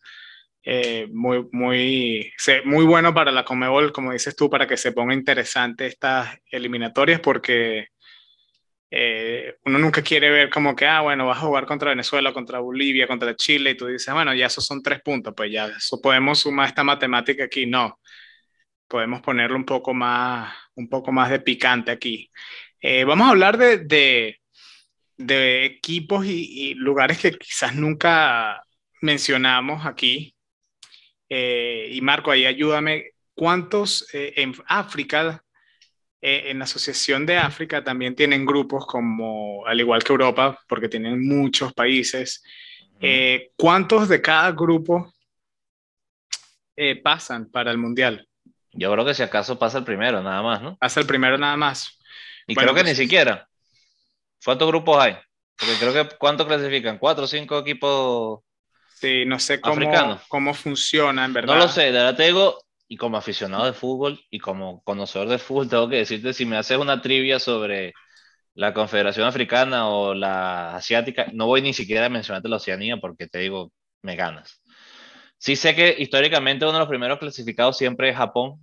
Eh, 0.64 1.08
muy, 1.14 1.48
muy, 1.54 2.34
muy 2.66 2.84
bueno 2.84 3.14
para 3.14 3.32
la 3.32 3.46
Comebol, 3.46 3.94
como 3.94 4.12
dices 4.12 4.36
tú, 4.36 4.50
para 4.50 4.68
que 4.68 4.76
se 4.76 4.92
ponga 4.92 5.14
interesante 5.14 5.86
estas 5.86 6.38
eliminatorias, 6.52 7.22
porque 7.22 7.88
eh, 8.92 9.58
uno 9.66 9.80
nunca 9.80 10.02
quiere 10.02 10.30
ver 10.30 10.50
como 10.50 10.76
que, 10.76 10.86
ah, 10.86 11.02
bueno, 11.02 11.26
vas 11.26 11.38
a 11.38 11.42
jugar 11.42 11.66
contra 11.66 11.90
Venezuela, 11.90 12.34
contra 12.34 12.60
Bolivia, 12.60 13.08
contra 13.08 13.36
Chile, 13.36 13.72
y 13.72 13.78
tú 13.78 13.88
dices, 13.88 14.14
bueno, 14.14 14.34
ya 14.34 14.48
esos 14.48 14.66
son 14.66 14.82
tres 14.82 15.02
puntos, 15.02 15.34
pues 15.36 15.52
ya 15.52 15.68
eso 15.68 16.00
podemos 16.02 16.40
sumar 16.40 16.68
esta 16.68 16.84
matemática 16.84 17.46
aquí. 17.46 17.66
No, 17.66 18.00
podemos 18.88 19.22
ponerlo 19.22 19.58
un 19.58 19.66
poco 19.66 19.94
más, 19.94 20.54
un 20.76 20.90
poco 20.90 21.12
más 21.12 21.30
de 21.30 21.40
picante 21.40 21.92
aquí. 21.92 22.32
Eh, 22.82 23.04
vamos 23.06 23.28
a 23.28 23.32
hablar 23.32 23.58
de, 23.58 23.80
de, 23.80 24.42
de 25.18 25.66
equipos 25.66 26.26
y, 26.26 26.74
lugares 26.76 27.20
que 27.20 27.32
quizás 27.38 27.76
nunca 27.76 28.64
mencionamos 29.02 29.86
aquí. 29.86 30.36
Eh, 31.30 31.90
y 31.92 32.02
Marco, 32.02 32.32
ahí 32.32 32.46
ayúdame, 32.46 33.12
¿cuántos 33.34 34.08
en 34.14 34.54
África 34.68 35.45
eh, 36.28 36.49
en 36.49 36.57
la 36.57 36.63
Asociación 36.63 37.23
de 37.28 37.38
África 37.38 37.84
también 37.84 38.15
tienen 38.15 38.47
grupos 38.47 38.88
como, 38.88 39.63
al 39.67 39.80
igual 39.80 40.03
que 40.03 40.11
Europa, 40.11 40.59
porque 40.67 40.89
tienen 40.89 41.23
muchos 41.23 41.71
países. 41.71 42.43
Eh, 42.99 43.51
¿Cuántos 43.55 44.09
de 44.09 44.23
cada 44.23 44.51
grupo 44.51 45.13
eh, 46.76 46.95
pasan 46.95 47.51
para 47.51 47.69
el 47.69 47.78
Mundial? 47.78 48.28
Yo 48.71 48.91
creo 48.91 49.05
que 49.05 49.13
si 49.13 49.21
acaso 49.21 49.59
pasa 49.59 49.78
el 49.78 49.84
primero, 49.84 50.23
nada 50.23 50.41
más, 50.41 50.63
¿no? 50.63 50.76
Pasa 50.78 50.99
el 50.99 51.05
primero 51.05 51.38
nada 51.38 51.57
más. 51.57 51.99
Y 52.47 52.55
creo 52.55 52.73
que 52.73 52.82
ni 52.82 52.89
pues, 52.89 52.97
siquiera. 52.97 53.47
¿Cuántos 54.43 54.67
grupos 54.67 54.97
hay? 55.03 55.17
Porque 55.55 55.76
creo 55.76 55.93
que 55.93 56.15
¿cuántos 56.17 56.47
clasifican? 56.47 56.97
¿Cuatro 56.97 57.26
o 57.26 57.28
cinco 57.28 57.59
equipos? 57.59 58.39
Sí, 58.95 59.26
no 59.28 59.38
sé 59.38 59.61
cómo, 59.61 60.19
cómo 60.28 60.55
funciona, 60.55 61.23
en 61.23 61.34
verdad. 61.34 61.53
No 61.53 61.59
lo 61.59 61.67
sé, 61.67 61.82
de 61.84 61.91
verdad 61.91 62.15
te 62.15 62.23
digo, 62.23 62.64
y 62.88 62.98
como 62.98 63.18
aficionado 63.18 63.66
de 63.66 63.74
fútbol 63.74 64.20
y 64.30 64.40
como 64.40 64.82
conocedor 64.84 65.30
de 65.30 65.38
fútbol, 65.40 65.70
tengo 65.70 65.90
que 65.90 65.98
decirte, 65.98 66.34
si 66.34 66.46
me 66.46 66.58
haces 66.58 66.78
una 66.78 67.02
trivia 67.02 67.40
sobre 67.40 67.94
la 68.56 68.74
Confederación 68.74 69.28
Africana 69.28 69.90
o 69.90 70.14
la 70.14 70.76
Asiática, 70.76 71.28
no 71.34 71.48
voy 71.48 71.62
ni 71.62 71.74
siquiera 71.74 72.08
a 72.08 72.10
mencionarte 72.10 72.50
la 72.50 72.58
Oceanía 72.58 72.98
porque 72.98 73.28
te 73.28 73.40
digo, 73.40 73.74
me 74.02 74.16
ganas. 74.16 74.62
Sí 75.38 75.56
sé 75.56 75.76
que 75.76 75.96
históricamente 76.00 76.66
uno 76.66 76.74
de 76.76 76.80
los 76.80 76.90
primeros 76.90 77.20
clasificados 77.20 77.78
siempre 77.78 78.10
es 78.10 78.18
Japón. 78.18 78.60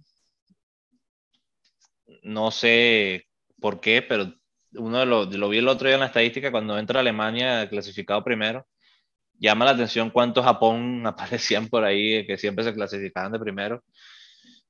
No 2.23 2.51
sé 2.51 3.27
por 3.61 3.81
qué, 3.81 4.03
pero 4.03 4.33
uno 4.75 5.05
lo, 5.05 5.25
lo 5.25 5.49
vi 5.49 5.59
el 5.59 5.68
otro 5.68 5.89
día 5.89 5.95
en 5.95 6.01
la 6.01 6.07
estadística, 6.07 6.51
cuando 6.51 6.79
entra 6.79 7.01
Alemania 7.01 7.68
clasificado 7.68 8.23
primero, 8.25 8.66
llama 9.39 9.64
la 9.66 9.73
atención 9.73 10.11
cuántos 10.11 10.45
Japón 10.45 11.07
aparecían 11.07 11.68
por 11.68 11.85
ahí, 11.85 12.27
que 12.27 12.39
siempre 12.39 12.64
se 12.64 12.75
clasificaban 12.75 13.33
de 13.33 13.39
primero. 13.41 13.83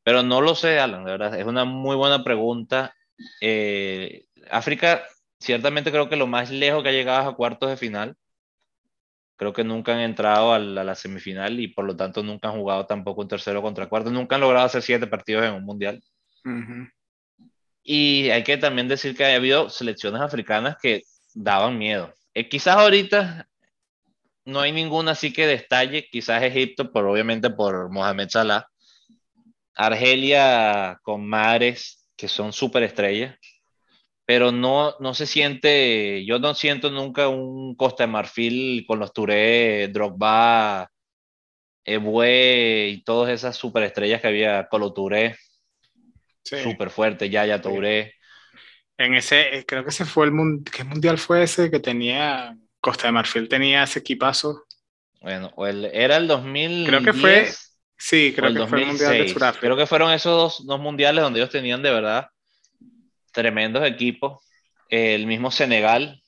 Pero 0.04 0.22
no 0.22 0.40
lo 0.40 0.54
sé, 0.54 0.78
Alan, 0.78 1.04
de 1.04 1.12
verdad. 1.12 1.38
Es 1.38 1.46
una 1.46 1.64
muy 1.64 1.96
buena 1.96 2.24
pregunta. 2.24 2.94
Eh, 3.40 4.26
África, 4.50 5.04
ciertamente 5.38 5.90
creo 5.90 6.08
que 6.08 6.16
lo 6.16 6.26
más 6.26 6.50
lejos 6.50 6.82
que 6.82 6.88
ha 6.90 6.92
llegado 6.92 7.22
es 7.22 7.28
a 7.28 7.36
cuartos 7.36 7.70
de 7.70 7.76
final. 7.76 8.16
creo 9.36 9.52
que 9.52 9.64
nunca 9.64 9.92
han 9.92 10.00
entrado 10.00 10.52
a 10.52 10.58
la, 10.58 10.94
semifinal 10.94 11.58
y 11.58 11.68
por 11.68 11.84
lo 11.84 11.96
tanto 11.96 12.22
nunca 12.22 12.48
han 12.48 12.54
jugado 12.54 12.86
tampoco 12.86 13.22
un 13.22 13.28
tercero 13.28 13.60
contra 13.60 13.88
cuarto, 13.88 14.10
nunca 14.10 14.36
han 14.36 14.40
logrado 14.42 14.66
hacer 14.66 14.82
siete 14.82 15.06
partidos 15.08 15.44
en 15.44 15.54
un 15.54 15.64
mundial. 15.64 16.00
Y 17.82 18.30
hay 18.30 18.44
que 18.44 18.56
también 18.56 18.86
decir 18.86 19.16
que 19.16 19.24
ha 19.24 19.34
habido 19.34 19.68
selecciones 19.68 20.20
africanas 20.20 20.76
que 20.80 21.02
daban 21.34 21.76
miedo. 21.78 22.14
Eh, 22.34 22.48
quizás 22.48 22.76
ahorita 22.76 23.48
no 24.44 24.60
hay 24.60 24.72
ninguna 24.72 25.12
así 25.12 25.32
que 25.32 25.46
destalle, 25.46 26.08
quizás 26.10 26.42
Egipto, 26.42 26.92
por, 26.92 27.06
obviamente 27.06 27.50
por 27.50 27.90
Mohamed 27.90 28.28
Salah. 28.28 28.66
Argelia 29.74 30.98
con 31.02 31.26
Mares, 31.26 32.08
que 32.16 32.28
son 32.28 32.52
súper 32.52 32.82
estrellas, 32.82 33.36
pero 34.24 34.52
no, 34.52 34.94
no 35.00 35.14
se 35.14 35.26
siente, 35.26 36.24
yo 36.24 36.38
no 36.38 36.54
siento 36.54 36.90
nunca 36.90 37.28
un 37.28 37.74
Costa 37.74 38.04
de 38.04 38.12
Marfil 38.12 38.84
con 38.86 38.98
los 38.98 39.12
Touré, 39.12 39.88
Drogba, 39.88 40.90
Ebue 41.84 42.88
y 42.90 43.02
todas 43.02 43.30
esas 43.30 43.56
superestrellas 43.56 44.20
que 44.20 44.28
había, 44.28 44.68
Colo 44.68 44.92
Touré, 44.92 45.36
súper 46.44 46.90
fuerte, 46.90 47.30
Yaya 47.30 47.60
Touré. 47.60 48.14
En 48.96 49.14
ese, 49.14 49.56
eh, 49.56 49.64
creo 49.66 49.82
que 49.82 49.90
ese 49.90 50.04
fue 50.04 50.26
el 50.26 50.32
mundial, 50.32 50.72
¿qué 50.72 50.84
mundial 50.84 51.18
fue 51.18 51.42
ese 51.42 51.70
que 51.70 51.80
tenía 51.80 52.56
Costa 52.80 53.08
de 53.08 53.12
Marfil? 53.12 53.48
Tenía 53.48 53.82
ese 53.82 53.98
equipazo. 53.98 54.64
Bueno, 55.20 55.52
el, 55.66 55.86
era 55.86 56.16
el 56.16 56.28
2000. 56.28 56.86
Creo 56.86 57.02
que 57.02 57.12
fue, 57.12 57.48
sí, 58.02 58.32
creo 58.34 58.52
que 58.52 58.66
fue 58.66 58.80
el 58.80 58.86
mundial 58.88 59.12
de 59.12 59.28
Sudáfrica. 59.28 59.60
Creo 59.60 59.76
que 59.76 59.86
fueron 59.86 60.12
esos 60.12 60.36
dos, 60.36 60.66
dos 60.66 60.80
mundiales 60.80 61.22
donde 61.22 61.40
ellos 61.40 61.50
tenían 61.50 61.82
de 61.82 61.90
verdad 61.90 62.28
tremendos 63.32 63.86
equipos. 63.86 64.42
El 64.88 65.26
mismo 65.26 65.50
Senegal, 65.50 66.22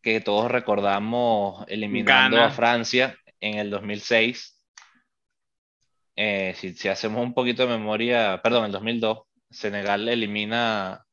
que 0.00 0.20
todos 0.20 0.50
recordamos 0.50 1.64
eliminando 1.68 2.40
a 2.40 2.50
Francia 2.50 3.18
en 3.40 3.58
el 3.58 3.70
2006. 3.70 4.58
Eh, 6.16 6.54
si, 6.56 6.74
si, 6.74 6.88
hacemos 6.88 7.22
un 7.22 7.34
poquito 7.34 7.66
de 7.66 7.76
memoria, 7.76 8.40
perdón, 8.42 8.66
el 8.66 8.72
2002, 8.72 9.18
Senegal 9.50 10.08
elimina 10.08 11.04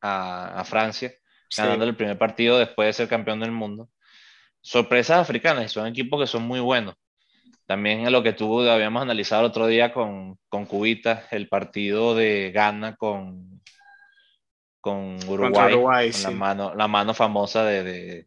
a, 0.00 0.64
Francia, 0.64 1.12
ganando 1.56 1.84
el 1.84 1.96
primer 1.96 2.18
partido 2.18 2.58
después 2.58 2.86
de 2.86 2.92
ser 2.92 3.08
campeón 3.08 3.40
del 3.40 3.52
mundo. 3.52 3.88
Sorpresas 4.60 5.18
africanas, 5.18 5.72
son 5.72 5.86
equipos 5.86 6.20
que 6.20 6.26
son 6.26 6.42
muy 6.42 6.60
buenos. 6.60 6.94
También 7.66 8.10
lo 8.12 8.22
que 8.22 8.34
tú 8.34 8.60
habíamos 8.60 9.02
analizado 9.02 9.42
el 9.42 9.48
otro 9.48 9.66
día 9.66 9.92
con, 9.92 10.38
con 10.48 10.66
Cubita, 10.66 11.26
el 11.30 11.48
partido 11.48 12.14
de 12.14 12.52
Ghana 12.52 12.96
con, 12.96 13.62
con 14.80 15.18
Uruguay, 15.26 16.12
la, 16.22 16.30
mano, 16.30 16.74
la 16.74 16.88
mano 16.88 17.14
famosa 17.14 17.64
de, 17.64 18.26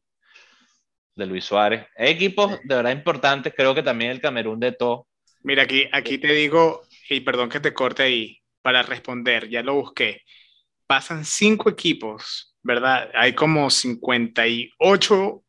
de, 1.15 1.25
Luis 1.27 1.45
Suárez. 1.45 1.85
Equipos 1.95 2.59
de 2.63 2.75
verdad 2.75 2.91
importantes, 2.91 3.53
creo 3.55 3.75
que 3.75 3.83
también 3.83 4.11
el 4.11 4.21
Camerún 4.21 4.59
de 4.59 4.71
todo. 4.71 5.07
Mira, 5.43 5.63
aquí, 5.63 5.87
aquí 5.91 6.17
te 6.17 6.33
digo, 6.33 6.81
y 7.07 7.19
perdón 7.19 7.49
que 7.49 7.59
te 7.59 7.73
corte 7.73 8.03
ahí, 8.03 8.41
para 8.63 8.81
responder, 8.81 9.49
ya 9.49 9.61
lo 9.61 9.75
busqué. 9.75 10.23
Pasan 10.87 11.25
cinco 11.25 11.69
equipos, 11.69 12.55
¿verdad? 12.63 13.11
Hay 13.13 13.33
como 13.33 13.69
58 13.69 15.43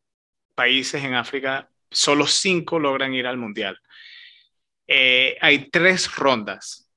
países 0.53 1.03
en 1.03 1.15
África, 1.15 1.69
solo 1.91 2.27
cinco 2.27 2.79
logran 2.79 3.13
ir 3.13 3.27
al 3.27 3.37
Mundial. 3.37 3.79
Eh, 4.87 5.37
hay 5.41 5.69
tres 5.69 6.15
rondas. 6.15 6.89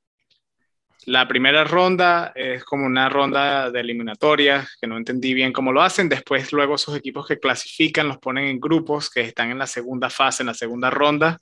La 1.04 1.26
primera 1.26 1.64
ronda 1.64 2.32
es 2.34 2.64
como 2.64 2.86
una 2.86 3.08
ronda 3.08 3.70
de 3.70 3.80
eliminatorias, 3.80 4.76
que 4.80 4.86
no 4.86 4.96
entendí 4.96 5.34
bien 5.34 5.52
cómo 5.52 5.72
lo 5.72 5.82
hacen. 5.82 6.08
Después, 6.08 6.52
luego, 6.52 6.76
esos 6.76 6.96
equipos 6.96 7.26
que 7.26 7.40
clasifican 7.40 8.06
los 8.06 8.18
ponen 8.18 8.46
en 8.46 8.60
grupos 8.60 9.10
que 9.10 9.20
están 9.20 9.50
en 9.50 9.58
la 9.58 9.66
segunda 9.66 10.10
fase, 10.10 10.42
en 10.42 10.46
la 10.46 10.54
segunda 10.54 10.90
ronda. 10.90 11.40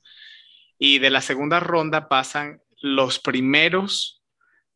Y 0.79 0.99
de 0.99 1.11
la 1.11 1.21
segunda 1.21 1.61
ronda 1.61 2.09
pasan 2.09 2.63
los 2.81 3.19
primeros 3.19 4.23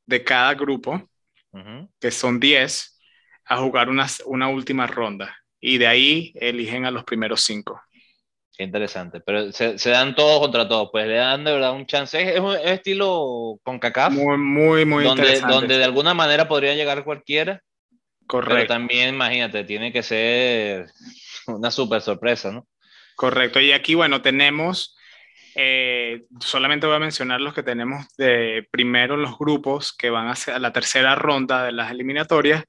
de 0.05 0.23
cada 0.23 0.53
grupo, 0.55 1.09
que 1.99 2.11
son 2.11 2.39
10, 2.39 3.01
a 3.47 3.57
jugar 3.59 3.89
una, 3.89 4.07
una 4.27 4.49
última 4.49 4.87
ronda. 4.87 5.35
Y 5.61 5.79
de 5.79 5.87
ahí 5.87 6.33
eligen 6.35 6.85
a 6.85 6.91
los 6.91 7.05
primeros 7.05 7.41
cinco. 7.41 7.81
Qué 8.57 8.63
interesante. 8.63 9.21
Pero 9.21 9.51
se, 9.51 9.91
dan 9.91 10.15
todos 10.15 10.39
contra 10.41 10.69
todos. 10.69 10.89
Pues 10.93 11.09
le 11.09 11.15
dan 11.15 11.45
de 11.45 11.53
verdad 11.53 11.73
un 11.73 11.87
chance. 11.87 12.35
Es, 12.35 12.39
un 12.39 12.57
estilo 12.57 13.59
con 13.65 13.81
CACAF. 13.81 14.13
Muy, 14.13 14.37
muy, 14.37 14.85
muy 14.85 15.05
donde, 15.05 15.23
interesante. 15.23 15.55
Donde 15.55 15.79
de 15.79 15.85
alguna 15.85 16.15
manera 16.15 16.47
podría 16.47 16.75
llegar 16.75 17.05
cualquiera. 17.05 17.61
Correcto. 18.27 18.55
Pero 18.55 18.67
también, 18.69 19.15
imagínate, 19.15 19.65
tiene 19.65 19.93
que 19.93 20.03
ser 20.03 20.87
una 21.49 21.71
súper 21.71 22.01
sorpresa, 22.01 22.53
¿no? 22.53 22.67
Correcto. 23.17 23.61
Y 23.61 23.73
aquí, 23.73 23.95
bueno, 23.95 24.23
tenemos. 24.23 24.97
Eh, 25.57 26.25
solamente 26.41 26.87
voy 26.87 26.97
a 26.97 27.01
mencionar 27.01 27.41
los 27.41 27.55
que 27.55 27.63
tenemos 27.63 28.07
de 28.17 28.67
primero 28.73 29.17
los 29.17 29.39
grupos 29.39 29.93
que 29.93 30.11
van 30.11 30.27
a 30.29 30.59
la 30.59 30.73
tercera 30.73 31.15
ronda 31.17 31.65
de 31.65 31.73
las 31.73 31.91
eliminatorias. 31.91 32.65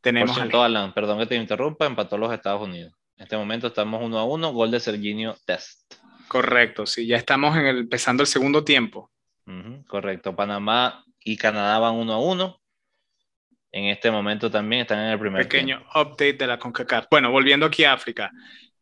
Tenemos. 0.00 0.38
Alan, 0.38 0.94
perdón 0.94 1.18
que 1.18 1.26
te 1.26 1.34
interrumpa, 1.34 1.86
empató 1.86 2.16
los 2.16 2.32
Estados 2.32 2.62
Unidos. 2.62 2.92
En 3.16 3.22
este 3.22 3.36
momento 3.36 3.68
estamos 3.68 4.02
uno 4.02 4.18
a 4.18 4.24
uno, 4.24 4.52
gol 4.52 4.70
de 4.70 4.78
Serginio 4.78 5.36
Test. 5.46 5.94
Correcto, 6.28 6.84
sí, 6.84 7.06
ya 7.06 7.16
estamos 7.16 7.56
en 7.56 7.66
el, 7.66 7.78
empezando 7.78 8.22
el 8.22 8.26
segundo 8.26 8.62
tiempo. 8.62 9.10
correcto, 9.86 10.36
Panamá 10.36 11.04
y 11.20 11.36
Canadá 11.36 11.78
van 11.78 11.94
uno 11.94 12.12
a 12.12 12.20
uno. 12.20 12.60
En 13.72 13.86
este 13.86 14.10
momento 14.10 14.50
también 14.50 14.82
están 14.82 14.98
en 15.00 15.12
el 15.12 15.18
primer 15.18 15.42
Pequeño 15.42 15.82
update 15.94 16.34
de 16.34 16.46
la 16.46 16.58
CONCACAF. 16.58 17.06
Bueno, 17.10 17.30
volviendo 17.30 17.66
aquí 17.66 17.84
a 17.84 17.94
África. 17.94 18.30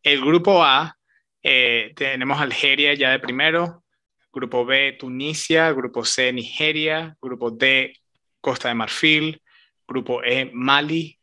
El 0.02 0.20
grupo 0.20 0.64
A, 0.64 0.96
eh, 1.42 1.92
tenemos 1.94 2.40
Algeria 2.40 2.94
ya 2.94 3.10
de 3.10 3.20
primero, 3.20 3.84
grupo 4.32 4.64
B, 4.64 4.96
Tunisia, 4.98 5.70
grupo 5.72 6.04
C, 6.04 6.32
Nigeria, 6.32 7.16
grupo 7.20 7.50
D, 7.50 7.94
Costa 8.40 8.68
de 8.68 8.74
Marfil, 8.74 9.42
grupo 9.86 10.22
E, 10.24 10.50
Mali, 10.52 11.18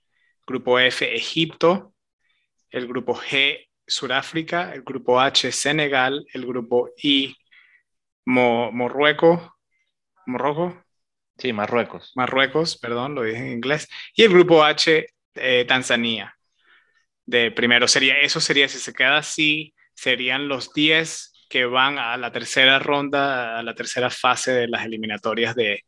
grupo 0.45 0.79
F, 0.79 1.13
Egipto, 1.15 1.93
el 2.71 2.87
grupo 2.87 3.15
G, 3.15 3.67
Sudáfrica, 3.85 4.73
el 4.73 4.83
grupo 4.83 5.19
H, 5.19 5.51
Senegal, 5.51 6.25
el 6.33 6.45
grupo 6.45 6.89
I, 7.03 7.35
Mo 8.25 8.71
Marruecos, 8.71 9.41
Sí, 11.37 11.53
Marruecos. 11.53 12.11
Marruecos, 12.15 12.77
perdón, 12.77 13.15
lo 13.15 13.23
dije 13.23 13.39
en 13.39 13.53
inglés. 13.53 13.87
Y 14.15 14.23
el 14.23 14.29
grupo 14.29 14.63
H, 14.63 15.07
eh, 15.35 15.65
Tanzania. 15.67 16.35
De 17.25 17.51
primero 17.51 17.87
sería, 17.87 18.19
eso 18.19 18.39
sería, 18.39 18.67
si 18.67 18.79
se 18.79 18.93
queda 18.93 19.17
así, 19.17 19.73
serían 19.93 20.47
los 20.47 20.73
10 20.73 21.31
que 21.49 21.65
van 21.65 21.97
a 21.99 22.17
la 22.17 22.31
tercera 22.31 22.79
ronda, 22.79 23.59
a 23.59 23.63
la 23.63 23.75
tercera 23.75 24.09
fase 24.09 24.51
de 24.53 24.67
las 24.67 24.85
eliminatorias 24.85 25.55
de, 25.55 25.83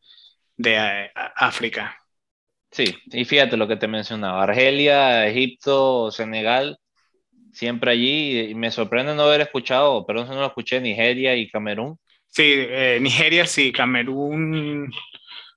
de 0.58 0.76
eh, 0.78 1.12
África. 1.36 2.03
Sí, 2.74 2.86
y 3.06 3.24
fíjate 3.24 3.56
lo 3.56 3.68
que 3.68 3.76
te 3.76 3.88
mencionaba, 3.88 4.42
Argelia, 4.42 5.28
Egipto, 5.28 6.10
Senegal, 6.10 6.80
siempre 7.52 7.92
allí, 7.92 8.40
y 8.50 8.56
me 8.56 8.72
sorprende 8.72 9.14
no 9.14 9.24
haber 9.24 9.42
escuchado, 9.42 10.04
perdón 10.08 10.26
si 10.26 10.34
no 10.34 10.40
lo 10.40 10.48
escuché, 10.48 10.82
Nigeria 10.82 11.36
y 11.36 11.52
Camerún. 11.52 12.00
Sí, 12.26 12.44
eh, 12.48 12.98
Nigeria 13.00 13.46
sí, 13.46 13.72
Camerún, 13.72 14.92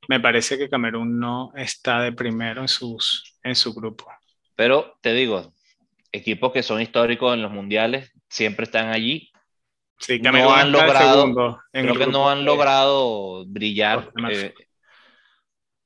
me 0.09 0.21
parece 0.21 0.59
que 0.59 0.69
Camerún 0.69 1.19
no 1.19 1.53
está 1.57 2.03
de 2.03 2.13
primero 2.13 2.61
en, 2.61 2.69
sus, 2.69 3.39
en 3.43 3.55
su 3.55 3.73
grupo. 3.73 4.07
Pero 4.55 4.99
te 5.01 5.15
digo, 5.15 5.55
equipos 6.13 6.53
que 6.53 6.63
son 6.63 6.83
históricos 6.83 7.33
en 7.33 7.41
los 7.41 7.51
mundiales 7.51 8.13
siempre 8.29 8.65
están 8.65 8.91
allí. 8.91 9.33
Sí, 9.99 10.21
Camerún 10.21 10.49
no 10.49 10.55
han 10.55 10.73
logrado, 10.73 11.59
creo 11.73 11.95
que 11.95 12.07
no 12.09 12.29
han 12.29 12.45
logrado 12.45 13.47
brillar 13.47 14.13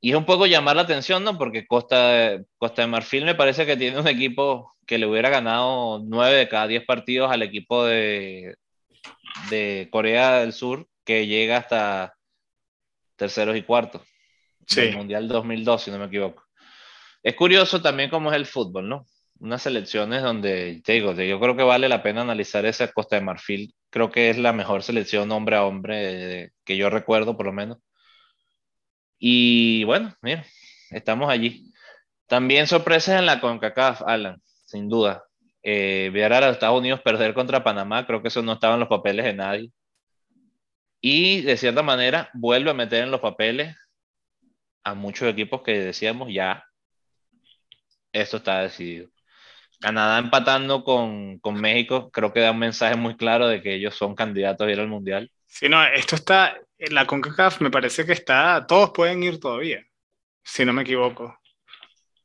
y 0.00 0.10
es 0.10 0.16
un 0.16 0.24
poco 0.24 0.46
llamar 0.46 0.76
la 0.76 0.82
atención, 0.82 1.22
¿no? 1.24 1.36
Porque 1.36 1.66
Costa, 1.66 2.38
Costa 2.56 2.82
de 2.82 2.88
Marfil 2.88 3.24
me 3.24 3.34
parece 3.34 3.66
que 3.66 3.76
tiene 3.76 4.00
un 4.00 4.08
equipo 4.08 4.74
que 4.86 4.96
le 4.98 5.06
hubiera 5.06 5.28
ganado 5.28 6.00
nueve 6.02 6.36
de 6.36 6.48
cada 6.48 6.66
diez 6.66 6.84
partidos 6.86 7.30
al 7.30 7.42
equipo 7.42 7.84
de, 7.84 8.56
de 9.50 9.88
Corea 9.92 10.40
del 10.40 10.54
Sur, 10.54 10.88
que 11.04 11.26
llega 11.26 11.58
hasta 11.58 12.14
terceros 13.16 13.56
y 13.56 13.62
cuartos. 13.62 14.02
Sí. 14.66 14.80
El 14.80 14.96
Mundial 14.96 15.28
2002, 15.28 15.82
si 15.82 15.90
no 15.90 15.98
me 15.98 16.06
equivoco. 16.06 16.44
Es 17.22 17.34
curioso 17.34 17.82
también 17.82 18.08
cómo 18.08 18.30
es 18.30 18.36
el 18.36 18.46
fútbol, 18.46 18.88
¿no? 18.88 19.04
Unas 19.38 19.62
selecciones 19.62 20.22
donde, 20.22 20.80
te 20.82 20.94
digo, 20.94 21.12
yo 21.12 21.40
creo 21.40 21.56
que 21.56 21.62
vale 21.62 21.88
la 21.88 22.02
pena 22.02 22.22
analizar 22.22 22.64
esa 22.64 22.90
Costa 22.90 23.16
de 23.16 23.22
Marfil. 23.22 23.74
Creo 23.90 24.10
que 24.10 24.30
es 24.30 24.38
la 24.38 24.54
mejor 24.54 24.82
selección 24.82 25.30
hombre 25.32 25.56
a 25.56 25.64
hombre 25.64 26.52
que 26.64 26.76
yo 26.78 26.88
recuerdo, 26.88 27.36
por 27.36 27.46
lo 27.46 27.52
menos 27.52 27.78
y 29.20 29.84
bueno, 29.84 30.16
mira, 30.22 30.44
estamos 30.90 31.30
allí. 31.30 31.72
También 32.26 32.66
sorpresas 32.66 33.20
en 33.20 33.26
la 33.26 33.40
CONCACAF, 33.40 34.02
Alan, 34.02 34.40
sin 34.64 34.88
duda. 34.88 35.24
Eh, 35.62 36.10
ver 36.12 36.32
a 36.32 36.40
los 36.40 36.52
Estados 36.52 36.78
Unidos 36.78 37.02
perder 37.02 37.34
contra 37.34 37.62
Panamá, 37.62 38.06
creo 38.06 38.22
que 38.22 38.28
eso 38.28 38.40
no 38.40 38.54
estaba 38.54 38.74
en 38.74 38.80
los 38.80 38.88
papeles 38.88 39.26
de 39.26 39.34
nadie. 39.34 39.72
Y 41.02 41.42
de 41.42 41.56
cierta 41.58 41.82
manera 41.82 42.30
vuelve 42.32 42.70
a 42.70 42.74
meter 42.74 43.04
en 43.04 43.10
los 43.10 43.20
papeles 43.20 43.76
a 44.84 44.94
muchos 44.94 45.28
equipos 45.28 45.62
que 45.62 45.78
decíamos 45.78 46.32
ya, 46.32 46.64
esto 48.12 48.38
está 48.38 48.62
decidido. 48.62 49.10
Canadá 49.80 50.18
empatando 50.18 50.84
con, 50.84 51.38
con, 51.38 51.60
México, 51.60 52.10
creo 52.10 52.32
que 52.32 52.40
da 52.40 52.50
un 52.50 52.58
mensaje 52.58 52.96
muy 52.96 53.16
claro 53.16 53.48
de 53.48 53.62
que 53.62 53.74
ellos 53.74 53.94
son 53.94 54.14
candidatos 54.14 54.66
a 54.66 54.70
ir 54.70 54.78
al 54.78 54.88
Mundial. 54.88 55.30
Sí, 55.46 55.68
no, 55.68 55.82
esto 55.84 56.16
está, 56.16 56.56
en 56.78 56.94
la 56.94 57.06
CONCACAF 57.06 57.60
me 57.62 57.70
parece 57.70 58.04
que 58.04 58.12
está, 58.12 58.66
todos 58.68 58.90
pueden 58.90 59.22
ir 59.22 59.40
todavía, 59.40 59.82
si 60.44 60.64
no 60.64 60.72
me 60.74 60.82
equivoco. 60.82 61.36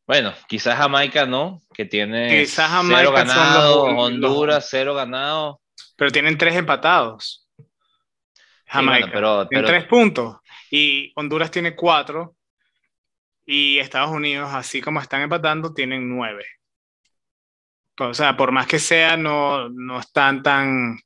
Bueno, 0.05 0.33
quizás 0.47 0.77
Jamaica 0.77 1.25
no, 1.25 1.61
que 1.73 1.85
tiene 1.85 2.41
quizás 2.41 2.69
Jamaica 2.69 2.99
cero 2.99 3.11
ganado, 3.11 3.83
Honduras 3.83 4.67
cero 4.69 4.93
ganado. 4.93 5.61
Pero 5.95 6.11
tienen 6.11 6.37
tres 6.37 6.55
empatados. 6.55 7.47
Jamaica. 8.67 9.09
pero, 9.11 9.47
pero... 9.49 9.67
tres 9.67 9.85
puntos. 9.85 10.37
Y 10.69 11.11
Honduras 11.15 11.49
tiene 11.49 11.75
cuatro. 11.75 12.35
Y 13.45 13.79
Estados 13.79 14.11
Unidos, 14.11 14.49
así 14.53 14.81
como 14.81 14.99
están 14.99 15.21
empatando, 15.21 15.73
tienen 15.73 16.09
nueve. 16.09 16.45
O 17.99 18.13
sea, 18.13 18.35
por 18.35 18.51
más 18.51 18.67
que 18.67 18.79
sea, 18.79 19.15
no, 19.15 19.69
no 19.69 19.99
están 19.99 20.43
tan, 20.43 20.99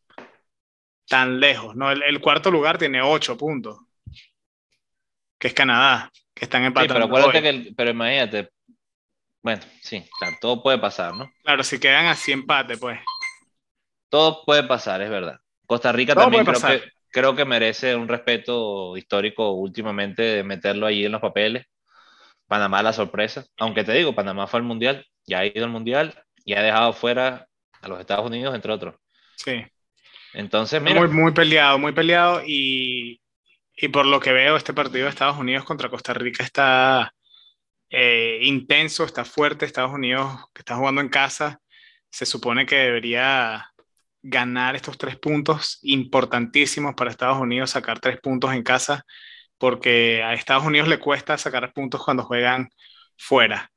tan 1.08 1.40
lejos. 1.40 1.76
¿no? 1.76 1.92
El, 1.92 2.20
cuarto 2.20 2.50
lugar 2.50 2.78
tiene 2.78 3.02
ocho 3.02 3.38
puntos, 3.38 3.80
que 5.38 5.50
es 5.50 5.54
Canadá, 5.54 6.12
que 6.34 6.46
están 6.46 6.64
empatando. 6.64 6.94
pero 6.96 7.06
acuérdate 7.06 7.42
que, 7.42 7.74
pero 7.76 7.92
imagínate, 7.92 8.50
bueno, 9.42 9.62
sí, 9.82 10.04
todo 10.42 10.62
puede 10.62 10.80
pasar, 10.80 11.16
¿no? 11.16 11.32
Claro, 11.44 11.64
si 11.64 11.80
quedan 11.80 12.08
así 12.08 12.32
empate, 12.32 12.78
pues. 12.78 13.00
Todo 14.10 14.44
puede 14.44 14.64
pasar, 14.64 15.02
es 15.02 15.10
verdad. 15.10 15.40
Costa 15.66 15.92
Rica 15.92 16.16
también 16.16 16.44
creo 16.44 16.60
que, 16.60 16.84
creo 17.12 17.36
que 17.36 17.46
merece 17.46 17.96
un 17.96 18.08
respeto 18.08 18.98
histórico 18.98 19.52
últimamente 19.52 20.24
de 20.24 20.44
meterlo 20.44 20.88
allí 20.88 21.06
en 21.06 21.12
los 21.12 21.22
papeles. 21.22 21.68
Panamá 22.48 22.82
la 22.82 22.94
sorpresa, 22.94 23.46
aunque 23.60 23.84
te 23.84 23.94
digo, 23.94 24.16
Panamá 24.16 24.48
fue 24.48 24.60
al 24.60 24.66
Mundial, 24.66 25.06
ya 25.26 25.40
ha 25.40 25.46
ido 25.46 25.66
al 25.66 25.72
Mundial 25.72 26.16
y 26.46 26.54
ha 26.54 26.62
dejado 26.62 26.94
fuera 26.94 27.48
a 27.82 27.88
los 27.88 28.00
Estados 28.00 28.26
Unidos, 28.26 28.56
entre 28.56 28.72
otros. 28.72 28.96
Sí. 29.36 29.66
Entonces, 30.34 30.82
mira. 30.82 31.00
Muy, 31.00 31.10
muy 31.10 31.32
peleado, 31.32 31.78
muy 31.80 31.92
peleado 31.92 32.42
y, 32.46 33.22
y 33.76 33.88
por 33.88 34.06
lo 34.06 34.20
que 34.20 34.32
veo, 34.32 34.58
este 34.58 34.74
partido 34.74 35.06
de 35.06 35.10
Estados 35.10 35.38
Unidos 35.38 35.66
contra 35.66 35.90
Costa 35.90 36.14
Rica 36.14 36.44
está 36.44 37.14
eh, 37.90 38.40
intenso, 38.44 39.04
está 39.06 39.26
fuerte. 39.26 39.66
Estados 39.66 39.94
Unidos, 39.94 40.46
que 40.54 40.62
está 40.62 40.76
jugando 40.76 41.02
en 41.02 41.10
casa, 41.10 41.60
se 42.10 42.26
supone 42.26 42.66
que 42.66 42.76
debería 42.76 43.66
ganar 44.22 44.76
estos 44.76 44.98
tres 44.98 45.18
puntos 45.18 45.80
importantísimos 45.82 46.94
para 46.96 47.12
Estados 47.12 47.40
Unidos, 47.40 47.72
sacar 47.72 48.00
tres 48.00 48.20
puntos 48.20 48.54
en 48.54 48.64
casa, 48.64 49.06
porque 49.58 50.22
a 50.24 50.34
Estados 50.34 50.66
Unidos 50.66 50.88
le 50.88 51.00
cuesta 51.00 51.38
sacar 51.38 51.72
puntos 51.74 52.04
cuando 52.04 52.24
juegan 52.24 52.70
fuera. 53.18 53.72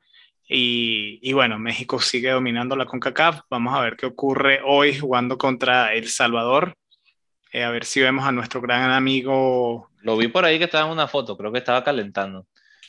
Y, 0.49 1.19
y, 1.23 1.33
bueno, 1.33 1.59
México 1.59 2.01
sigue 2.01 2.31
dominando 2.31 2.77
la 2.77 2.87
CONCACAF. 2.87 3.43
Vamos 3.49 3.75
a 3.75 3.81
ver 3.81 3.97
qué 3.97 4.07
ocurre 4.07 4.61
hoy 4.65 4.99
jugando 4.99 5.39
contra 5.39 5.95
El 5.95 6.09
Salvador. 6.09 6.77
Eh, 7.53 7.65
a 7.65 7.71
ver 7.71 7.85
si 7.85 8.01
vemos 8.01 8.25
a 8.25 8.33
nuestro 8.33 8.61
gran 8.61 8.91
amigo. 8.91 9.91
Lo 10.01 10.17
vi 10.17 10.29
por 10.29 10.45
ahí 10.45 10.59
que 10.59 10.65
estaba 10.65 10.87
en 10.87 10.93
una 10.93 11.07
foto, 11.07 11.37
creo 11.37 11.53
que 11.53 11.59
estaba 11.59 11.85
calentando. 11.85 12.47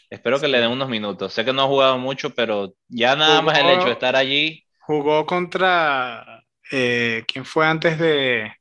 Espero 0.10 0.40
que 0.40 0.48
le 0.48 0.60
den 0.60 0.72
unos 0.72 0.90
minutos. 0.90 1.34
Sé 1.34 1.44
que 1.44 1.54
no 1.54 1.64
ha 1.64 1.68
jugado 1.68 1.98
mucho, 1.98 2.34
pero 2.34 2.74
ya 2.88 3.16
nada 3.16 3.42
más 3.42 3.58
el 3.58 3.70
hecho 3.70 3.86
de 3.86 3.92
estar 3.92 4.16
allí. 4.16 4.66
Jugó 4.80 5.26
contra. 5.26 6.44
Eh, 6.72 7.24
¿Quién 7.28 7.46
fue 7.46 7.66
antes 7.68 8.00
de. 8.00 8.54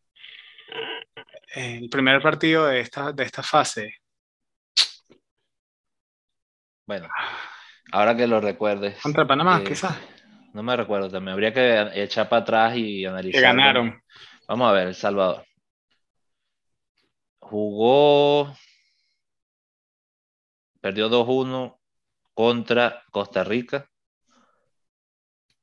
el 1.54 1.88
primer 1.90 2.20
partido 2.22 2.66
de 2.66 2.80
esta, 2.80 3.12
de 3.12 3.24
esta 3.24 3.42
fase? 3.42 3.96
Bueno, 6.86 7.08
ahora 7.92 8.16
que 8.16 8.26
lo 8.26 8.40
recuerdes. 8.40 9.00
Contra 9.00 9.26
Panamá, 9.26 9.60
eh, 9.60 9.68
quizás. 9.68 9.96
No 10.52 10.62
me 10.62 10.76
recuerdo, 10.76 11.08
también 11.10 11.34
habría 11.34 11.52
que 11.52 12.02
echar 12.02 12.28
para 12.28 12.42
atrás 12.42 12.76
y 12.76 13.06
analizar. 13.06 13.40
Que 13.40 13.46
ganaron. 13.46 14.02
Vamos 14.48 14.68
a 14.68 14.72
ver, 14.72 14.88
El 14.88 14.94
Salvador. 14.94 15.46
Jugó 17.38 18.54
perdió 20.82 21.08
2-1 21.08 21.78
contra 22.34 23.04
Costa 23.10 23.44
Rica. 23.44 23.88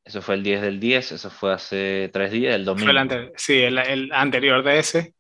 Eso 0.04 0.22
fue 0.24 0.36
el 0.36 0.44
10 0.44 0.62
del 0.62 0.80
10, 0.80 1.12
eso 1.12 1.30
fue 1.30 1.54
hace 1.54 2.10
tres 2.12 2.32
días, 2.32 2.56
el 2.56 2.66
domingo. 2.66 2.92
sí, 3.36 3.62
el, 3.62 4.12
anterior 4.12 4.64
de 4.64 4.80
ese. 4.80 5.14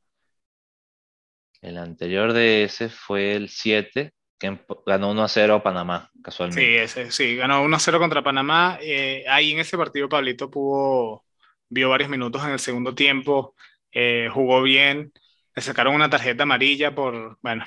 El 1.61 1.77
anterior 1.77 2.33
de 2.33 2.63
ese 2.63 2.89
fue 2.89 3.35
el 3.35 3.49
7, 3.49 4.13
que 4.39 4.57
ganó 4.85 5.11
1 5.11 5.27
0 5.27 5.55
a 5.55 5.63
Panamá, 5.63 6.09
casualmente. 6.23 6.61
Sí, 6.61 6.77
ese, 6.77 7.11
sí, 7.11 7.35
ganó 7.35 7.61
1 7.61 7.79
0 7.79 7.99
contra 7.99 8.23
Panamá. 8.23 8.79
Eh, 8.81 9.25
ahí 9.27 9.51
en 9.51 9.59
ese 9.59 9.77
partido 9.77 10.07
Pablito 10.07 10.49
pudo, 10.49 11.25
vio 11.67 11.89
varios 11.89 12.09
minutos 12.09 12.43
en 12.45 12.51
el 12.51 12.59
segundo 12.59 12.95
tiempo, 12.95 13.53
eh, 13.91 14.29
jugó 14.31 14.61
bien, 14.61 15.11
le 15.53 15.61
sacaron 15.61 15.93
una 15.93 16.09
tarjeta 16.09 16.43
amarilla 16.43 16.95
por, 16.95 17.37
bueno, 17.41 17.65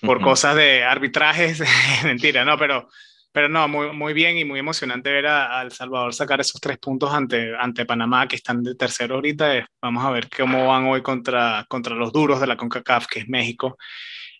por 0.00 0.20
cosas 0.22 0.56
de 0.56 0.82
arbitrajes, 0.82 1.62
mentira, 2.04 2.42
no, 2.46 2.56
pero, 2.56 2.88
pero 3.30 3.50
no, 3.50 3.68
muy, 3.68 3.92
muy 3.92 4.14
bien 4.14 4.38
y 4.38 4.46
muy 4.46 4.60
emocionante 4.60 5.12
ver 5.12 5.26
a, 5.26 5.60
El 5.60 5.72
Salvador 5.72 6.14
sacar 6.14 6.40
esos 6.40 6.58
tres 6.58 6.78
puntos 6.78 7.12
ante, 7.12 7.54
ante 7.54 7.84
Panamá, 7.84 8.26
que 8.26 8.36
están 8.36 8.62
de 8.62 8.74
tercero 8.76 9.16
ahorita. 9.16 9.58
Eh, 9.58 9.66
vamos 9.82 10.02
a 10.06 10.10
ver 10.10 10.30
cómo 10.34 10.68
van 10.68 10.86
hoy 10.86 11.02
contra, 11.02 11.66
contra 11.68 11.94
los 11.94 12.14
duros 12.14 12.40
de 12.40 12.46
la 12.46 12.56
CONCACAF, 12.56 13.06
que 13.08 13.18
es 13.20 13.28
México. 13.28 13.76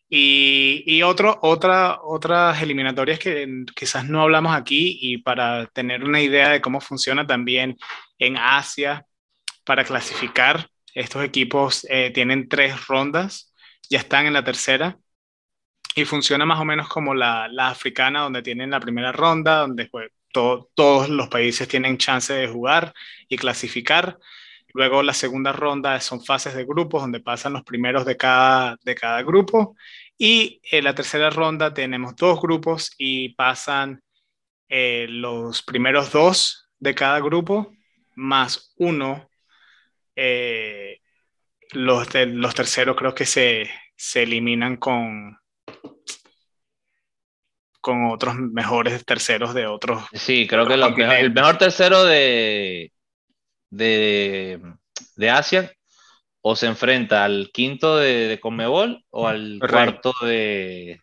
Y, 0.09 0.85
y 0.87 1.03
otro, 1.03 1.39
otra, 1.43 2.01
otras 2.03 2.63
eliminatorias 2.63 3.19
que 3.19 3.65
quizás 3.75 4.09
no 4.09 4.23
hablamos 4.23 4.55
aquí 4.55 4.99
y 5.01 5.19
para 5.19 5.67
tener 5.67 6.05
una 6.05 6.21
idea 6.21 6.51
de 6.51 6.61
cómo 6.61 6.81
funciona 6.81 7.27
también 7.27 7.77
en 8.19 8.37
Asia, 8.37 9.05
para 9.65 9.85
clasificar, 9.85 10.71
estos 10.95 11.25
equipos 11.25 11.87
eh, 11.91 12.11
tienen 12.13 12.49
tres 12.49 12.87
rondas, 12.87 13.53
ya 13.91 13.99
están 13.99 14.27
en 14.27 14.33
la 14.33 14.45
tercera 14.45 14.99
y 15.95 16.05
funciona 16.05 16.47
más 16.47 16.61
o 16.61 16.65
menos 16.65 16.89
como 16.89 17.15
la, 17.15 17.49
la 17.49 17.69
africana, 17.69 18.23
donde 18.23 18.43
tienen 18.43 18.71
la 18.71 18.81
primera 18.81 19.13
ronda, 19.13 19.59
donde 19.59 19.87
pues, 19.87 20.11
todos 20.33 21.09
los 21.09 21.29
países 21.29 21.69
tienen 21.69 21.99
chance 21.99 22.33
de 22.33 22.49
jugar 22.49 22.95
y 23.29 23.37
clasificar. 23.37 24.19
Luego 24.77 25.03
la 25.03 25.15
segunda 25.15 25.53
ronda 25.53 25.99
son 26.01 26.23
fases 26.23 26.55
de 26.55 26.67
grupos, 26.67 27.01
donde 27.01 27.21
pasan 27.21 27.55
los 27.55 27.65
primeros 27.65 28.05
de 28.05 28.19
cada, 28.19 28.77
de 28.85 28.95
cada 28.95 29.23
grupo. 29.23 29.75
Y 30.19 30.61
en 30.71 30.85
la 30.85 30.95
tercera 30.95 31.31
ronda 31.31 31.73
tenemos 31.73 32.15
dos 32.15 32.39
grupos 32.43 32.91
y 32.99 33.31
pasan 33.31 34.03
eh, 34.69 35.07
los 35.09 35.63
primeros 35.63 36.13
dos 36.13 36.69
de 36.79 36.95
cada 36.95 37.21
grupo, 37.21 37.73
más 38.17 38.75
uno. 38.77 39.31
Eh, 40.15 41.01
los, 41.73 42.11
de, 42.11 42.27
los 42.27 42.55
terceros 42.55 42.97
creo 42.97 43.15
que 43.15 43.25
se, 43.25 43.71
se 43.97 44.25
eliminan 44.25 44.77
con, 44.77 45.39
con 47.81 48.11
otros 48.11 48.37
mejores 48.37 49.07
terceros 49.07 49.55
de 49.55 49.67
otros. 49.67 50.05
Sí, 50.13 50.47
creo 50.47 50.67
que 50.67 50.75
el 50.75 51.33
mejor 51.33 51.57
tercero 51.57 52.05
de, 52.05 52.93
de, 53.71 54.61
de, 55.17 55.31
Asia 55.31 55.73
o 56.41 56.57
se 56.57 56.67
enfrenta 56.67 57.25
al 57.25 57.51
quinto 57.53 57.97
de, 57.97 58.29
de 58.29 58.41
Conmebol 58.41 59.05
o 59.11 59.27
al 59.27 59.59
cuarto 59.59 60.13
de, 60.23 61.01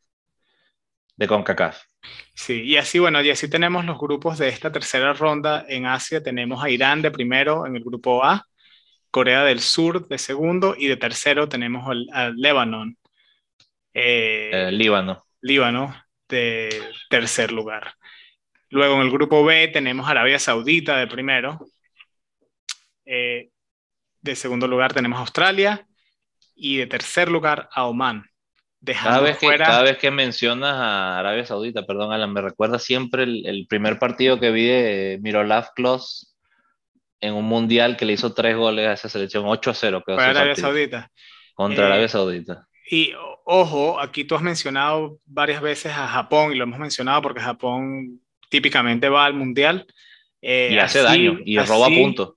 de 1.15 1.27
CONCACAF. 1.27 1.81
Sí, 2.33 2.63
y 2.63 2.77
así, 2.77 2.99
bueno, 2.99 3.21
y 3.21 3.29
así 3.29 3.49
tenemos 3.49 3.85
los 3.85 3.97
grupos 3.97 4.37
de 4.37 4.49
esta 4.49 4.71
tercera 4.71 5.13
ronda 5.13 5.65
en 5.67 5.85
Asia. 5.85 6.23
Tenemos 6.23 6.63
a 6.63 6.69
Irán 6.69 7.01
de 7.01 7.11
primero 7.11 7.65
en 7.65 7.75
el 7.75 7.83
grupo 7.83 8.23
A, 8.23 8.47
Corea 9.11 9.43
del 9.43 9.59
Sur 9.59 10.07
de 10.07 10.17
segundo 10.17 10.75
y 10.77 10.87
de 10.87 10.97
tercero 10.97 11.47
tenemos 11.47 11.87
al, 11.87 12.07
al 12.11 12.35
Lebanon. 12.35 12.97
Eh, 13.93 14.69
Líbano. 14.71 15.23
Líbano 15.41 15.95
tercer 17.09 17.51
lugar. 17.51 17.93
Luego 18.69 18.95
en 18.95 19.01
el 19.01 19.11
grupo 19.11 19.43
B 19.43 19.67
tenemos 19.67 20.09
Arabia 20.09 20.39
Saudita 20.39 20.97
de 20.97 21.07
primero. 21.07 21.59
Eh, 23.05 23.49
de 24.21 24.35
segundo 24.35 24.67
lugar 24.67 24.93
tenemos 24.93 25.19
Australia 25.19 25.85
y 26.55 26.77
de 26.77 26.87
tercer 26.87 27.29
lugar 27.29 27.69
a 27.71 27.85
Oman. 27.85 28.25
Cada 28.85 29.21
vez, 29.21 29.37
que, 29.37 29.47
cada 29.57 29.81
vez 29.81 29.97
que 29.97 30.11
mencionas 30.11 30.73
a 30.75 31.19
Arabia 31.19 31.45
Saudita, 31.45 31.85
perdón 31.85 32.11
Alan, 32.11 32.33
me 32.33 32.41
recuerda 32.41 32.79
siempre 32.79 33.23
el, 33.23 33.65
primer 33.69 33.97
partido 33.97 34.41
que 34.41 34.51
vi 34.51 34.65
de 34.65 35.19
Mirolav 35.21 35.73
Klos 35.73 36.35
en 37.21 37.33
un 37.33 37.45
mundial 37.45 37.95
que 37.95 38.03
le 38.03 38.13
hizo 38.13 38.33
tres 38.33 38.57
goles 38.57 38.87
a 38.87 38.93
esa 38.93 39.07
selección, 39.07 39.45
8 39.47 39.71
a 39.71 39.73
0. 39.73 40.03
Arabia 40.05 40.55
Saudita. 40.55 41.09
Contra 41.53 41.85
Arabia 41.85 42.05
eh, 42.05 42.09
Saudita. 42.09 42.67
Y 42.91 43.13
ojo, 43.45 43.99
aquí 44.01 44.25
tú 44.25 44.35
has 44.35 44.41
mencionado 44.41 45.17
varias 45.25 45.61
veces 45.61 45.93
a 45.93 46.07
Japón 46.07 46.51
y 46.51 46.55
lo 46.55 46.65
hemos 46.65 46.79
mencionado 46.79 47.21
porque 47.21 47.39
Japón 47.39 48.19
típicamente 48.49 49.07
va 49.07 49.25
al 49.25 49.33
mundial. 49.33 49.87
Eh, 50.41 50.71
y 50.73 50.77
hace 50.77 51.01
daño 51.01 51.39
y 51.45 51.57
roba 51.59 51.87
puntos. 51.87 52.33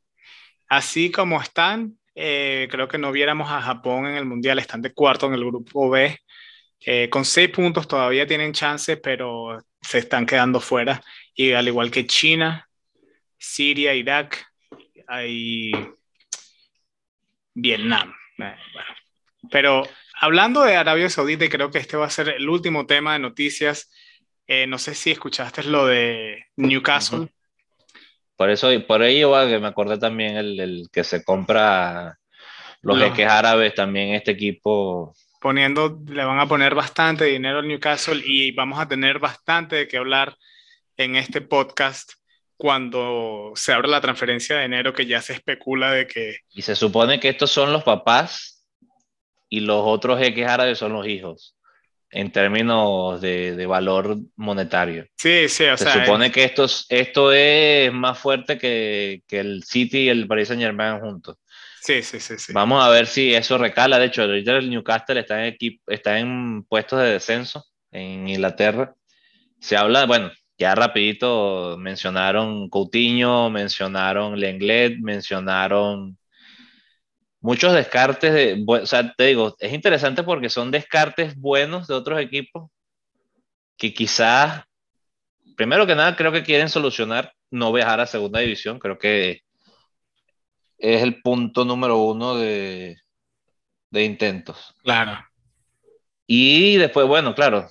Así 0.68 1.10
como 1.10 1.40
están, 1.40 1.98
eh, 2.14 2.66
creo 2.70 2.88
que 2.88 2.98
no 2.98 3.12
viéramos 3.12 3.50
a 3.50 3.60
Japón 3.60 4.06
en 4.06 4.16
el 4.16 4.24
mundial, 4.24 4.58
están 4.58 4.82
de 4.82 4.92
cuarto 4.92 5.26
en 5.26 5.34
el 5.34 5.44
grupo 5.44 5.90
B. 5.90 6.18
Eh, 6.80 7.08
con 7.10 7.24
seis 7.24 7.50
puntos 7.50 7.86
todavía 7.86 8.26
tienen 8.26 8.52
chance, 8.52 8.96
pero 8.96 9.58
se 9.80 9.98
están 9.98 10.26
quedando 10.26 10.60
fuera. 10.60 11.02
Y 11.34 11.52
al 11.52 11.68
igual 11.68 11.90
que 11.90 12.06
China, 12.06 12.68
Siria, 13.38 13.94
Irak, 13.94 14.46
hay 15.06 15.72
Vietnam. 17.54 18.12
Eh, 18.38 18.56
Pero 19.50 19.82
hablando 20.20 20.62
de 20.62 20.76
Arabia 20.76 21.08
Saudita, 21.10 21.44
y 21.44 21.48
creo 21.48 21.70
que 21.70 21.78
este 21.78 21.96
va 21.96 22.06
a 22.06 22.10
ser 22.10 22.30
el 22.30 22.48
último 22.48 22.86
tema 22.86 23.12
de 23.12 23.20
noticias, 23.20 23.90
no 24.68 24.78
sé 24.78 24.94
si 24.94 25.10
escuchaste 25.10 25.64
lo 25.64 25.86
de 25.86 26.46
Newcastle. 26.56 27.28
Por 28.36 28.50
eso, 28.50 28.68
por 28.86 29.02
ello 29.02 29.32
que 29.48 29.58
me 29.58 29.68
acordé 29.68 29.98
también 29.98 30.36
el, 30.36 30.60
el 30.60 30.88
que 30.92 31.04
se 31.04 31.24
compra 31.24 32.18
los 32.82 32.98
jeques 32.98 33.26
árabes 33.26 33.74
también 33.74 34.14
este 34.14 34.32
equipo. 34.32 35.14
Poniendo, 35.40 36.00
le 36.06 36.24
van 36.24 36.38
a 36.38 36.46
poner 36.46 36.74
bastante 36.74 37.24
dinero 37.24 37.58
al 37.58 37.68
Newcastle 37.68 38.22
y 38.24 38.52
vamos 38.52 38.78
a 38.78 38.88
tener 38.88 39.18
bastante 39.18 39.76
de 39.76 39.88
qué 39.88 39.96
hablar 39.96 40.36
en 40.96 41.16
este 41.16 41.40
podcast 41.40 42.12
cuando 42.56 43.52
se 43.54 43.72
abre 43.72 43.88
la 43.88 44.00
transferencia 44.00 44.56
de 44.56 44.64
enero 44.64 44.92
que 44.92 45.06
ya 45.06 45.20
se 45.20 45.34
especula 45.34 45.90
de 45.92 46.06
que... 46.06 46.38
Y 46.50 46.62
se 46.62 46.76
supone 46.76 47.20
que 47.20 47.28
estos 47.28 47.50
son 47.50 47.72
los 47.72 47.84
papás 47.84 48.66
y 49.48 49.60
los 49.60 49.82
otros 49.84 50.18
jeques 50.18 50.46
árabes 50.46 50.78
son 50.78 50.92
los 50.92 51.06
hijos 51.06 51.55
en 52.10 52.30
términos 52.30 53.20
de, 53.20 53.56
de 53.56 53.66
valor 53.66 54.16
monetario. 54.36 55.06
Sí, 55.16 55.48
sí, 55.48 55.64
o 55.64 55.76
se 55.76 55.84
sea... 55.84 55.92
Se 55.92 56.04
supone 56.04 56.30
que 56.30 56.44
esto, 56.44 56.66
esto 56.88 57.32
es 57.32 57.92
más 57.92 58.18
fuerte 58.18 58.58
que, 58.58 59.22
que 59.26 59.40
el 59.40 59.64
City 59.64 60.04
y 60.04 60.08
el 60.08 60.26
Paris 60.26 60.48
Saint 60.48 60.62
Germain 60.62 61.00
juntos. 61.00 61.36
Sí, 61.80 62.02
sí, 62.02 62.18
sí, 62.18 62.34
sí. 62.38 62.52
Vamos 62.52 62.84
a 62.84 62.88
ver 62.88 63.06
si 63.06 63.32
eso 63.34 63.58
recala. 63.58 63.98
De 63.98 64.06
hecho, 64.06 64.22
ahorita 64.22 64.56
el 64.56 64.70
Newcastle 64.70 65.20
está 65.20 65.38
en, 65.40 65.54
equipo, 65.54 65.82
está 65.90 66.18
en 66.18 66.64
puestos 66.64 67.00
de 67.00 67.12
descenso 67.12 67.64
en 67.92 68.28
Inglaterra. 68.28 68.94
Se 69.60 69.76
habla, 69.76 70.04
bueno, 70.04 70.32
ya 70.58 70.74
rapidito 70.74 71.76
mencionaron 71.78 72.68
Coutinho, 72.70 73.50
mencionaron 73.50 74.38
Lenglet, 74.40 74.98
mencionaron 74.98 76.18
muchos 77.46 77.72
descartes. 77.72 78.34
De, 78.34 78.64
o 78.66 78.86
sea, 78.86 79.14
te 79.16 79.24
digo, 79.26 79.54
es 79.60 79.72
interesante 79.72 80.24
porque 80.24 80.50
son 80.50 80.72
descartes 80.72 81.36
buenos 81.36 81.86
de 81.86 81.94
otros 81.94 82.20
equipos 82.20 82.68
que 83.76 83.94
quizás, 83.94 84.64
primero 85.56 85.86
que 85.86 85.94
nada, 85.94 86.16
creo 86.16 86.32
que 86.32 86.42
quieren 86.42 86.68
solucionar 86.68 87.32
no 87.52 87.72
viajar 87.72 88.00
a 88.00 88.06
segunda 88.06 88.40
división. 88.40 88.80
Creo 88.80 88.98
que 88.98 89.42
es 90.78 91.02
el 91.02 91.22
punto 91.22 91.64
número 91.64 91.98
uno 91.98 92.36
de, 92.36 92.96
de 93.90 94.04
intentos. 94.04 94.74
Claro. 94.82 95.24
Y 96.26 96.76
después, 96.78 97.06
bueno, 97.06 97.32
claro, 97.36 97.68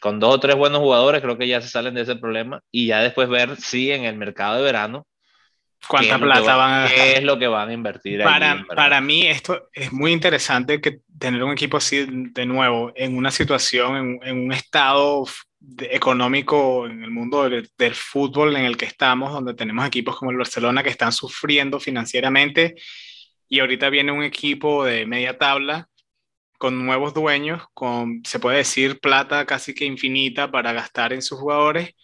con 0.00 0.18
dos 0.18 0.34
o 0.34 0.40
tres 0.40 0.56
buenos 0.56 0.80
jugadores 0.80 1.22
creo 1.22 1.38
que 1.38 1.46
ya 1.46 1.60
se 1.60 1.68
salen 1.68 1.94
de 1.94 2.00
ese 2.00 2.16
problema 2.16 2.62
y 2.72 2.88
ya 2.88 3.00
después 3.00 3.28
ver 3.28 3.56
si 3.58 3.92
en 3.92 4.04
el 4.04 4.16
mercado 4.16 4.56
de 4.56 4.62
verano 4.62 5.06
cuánta 5.86 6.18
plata 6.18 6.56
van 6.56 6.72
a 6.72 6.80
gastar. 6.82 6.98
¿Qué 6.98 7.12
es 7.18 7.24
lo 7.24 7.38
que 7.38 7.46
van 7.46 7.68
a 7.68 7.72
invertir? 7.72 8.22
Para, 8.22 8.52
ahí, 8.52 8.64
para 8.74 9.00
mí 9.00 9.26
esto 9.26 9.68
es 9.72 9.92
muy 9.92 10.12
interesante 10.12 10.80
que 10.80 11.00
tener 11.18 11.42
un 11.42 11.52
equipo 11.52 11.76
así 11.76 12.06
de 12.08 12.46
nuevo 12.46 12.92
en 12.94 13.16
una 13.16 13.30
situación, 13.30 13.96
en, 13.96 14.20
en 14.22 14.44
un 14.44 14.52
estado 14.52 15.26
de, 15.60 15.88
económico 15.92 16.86
en 16.86 17.04
el 17.04 17.10
mundo 17.10 17.48
del, 17.48 17.70
del, 17.76 17.94
fútbol 17.94 18.56
en 18.56 18.64
el 18.64 18.76
que 18.76 18.86
estamos, 18.86 19.32
donde 19.32 19.54
tenemos 19.54 19.86
equipos 19.86 20.16
como 20.16 20.30
el 20.30 20.36
Barcelona 20.36 20.82
que 20.82 20.90
están 20.90 21.12
sufriendo 21.12 21.78
financieramente 21.80 22.74
y 23.48 23.60
ahorita 23.60 23.88
viene 23.90 24.12
un 24.12 24.22
equipo 24.22 24.84
de 24.84 25.06
media 25.06 25.38
tabla 25.38 25.88
con 26.58 26.84
nuevos 26.84 27.14
dueños, 27.14 27.62
con, 27.72 28.22
se 28.24 28.40
puede 28.40 28.58
decir, 28.58 29.00
plata 29.00 29.46
casi 29.46 29.74
que 29.74 29.84
infinita 29.84 30.50
para 30.50 30.72
gastar 30.72 31.12
en 31.12 31.22
sus 31.22 31.38
jugadores. 31.38 31.94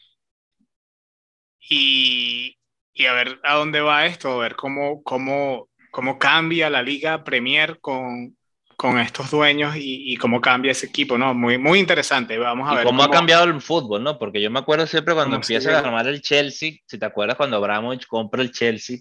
Y, 1.69 2.57
y 2.95 3.07
a 3.07 3.13
ver 3.13 3.41
a 3.43 3.55
dónde 3.55 3.81
va 3.81 4.07
esto, 4.07 4.33
a 4.33 4.43
ver 4.43 4.55
cómo, 4.55 5.03
cómo, 5.03 5.69
cómo 5.91 6.19
cambia 6.19 6.71
la 6.71 6.83
Liga 6.83 7.25
Premier 7.25 7.81
con, 7.81 8.37
con 8.77 9.01
estos 9.01 9.33
dueños 9.33 9.75
y, 9.77 10.13
y, 10.13 10.17
cómo 10.17 10.41
cambia 10.41 10.71
ese 10.71 10.87
equipo, 10.87 11.19
¿no? 11.19 11.35
Muy, 11.35 11.59
muy 11.59 11.81
interesante. 11.81 12.39
Vamos 12.39 12.69
a 12.69 12.73
y 12.73 12.77
ver. 12.77 12.85
Cómo, 12.85 13.03
cómo, 13.03 13.13
ha 13.13 13.17
cambiado 13.17 13.45
el 13.45 13.61
fútbol, 13.61 14.03
¿no? 14.03 14.17
Porque 14.17 14.41
yo 14.41 14.51
me 14.51 14.61
acuerdo 14.61 14.87
siempre 14.87 15.13
cuando 15.13 15.37
empieza 15.37 15.75
a 15.75 15.81
armar 15.81 16.07
el 16.07 16.23
Chelsea, 16.23 16.75
si 16.87 16.99
te 16.99 17.05
acuerdas 17.05 17.37
cuando 17.37 17.57
Abramovich 17.57 18.07
compra 18.07 18.43
el 18.43 18.53
Chelsea, 18.53 18.99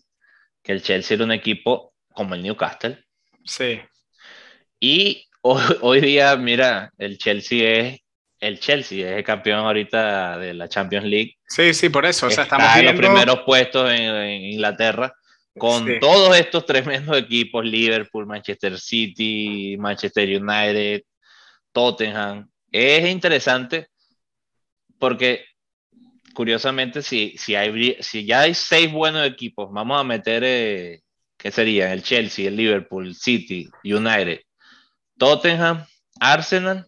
que 0.64 0.72
el 0.72 0.82
Chelsea 0.82 1.16
era 1.16 1.26
un 1.26 1.32
equipo 1.32 1.94
como 2.08 2.34
el 2.34 2.42
Newcastle. 2.42 3.04
Sí. 3.46 3.80
Y 4.80 5.28
hoy, 5.42 5.62
hoy 5.82 6.02
día, 6.02 6.36
mira, 6.36 6.92
el 6.98 7.20
Chelsea 7.20 7.80
es 7.80 8.03
el 8.44 8.60
Chelsea, 8.60 9.10
es 9.10 9.18
el 9.18 9.24
campeón 9.24 9.60
ahorita 9.60 10.38
de 10.38 10.54
la 10.54 10.68
Champions 10.68 11.06
League. 11.06 11.38
Sí, 11.48 11.74
sí, 11.74 11.90
por 11.90 12.06
eso. 12.06 12.28
O 12.28 12.30
sea, 12.30 12.44
Está 12.44 12.56
estamos 12.58 12.76
en 12.76 12.82
viendo... 12.84 13.02
los 13.02 13.10
primeros 13.10 13.40
puestos 13.46 13.90
en, 13.92 14.02
en 14.02 14.42
Inglaterra 14.44 15.14
con 15.58 15.86
Sí. 15.86 16.00
todos 16.00 16.36
estos 16.38 16.66
tremendos 16.66 17.16
equipos, 17.18 17.64
Liverpool, 17.64 18.26
Manchester 18.26 18.80
City, 18.80 19.76
Manchester 19.78 20.42
United, 20.42 21.04
Tottenham. 21.72 22.50
Es 22.72 23.08
interesante 23.10 23.88
porque, 24.98 25.46
curiosamente, 26.34 27.02
si, 27.04 27.36
si, 27.38 27.56
hay, 27.56 27.98
si 28.02 28.26
ya 28.26 28.42
hay 28.42 28.54
seis 28.54 28.92
buenos 28.92 29.28
equipos, 29.28 29.70
vamos 29.72 30.00
a 30.00 30.04
meter, 30.04 30.44
eh, 30.46 31.02
¿qué 31.38 31.52
serían? 31.52 31.92
El 31.92 32.02
Chelsea, 32.04 32.48
el 32.48 32.56
Liverpool, 32.56 33.14
City, 33.14 33.70
United, 33.84 34.40
Tottenham, 35.18 35.86
Arsenal. 36.20 36.88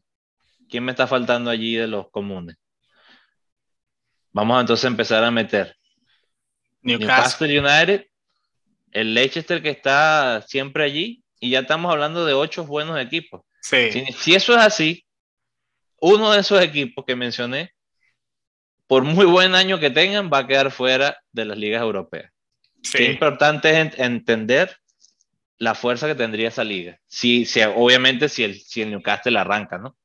¿Quién 0.76 0.84
me 0.84 0.92
está 0.92 1.08
faltando 1.08 1.50
allí 1.50 1.76
de 1.76 1.88
los 1.88 2.10
comunes? 2.10 2.58
Vamos 4.34 4.58
a 4.58 4.60
entonces 4.60 4.84
empezar 4.84 5.24
a 5.24 5.32
meter 5.32 5.74
Newcastle. 6.82 7.48
Newcastle 7.48 7.60
United, 7.62 8.08
el 8.92 9.14
Leicester 9.14 9.62
que 9.62 9.70
está 9.70 10.44
siempre 10.46 10.84
allí, 10.84 11.24
y 11.40 11.52
ya 11.52 11.60
estamos 11.60 11.90
hablando 11.90 12.26
de 12.26 12.34
ocho 12.34 12.66
buenos 12.66 13.00
equipos. 13.00 13.44
Sí. 13.62 13.90
Si, 13.90 14.06
si, 14.12 14.36
eso 14.36 14.52
es 14.52 14.60
así, 14.60 15.06
uno 16.02 16.34
de 16.34 16.42
esos 16.42 16.62
equipos 16.62 17.06
que 17.06 17.16
mencioné, 17.16 17.72
por 18.86 19.06
muy 19.06 19.26
buen 19.26 19.56
año 19.56 19.80
que 19.80 19.92
tengan, 19.92 20.30
va 20.30 20.40
a 20.40 20.48
quedar 20.48 20.72
fuera 20.72 21.18
de 21.32 21.46
las 21.46 21.58
ligas 21.58 21.82
europeas. 21.82 22.34
sí. 22.84 22.98
Qué 22.98 23.12
importante 23.14 23.70
es 23.70 23.78
ent 23.78 23.94
entender 23.98 24.76
la 25.58 25.74
fuerza 25.74 26.06
que 26.06 26.16
tendría 26.16 26.50
esa 26.50 26.66
liga. 26.66 27.00
Si, 27.08 27.46
si, 27.46 27.62
obviamente 27.62 28.28
si 28.28 28.44
el, 28.44 28.60
si 28.60 28.82
el 28.82 28.92
Newcastle 28.92 29.40
arranca, 29.40 29.78
¿no? 29.78 29.96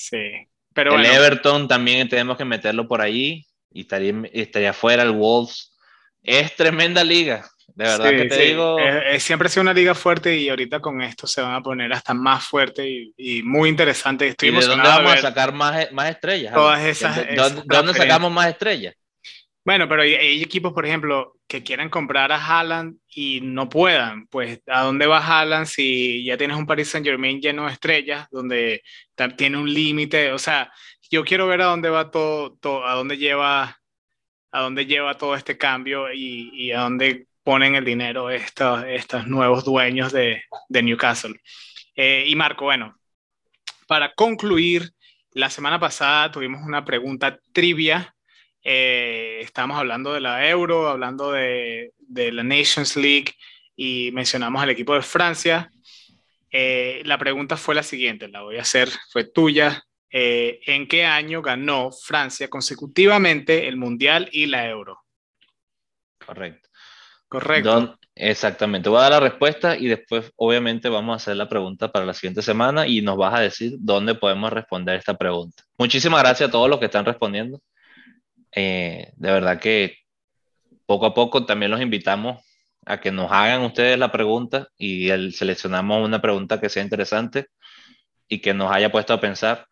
Sí. 0.00 0.48
Pero 0.72 0.94
el 0.94 1.02
bueno, 1.02 1.14
Everton 1.14 1.68
también 1.68 2.08
tenemos 2.08 2.38
que 2.38 2.44
meterlo 2.46 2.88
por 2.88 3.02
allí 3.02 3.46
y 3.70 3.82
estaría, 3.82 4.14
estaría 4.32 4.72
fuera 4.72 5.02
el 5.02 5.10
Wolves. 5.10 5.76
Es 6.22 6.56
tremenda 6.56 7.04
liga. 7.04 7.46
De 7.66 7.84
verdad 7.84 8.08
sí, 8.08 8.16
que 8.16 8.24
te 8.24 8.34
sí. 8.34 8.42
digo. 8.42 8.78
Es, 8.78 9.16
es, 9.16 9.22
siempre 9.22 9.46
ha 9.46 9.50
sido 9.50 9.62
una 9.62 9.74
liga 9.74 9.94
fuerte 9.94 10.34
y 10.36 10.48
ahorita 10.48 10.80
con 10.80 11.02
esto 11.02 11.26
se 11.26 11.42
van 11.42 11.54
a 11.54 11.60
poner 11.60 11.92
hasta 11.92 12.14
más 12.14 12.44
fuerte 12.44 12.88
y, 12.88 13.12
y 13.16 13.42
muy 13.42 13.68
interesante. 13.68 14.28
Estoy 14.28 14.48
¿Y 14.48 14.52
de 14.52 14.66
dónde 14.66 14.88
vamos 14.88 15.12
a 15.12 15.18
sacar 15.18 15.52
más, 15.52 15.92
más 15.92 16.10
estrellas? 16.10 16.54
Todas 16.54 16.82
esas. 16.82 17.16
¿De, 17.16 17.34
esas 17.34 17.56
¿De 17.56 17.62
dónde 17.66 17.92
sacamos 17.92 18.32
más 18.32 18.48
estrellas? 18.48 18.94
Bueno, 19.64 19.88
pero 19.88 20.02
hay, 20.02 20.14
hay, 20.14 20.42
equipos, 20.42 20.72
por 20.72 20.86
ejemplo, 20.86 21.34
que 21.46 21.62
quieran 21.62 21.90
comprar 21.90 22.32
a 22.32 22.36
Haaland 22.36 22.96
y 23.14 23.40
no 23.42 23.68
puedan. 23.68 24.26
Pues, 24.28 24.60
¿a 24.66 24.82
dónde 24.82 25.06
va 25.06 25.18
Haaland 25.18 25.66
si 25.66 26.24
ya 26.24 26.36
tienes 26.38 26.56
un 26.56 26.66
Paris 26.66 26.88
Saint 26.88 27.06
Germain 27.06 27.40
lleno 27.40 27.66
de 27.66 27.72
estrellas, 27.72 28.26
donde 28.30 28.82
tiene 29.36 29.58
un 29.58 29.72
límite? 29.72 30.32
O 30.32 30.38
sea, 30.38 30.72
yo 31.10 31.24
quiero 31.24 31.46
ver 31.46 31.60
a 31.62 31.66
dónde 31.66 31.90
va 31.90 32.10
todo, 32.10 32.56
todo 32.60 32.86
a 32.86 32.94
dónde 32.94 33.18
lleva, 33.18 33.78
a 34.52 34.60
dónde 34.60 34.86
lleva 34.86 35.18
todo 35.18 35.34
este 35.34 35.58
cambio 35.58 36.12
y, 36.12 36.50
y 36.54 36.72
a 36.72 36.80
dónde 36.80 37.26
ponen 37.42 37.74
el 37.74 37.84
dinero 37.84 38.30
estos, 38.30 38.84
estos 38.86 39.26
nuevos 39.26 39.64
dueños 39.64 40.12
de, 40.12 40.42
de 40.68 40.82
Newcastle. 40.82 41.34
Eh, 41.96 42.24
y 42.26 42.36
Marco, 42.36 42.64
bueno, 42.64 42.96
para 43.86 44.14
concluir, 44.14 44.90
la 45.32 45.50
semana 45.50 45.78
pasada 45.78 46.30
tuvimos 46.30 46.62
una 46.64 46.84
pregunta 46.84 47.38
trivia 47.52 48.14
eh, 48.62 49.38
estábamos 49.40 49.78
hablando 49.78 50.12
de 50.12 50.20
la 50.20 50.48
Euro, 50.48 50.88
hablando 50.88 51.32
de, 51.32 51.92
de, 51.98 52.32
la 52.32 52.42
Nations 52.42 52.96
League 52.96 53.34
y 53.76 54.10
mencionamos 54.12 54.62
al 54.62 54.70
equipo 54.70 54.94
de 54.94 55.02
Francia. 55.02 55.70
Eh, 56.50 57.02
la 57.04 57.16
pregunta 57.18 57.56
fue 57.56 57.74
la 57.74 57.82
siguiente, 57.82 58.28
la 58.28 58.42
voy 58.42 58.58
a 58.58 58.62
hacer, 58.62 58.88
fue 59.10 59.24
tuya. 59.24 59.84
Eh, 60.12 60.60
¿En 60.66 60.88
qué 60.88 61.04
año 61.04 61.40
ganó 61.40 61.90
Francia 61.92 62.48
consecutivamente 62.48 63.68
el 63.68 63.76
Mundial 63.76 64.28
y 64.32 64.46
la 64.46 64.68
Euro? 64.68 64.98
Correcto. 66.24 66.68
Correcto. 67.28 67.70
Don, 67.70 67.98
exactamente. 68.16 68.88
Voy 68.88 68.98
a 68.98 69.02
dar 69.02 69.12
la 69.12 69.20
respuesta 69.20 69.76
y 69.76 69.86
después, 69.86 70.32
obviamente, 70.34 70.88
vamos 70.88 71.12
a 71.12 71.16
hacer 71.16 71.36
la 71.36 71.48
pregunta 71.48 71.92
para 71.92 72.04
la 72.04 72.12
siguiente 72.12 72.42
semana 72.42 72.88
y 72.88 73.02
nos 73.02 73.16
vas 73.16 73.34
a 73.34 73.40
decir 73.40 73.74
dónde 73.78 74.16
podemos 74.16 74.52
responder 74.52 74.96
esta 74.96 75.16
pregunta. 75.16 75.62
Muchísimas 75.78 76.20
gracias 76.20 76.48
a 76.48 76.52
todos 76.52 76.68
los 76.68 76.80
que 76.80 76.86
están 76.86 77.04
respondiendo. 77.04 77.60
Eh, 78.52 79.12
de 79.16 79.32
verdad 79.32 79.60
que 79.60 79.98
poco 80.86 81.06
a 81.06 81.14
poco 81.14 81.46
también 81.46 81.70
los 81.70 81.80
invitamos 81.80 82.44
a 82.84 83.00
que 83.00 83.12
nos 83.12 83.30
hagan 83.30 83.62
ustedes 83.62 83.98
la 83.98 84.10
pregunta 84.10 84.68
y 84.76 85.10
el, 85.10 85.32
seleccionamos 85.32 86.04
una 86.04 86.20
pregunta 86.20 86.60
que 86.60 86.68
sea 86.68 86.82
interesante 86.82 87.46
y 88.28 88.40
que 88.40 88.54
nos 88.54 88.72
haya 88.72 88.90
puesto 88.90 89.12
a 89.12 89.20
pensar. 89.20 89.66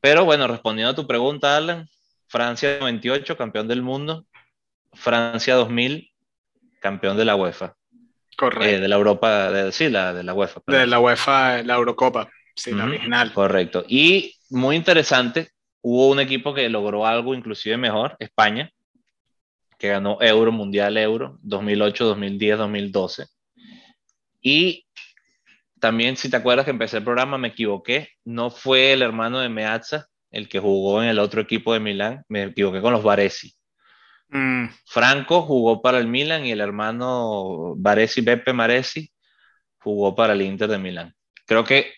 Pero 0.00 0.24
bueno, 0.24 0.46
respondiendo 0.46 0.92
a 0.92 0.96
tu 0.96 1.06
pregunta, 1.06 1.56
Alan, 1.56 1.88
Francia 2.28 2.78
98, 2.80 3.36
campeón 3.36 3.68
del 3.68 3.82
mundo, 3.82 4.26
Francia 4.92 5.54
2000, 5.54 6.10
campeón 6.80 7.16
de 7.16 7.24
la 7.24 7.36
UEFA. 7.36 7.74
Correcto. 8.36 8.64
Eh, 8.64 8.80
de 8.80 8.88
la 8.88 8.96
Europa, 8.96 9.50
de, 9.50 9.72
sí, 9.72 9.88
la, 9.90 10.12
de 10.12 10.22
la 10.22 10.34
UEFA. 10.34 10.62
De 10.66 10.86
la 10.86 11.00
UEFA, 11.00 11.62
la 11.64 11.74
Eurocopa, 11.74 12.30
sí, 12.54 12.72
la 12.72 12.84
original. 12.84 13.32
Correcto. 13.32 13.84
Y 13.88 14.34
muy 14.50 14.76
interesante, 14.76 15.50
hubo 15.82 16.08
un 16.08 16.20
equipo 16.20 16.54
que 16.54 16.68
logró 16.68 17.06
algo 17.06 17.34
inclusive 17.34 17.76
mejor, 17.76 18.16
España, 18.18 18.70
que 19.78 19.88
ganó 19.88 20.18
Euro, 20.20 20.52
Mundial 20.52 20.96
Euro, 20.96 21.38
2008, 21.42 22.04
2010, 22.04 22.58
2012. 22.58 23.26
Y 24.40 24.86
también, 25.80 26.16
si 26.16 26.28
te 26.28 26.36
acuerdas 26.36 26.64
que 26.64 26.72
empecé 26.72 26.98
el 26.98 27.04
programa, 27.04 27.38
me 27.38 27.48
equivoqué, 27.48 28.08
no 28.24 28.50
fue 28.50 28.92
el 28.92 29.02
hermano 29.02 29.38
de 29.38 29.48
Meazza 29.48 30.08
el 30.30 30.48
que 30.48 30.58
jugó 30.58 31.02
en 31.02 31.08
el 31.08 31.18
otro 31.18 31.40
equipo 31.40 31.72
de 31.72 31.80
Milán, 31.80 32.24
me 32.28 32.44
equivoqué 32.44 32.80
con 32.80 32.92
los 32.92 33.02
Varesi. 33.02 33.54
Mm. 34.28 34.66
Franco 34.84 35.42
jugó 35.42 35.80
para 35.80 35.98
el 35.98 36.06
Milan 36.06 36.44
y 36.44 36.52
el 36.52 36.60
hermano 36.60 37.74
Varesi, 37.76 38.20
Beppe 38.20 38.52
Maresi, 38.52 39.10
jugó 39.78 40.14
para 40.14 40.34
el 40.34 40.42
Inter 40.42 40.68
de 40.68 40.78
Milán. 40.78 41.14
Creo 41.46 41.64
que 41.64 41.92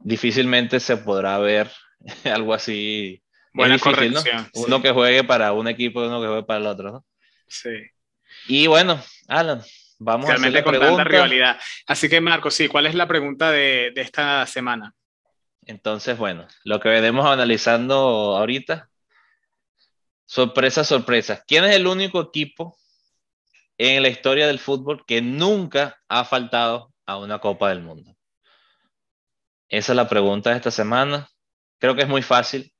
difícilmente 0.00 0.80
se 0.80 0.98
podrá 0.98 1.38
ver 1.38 1.70
algo 2.24 2.54
así. 2.54 3.22
Buena 3.52 3.78
corrección. 3.78 4.48
Uno 4.54 4.82
que 4.82 4.92
juegue 4.92 5.24
para 5.24 5.52
un 5.52 5.68
equipo 5.68 6.02
y 6.02 6.06
uno 6.06 6.20
que 6.20 6.26
juegue 6.26 6.42
para 6.42 6.60
el 6.60 6.66
otro, 6.66 6.92
¿no? 6.92 7.04
Sí. 7.48 7.70
Y 8.48 8.66
bueno, 8.66 9.00
Alan, 9.28 9.62
vamos 9.98 10.28
a 10.28 10.34
hacer 10.34 10.52
la 10.52 10.64
pregunta. 10.64 11.04
rivalidad. 11.04 11.58
Así 11.86 12.08
que, 12.08 12.20
Marco, 12.20 12.50
sí, 12.50 12.68
¿cuál 12.68 12.86
es 12.86 12.94
la 12.94 13.08
pregunta 13.08 13.50
de, 13.50 13.92
de 13.94 14.00
esta 14.02 14.46
semana? 14.46 14.94
Entonces, 15.64 16.18
bueno, 16.18 16.46
lo 16.64 16.80
que 16.80 16.88
venimos 16.90 17.26
analizando 17.26 17.96
ahorita 18.36 18.90
Sorpresa, 20.26 20.82
sorpresa. 20.82 21.44
¿Quién 21.46 21.64
es 21.64 21.76
el 21.76 21.86
único 21.86 22.20
equipo 22.20 22.76
en 23.78 24.02
la 24.02 24.08
historia 24.08 24.48
del 24.48 24.58
fútbol 24.58 25.04
que 25.06 25.22
nunca 25.22 26.02
ha 26.08 26.24
faltado 26.24 26.92
a 27.06 27.16
una 27.16 27.38
Copa 27.38 27.68
del 27.68 27.80
Mundo? 27.80 28.16
Esa 29.68 29.92
es 29.92 29.96
la 29.96 30.08
pregunta 30.08 30.50
de 30.50 30.56
esta 30.56 30.72
semana. 30.72 31.28
Creo 31.78 31.94
que 31.94 32.02
es 32.02 32.08
muy 32.08 32.22
fácil. 32.22 32.72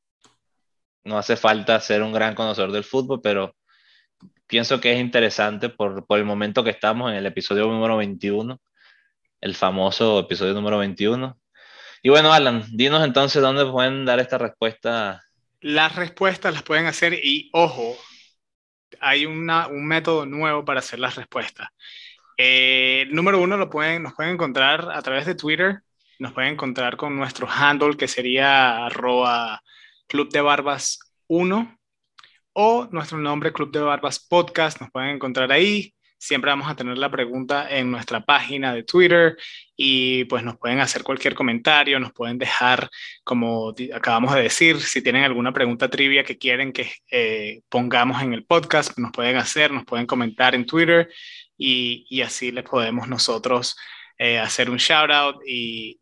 No 1.05 1.19
hace 1.19 1.37
falta 1.37 1.81
ser 1.81 2.03
un 2.03 2.13
gran 2.13 2.35
conocedor 2.35 2.73
del 2.73 2.85
fútbol, 2.85 3.21
pero 3.23 3.55
pienso 4.47 4.81
que 4.81 4.93
es 4.93 5.01
interesante 5.01 5.69
por, 5.69 6.07
por 6.07 6.19
el 6.19 6.25
momento 6.25 6.65
que 6.65 6.71
estamos 6.71 7.11
en 7.11 7.17
el 7.17 7.27
episodio 7.27 7.67
número 7.67 7.97
21, 7.97 8.61
el 9.41 9.55
famoso 9.55 10.21
episodio 10.21 10.55
número 10.55 10.79
21. 10.79 11.39
Y 12.03 12.09
bueno, 12.09 12.33
Alan, 12.33 12.65
dinos 12.73 13.05
entonces 13.05 13.43
dónde 13.43 13.65
pueden 13.67 14.05
dar 14.05 14.19
esta 14.19 14.39
respuesta 14.39 15.23
las 15.61 15.97
respuestas 15.97 16.55
las 16.55 16.63
pueden 16.63 16.87
hacer 16.87 17.15
y 17.15 17.51
ojo, 17.53 17.97
hay 19.01 19.27
un 19.27 19.47
método 19.87 20.27
nuevo 20.27 20.65
para 20.65 20.81
hacer 20.81 20.99
las 20.99 21.17
respuestas. 21.17 21.69
Eh, 22.39 23.07
número 23.11 23.41
uno, 23.41 23.57
lo 23.57 23.71
pueden, 23.71 24.03
nos 24.03 24.15
pueden 24.15 24.35
encontrar 24.35 24.91
a 24.93 25.03
través 25.03 25.27
de 25.27 25.35
Twitter, 25.35 25.81
nos 26.19 26.33
pueden 26.33 26.55
encontrar 26.55 26.97
con 26.97 27.17
nuestro 27.17 27.49
handle 27.49 27.97
que 27.97 28.09
sería 28.09 28.87
arroba 28.87 29.63
Club 30.07 30.31
de 30.31 30.41
Barbas 30.41 30.99
1 31.29 31.79
o 32.53 32.89
nuestro 32.91 33.19
nombre 33.19 33.53
Club 33.53 33.71
de 33.71 33.81
Barbas 33.81 34.19
Podcast, 34.19 34.81
nos 34.81 34.91
pueden 34.91 35.11
encontrar 35.11 35.53
ahí. 35.53 35.93
Siempre 36.19 36.51
vamos 36.51 36.71
a 36.71 36.75
tener 36.75 36.97
la 36.97 37.11
pregunta 37.11 37.69
en 37.69 37.91
nuestra 37.91 38.25
página 38.25 38.73
de 38.73 38.83
Twitter 38.83 39.37
y 39.77 40.25
pues 40.25 40.43
nos 40.43 40.57
pueden 40.57 40.81
hacer 40.81 41.03
cualquier 41.03 41.35
comentario, 41.35 42.01
nos 42.01 42.13
pueden 42.13 42.39
dejar, 42.39 42.89
como 43.23 43.75
acabamos 43.95 44.35
de 44.35 44.43
decir, 44.43 44.81
si 44.81 45.03
tienen 45.03 45.25
alguna 45.25 45.53
pregunta 45.53 45.91
trivia 45.91 46.25
que 46.25 46.39
quieren 46.39 46.73
que 46.73 46.91
eh, 47.11 47.61
pongamos 47.69 48.23
en 48.23 48.33
el 48.33 48.47
podcast, 48.47 48.97
nos 48.99 49.13
pueden 49.13 49.37
hacer, 49.37 49.71
nos 49.71 49.85
pueden 49.85 50.07
comentar 50.07 50.55
en 50.55 50.65
Twitter 50.65 51.11
y, 51.59 52.07
y 52.09 52.23
así 52.23 52.51
les 52.51 52.65
podemos 52.65 53.07
nosotros 53.07 53.77
eh, 54.19 54.39
hacer 54.39 54.71
un 54.71 54.79
shout 54.79 55.11
out 55.11 55.37
y, 55.47 56.01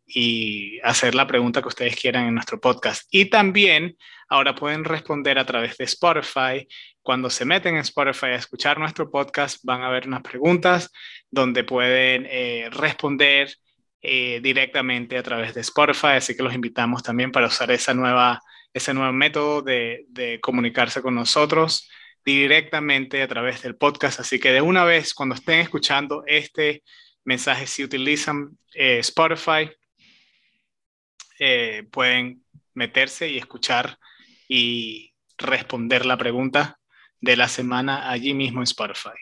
hacer 0.83 1.15
la 1.15 1.27
pregunta 1.27 1.61
que 1.61 1.67
ustedes 1.67 1.95
quieran 1.95 2.27
en 2.27 2.35
nuestro 2.35 2.59
podcast. 2.59 3.03
Y 3.11 3.25
también 3.25 3.97
ahora 4.29 4.55
pueden 4.55 4.85
responder 4.85 5.37
a 5.37 5.45
través 5.45 5.77
de 5.77 5.83
Spotify. 5.85 6.67
Cuando 7.01 7.29
se 7.29 7.43
meten 7.43 7.75
en 7.75 7.81
Spotify 7.81 8.27
a 8.27 8.35
escuchar 8.35 8.79
nuestro 8.79 9.11
podcast, 9.11 9.59
van 9.63 9.81
a 9.81 9.89
ver 9.89 10.07
unas 10.07 10.21
preguntas 10.21 10.91
donde 11.29 11.63
pueden 11.63 12.25
eh, 12.29 12.69
responder 12.71 13.53
eh, 14.01 14.39
directamente 14.41 15.17
a 15.17 15.23
través 15.23 15.53
de 15.53 15.61
Spotify. 15.61 16.15
Así 16.17 16.37
que 16.37 16.43
los 16.43 16.55
invitamos 16.55 17.03
también 17.03 17.31
para 17.31 17.47
usar 17.47 17.71
esa 17.71 17.93
nueva, 17.93 18.39
ese 18.73 18.93
nuevo 18.93 19.11
método 19.11 19.61
de, 19.61 20.05
de 20.07 20.39
comunicarse 20.39 21.01
con 21.01 21.15
nosotros 21.15 21.89
directamente 22.23 23.21
a 23.21 23.27
través 23.27 23.61
del 23.61 23.75
podcast. 23.75 24.21
Así 24.21 24.39
que 24.39 24.51
de 24.51 24.61
una 24.61 24.85
vez, 24.85 25.13
cuando 25.13 25.35
estén 25.35 25.59
escuchando 25.59 26.23
este 26.25 26.83
mensajes 27.25 27.69
si 27.69 27.83
utilizan 27.83 28.57
eh, 28.73 28.99
Spotify, 28.99 29.69
eh, 31.39 31.83
pueden 31.91 32.43
meterse 32.73 33.29
y 33.29 33.37
escuchar 33.37 33.97
y 34.47 35.13
responder 35.37 36.05
la 36.05 36.17
pregunta 36.17 36.79
de 37.19 37.35
la 37.35 37.47
semana 37.47 38.09
allí 38.09 38.33
mismo 38.33 38.59
en 38.59 38.63
Spotify. 38.63 39.17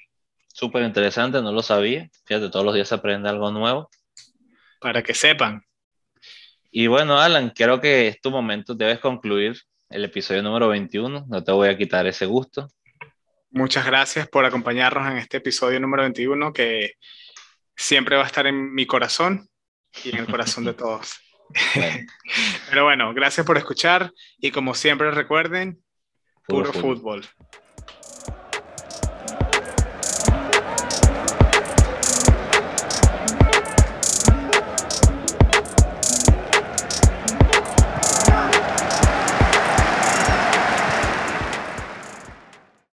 Súper 0.48 0.84
interesante, 0.84 1.42
no 1.42 1.52
lo 1.52 1.64
sabía. 1.64 2.10
Fíjate, 2.26 2.50
todos 2.50 2.66
los 2.66 2.76
días 2.76 2.88
se 2.88 2.96
aprende 2.96 3.30
algo 3.30 3.50
nuevo. 3.52 3.90
Para 4.80 5.02
que 5.02 5.14
sepan. 5.14 5.64
Y 6.70 6.88
bueno, 6.88 7.20
Alan, 7.20 7.52
creo 7.56 7.80
que 7.80 8.08
es 8.08 8.22
tu 8.22 8.30
momento, 8.30 8.76
debes 8.76 9.00
concluir 9.00 9.60
el 9.90 10.04
episodio 10.04 10.44
número 10.44 10.68
21. 10.68 11.26
No 11.28 11.44
te 11.44 11.52
voy 11.52 11.70
a 11.70 11.78
quitar 11.78 12.06
ese 12.06 12.26
gusto. 12.26 12.68
Muchas 13.52 13.86
gracias 13.86 14.28
por 14.28 14.46
acompañarnos 14.46 15.08
en 15.12 15.18
este 15.18 15.38
episodio 15.38 15.80
número 15.80 16.04
21 16.04 16.52
que 16.52 16.94
siempre 17.76 18.16
va 18.16 18.24
a 18.24 18.28
estar 18.28 18.48
en 18.48 18.74
mi 18.74 18.86
corazón 18.86 19.50
y 20.04 20.10
en 20.10 20.18
el 20.18 20.28
corazón 20.28 20.66
de 20.66 20.74
todos. 20.74 21.20
Pero 22.70 22.86
bueno, 22.86 23.14
gracias 23.14 23.46
por 23.46 23.58
escuchar 23.58 24.12
y 24.38 24.52
como 24.52 24.74
siempre 24.74 25.12
recuerden, 25.12 25.84
puro, 26.48 26.74
fútbol. 26.74 27.26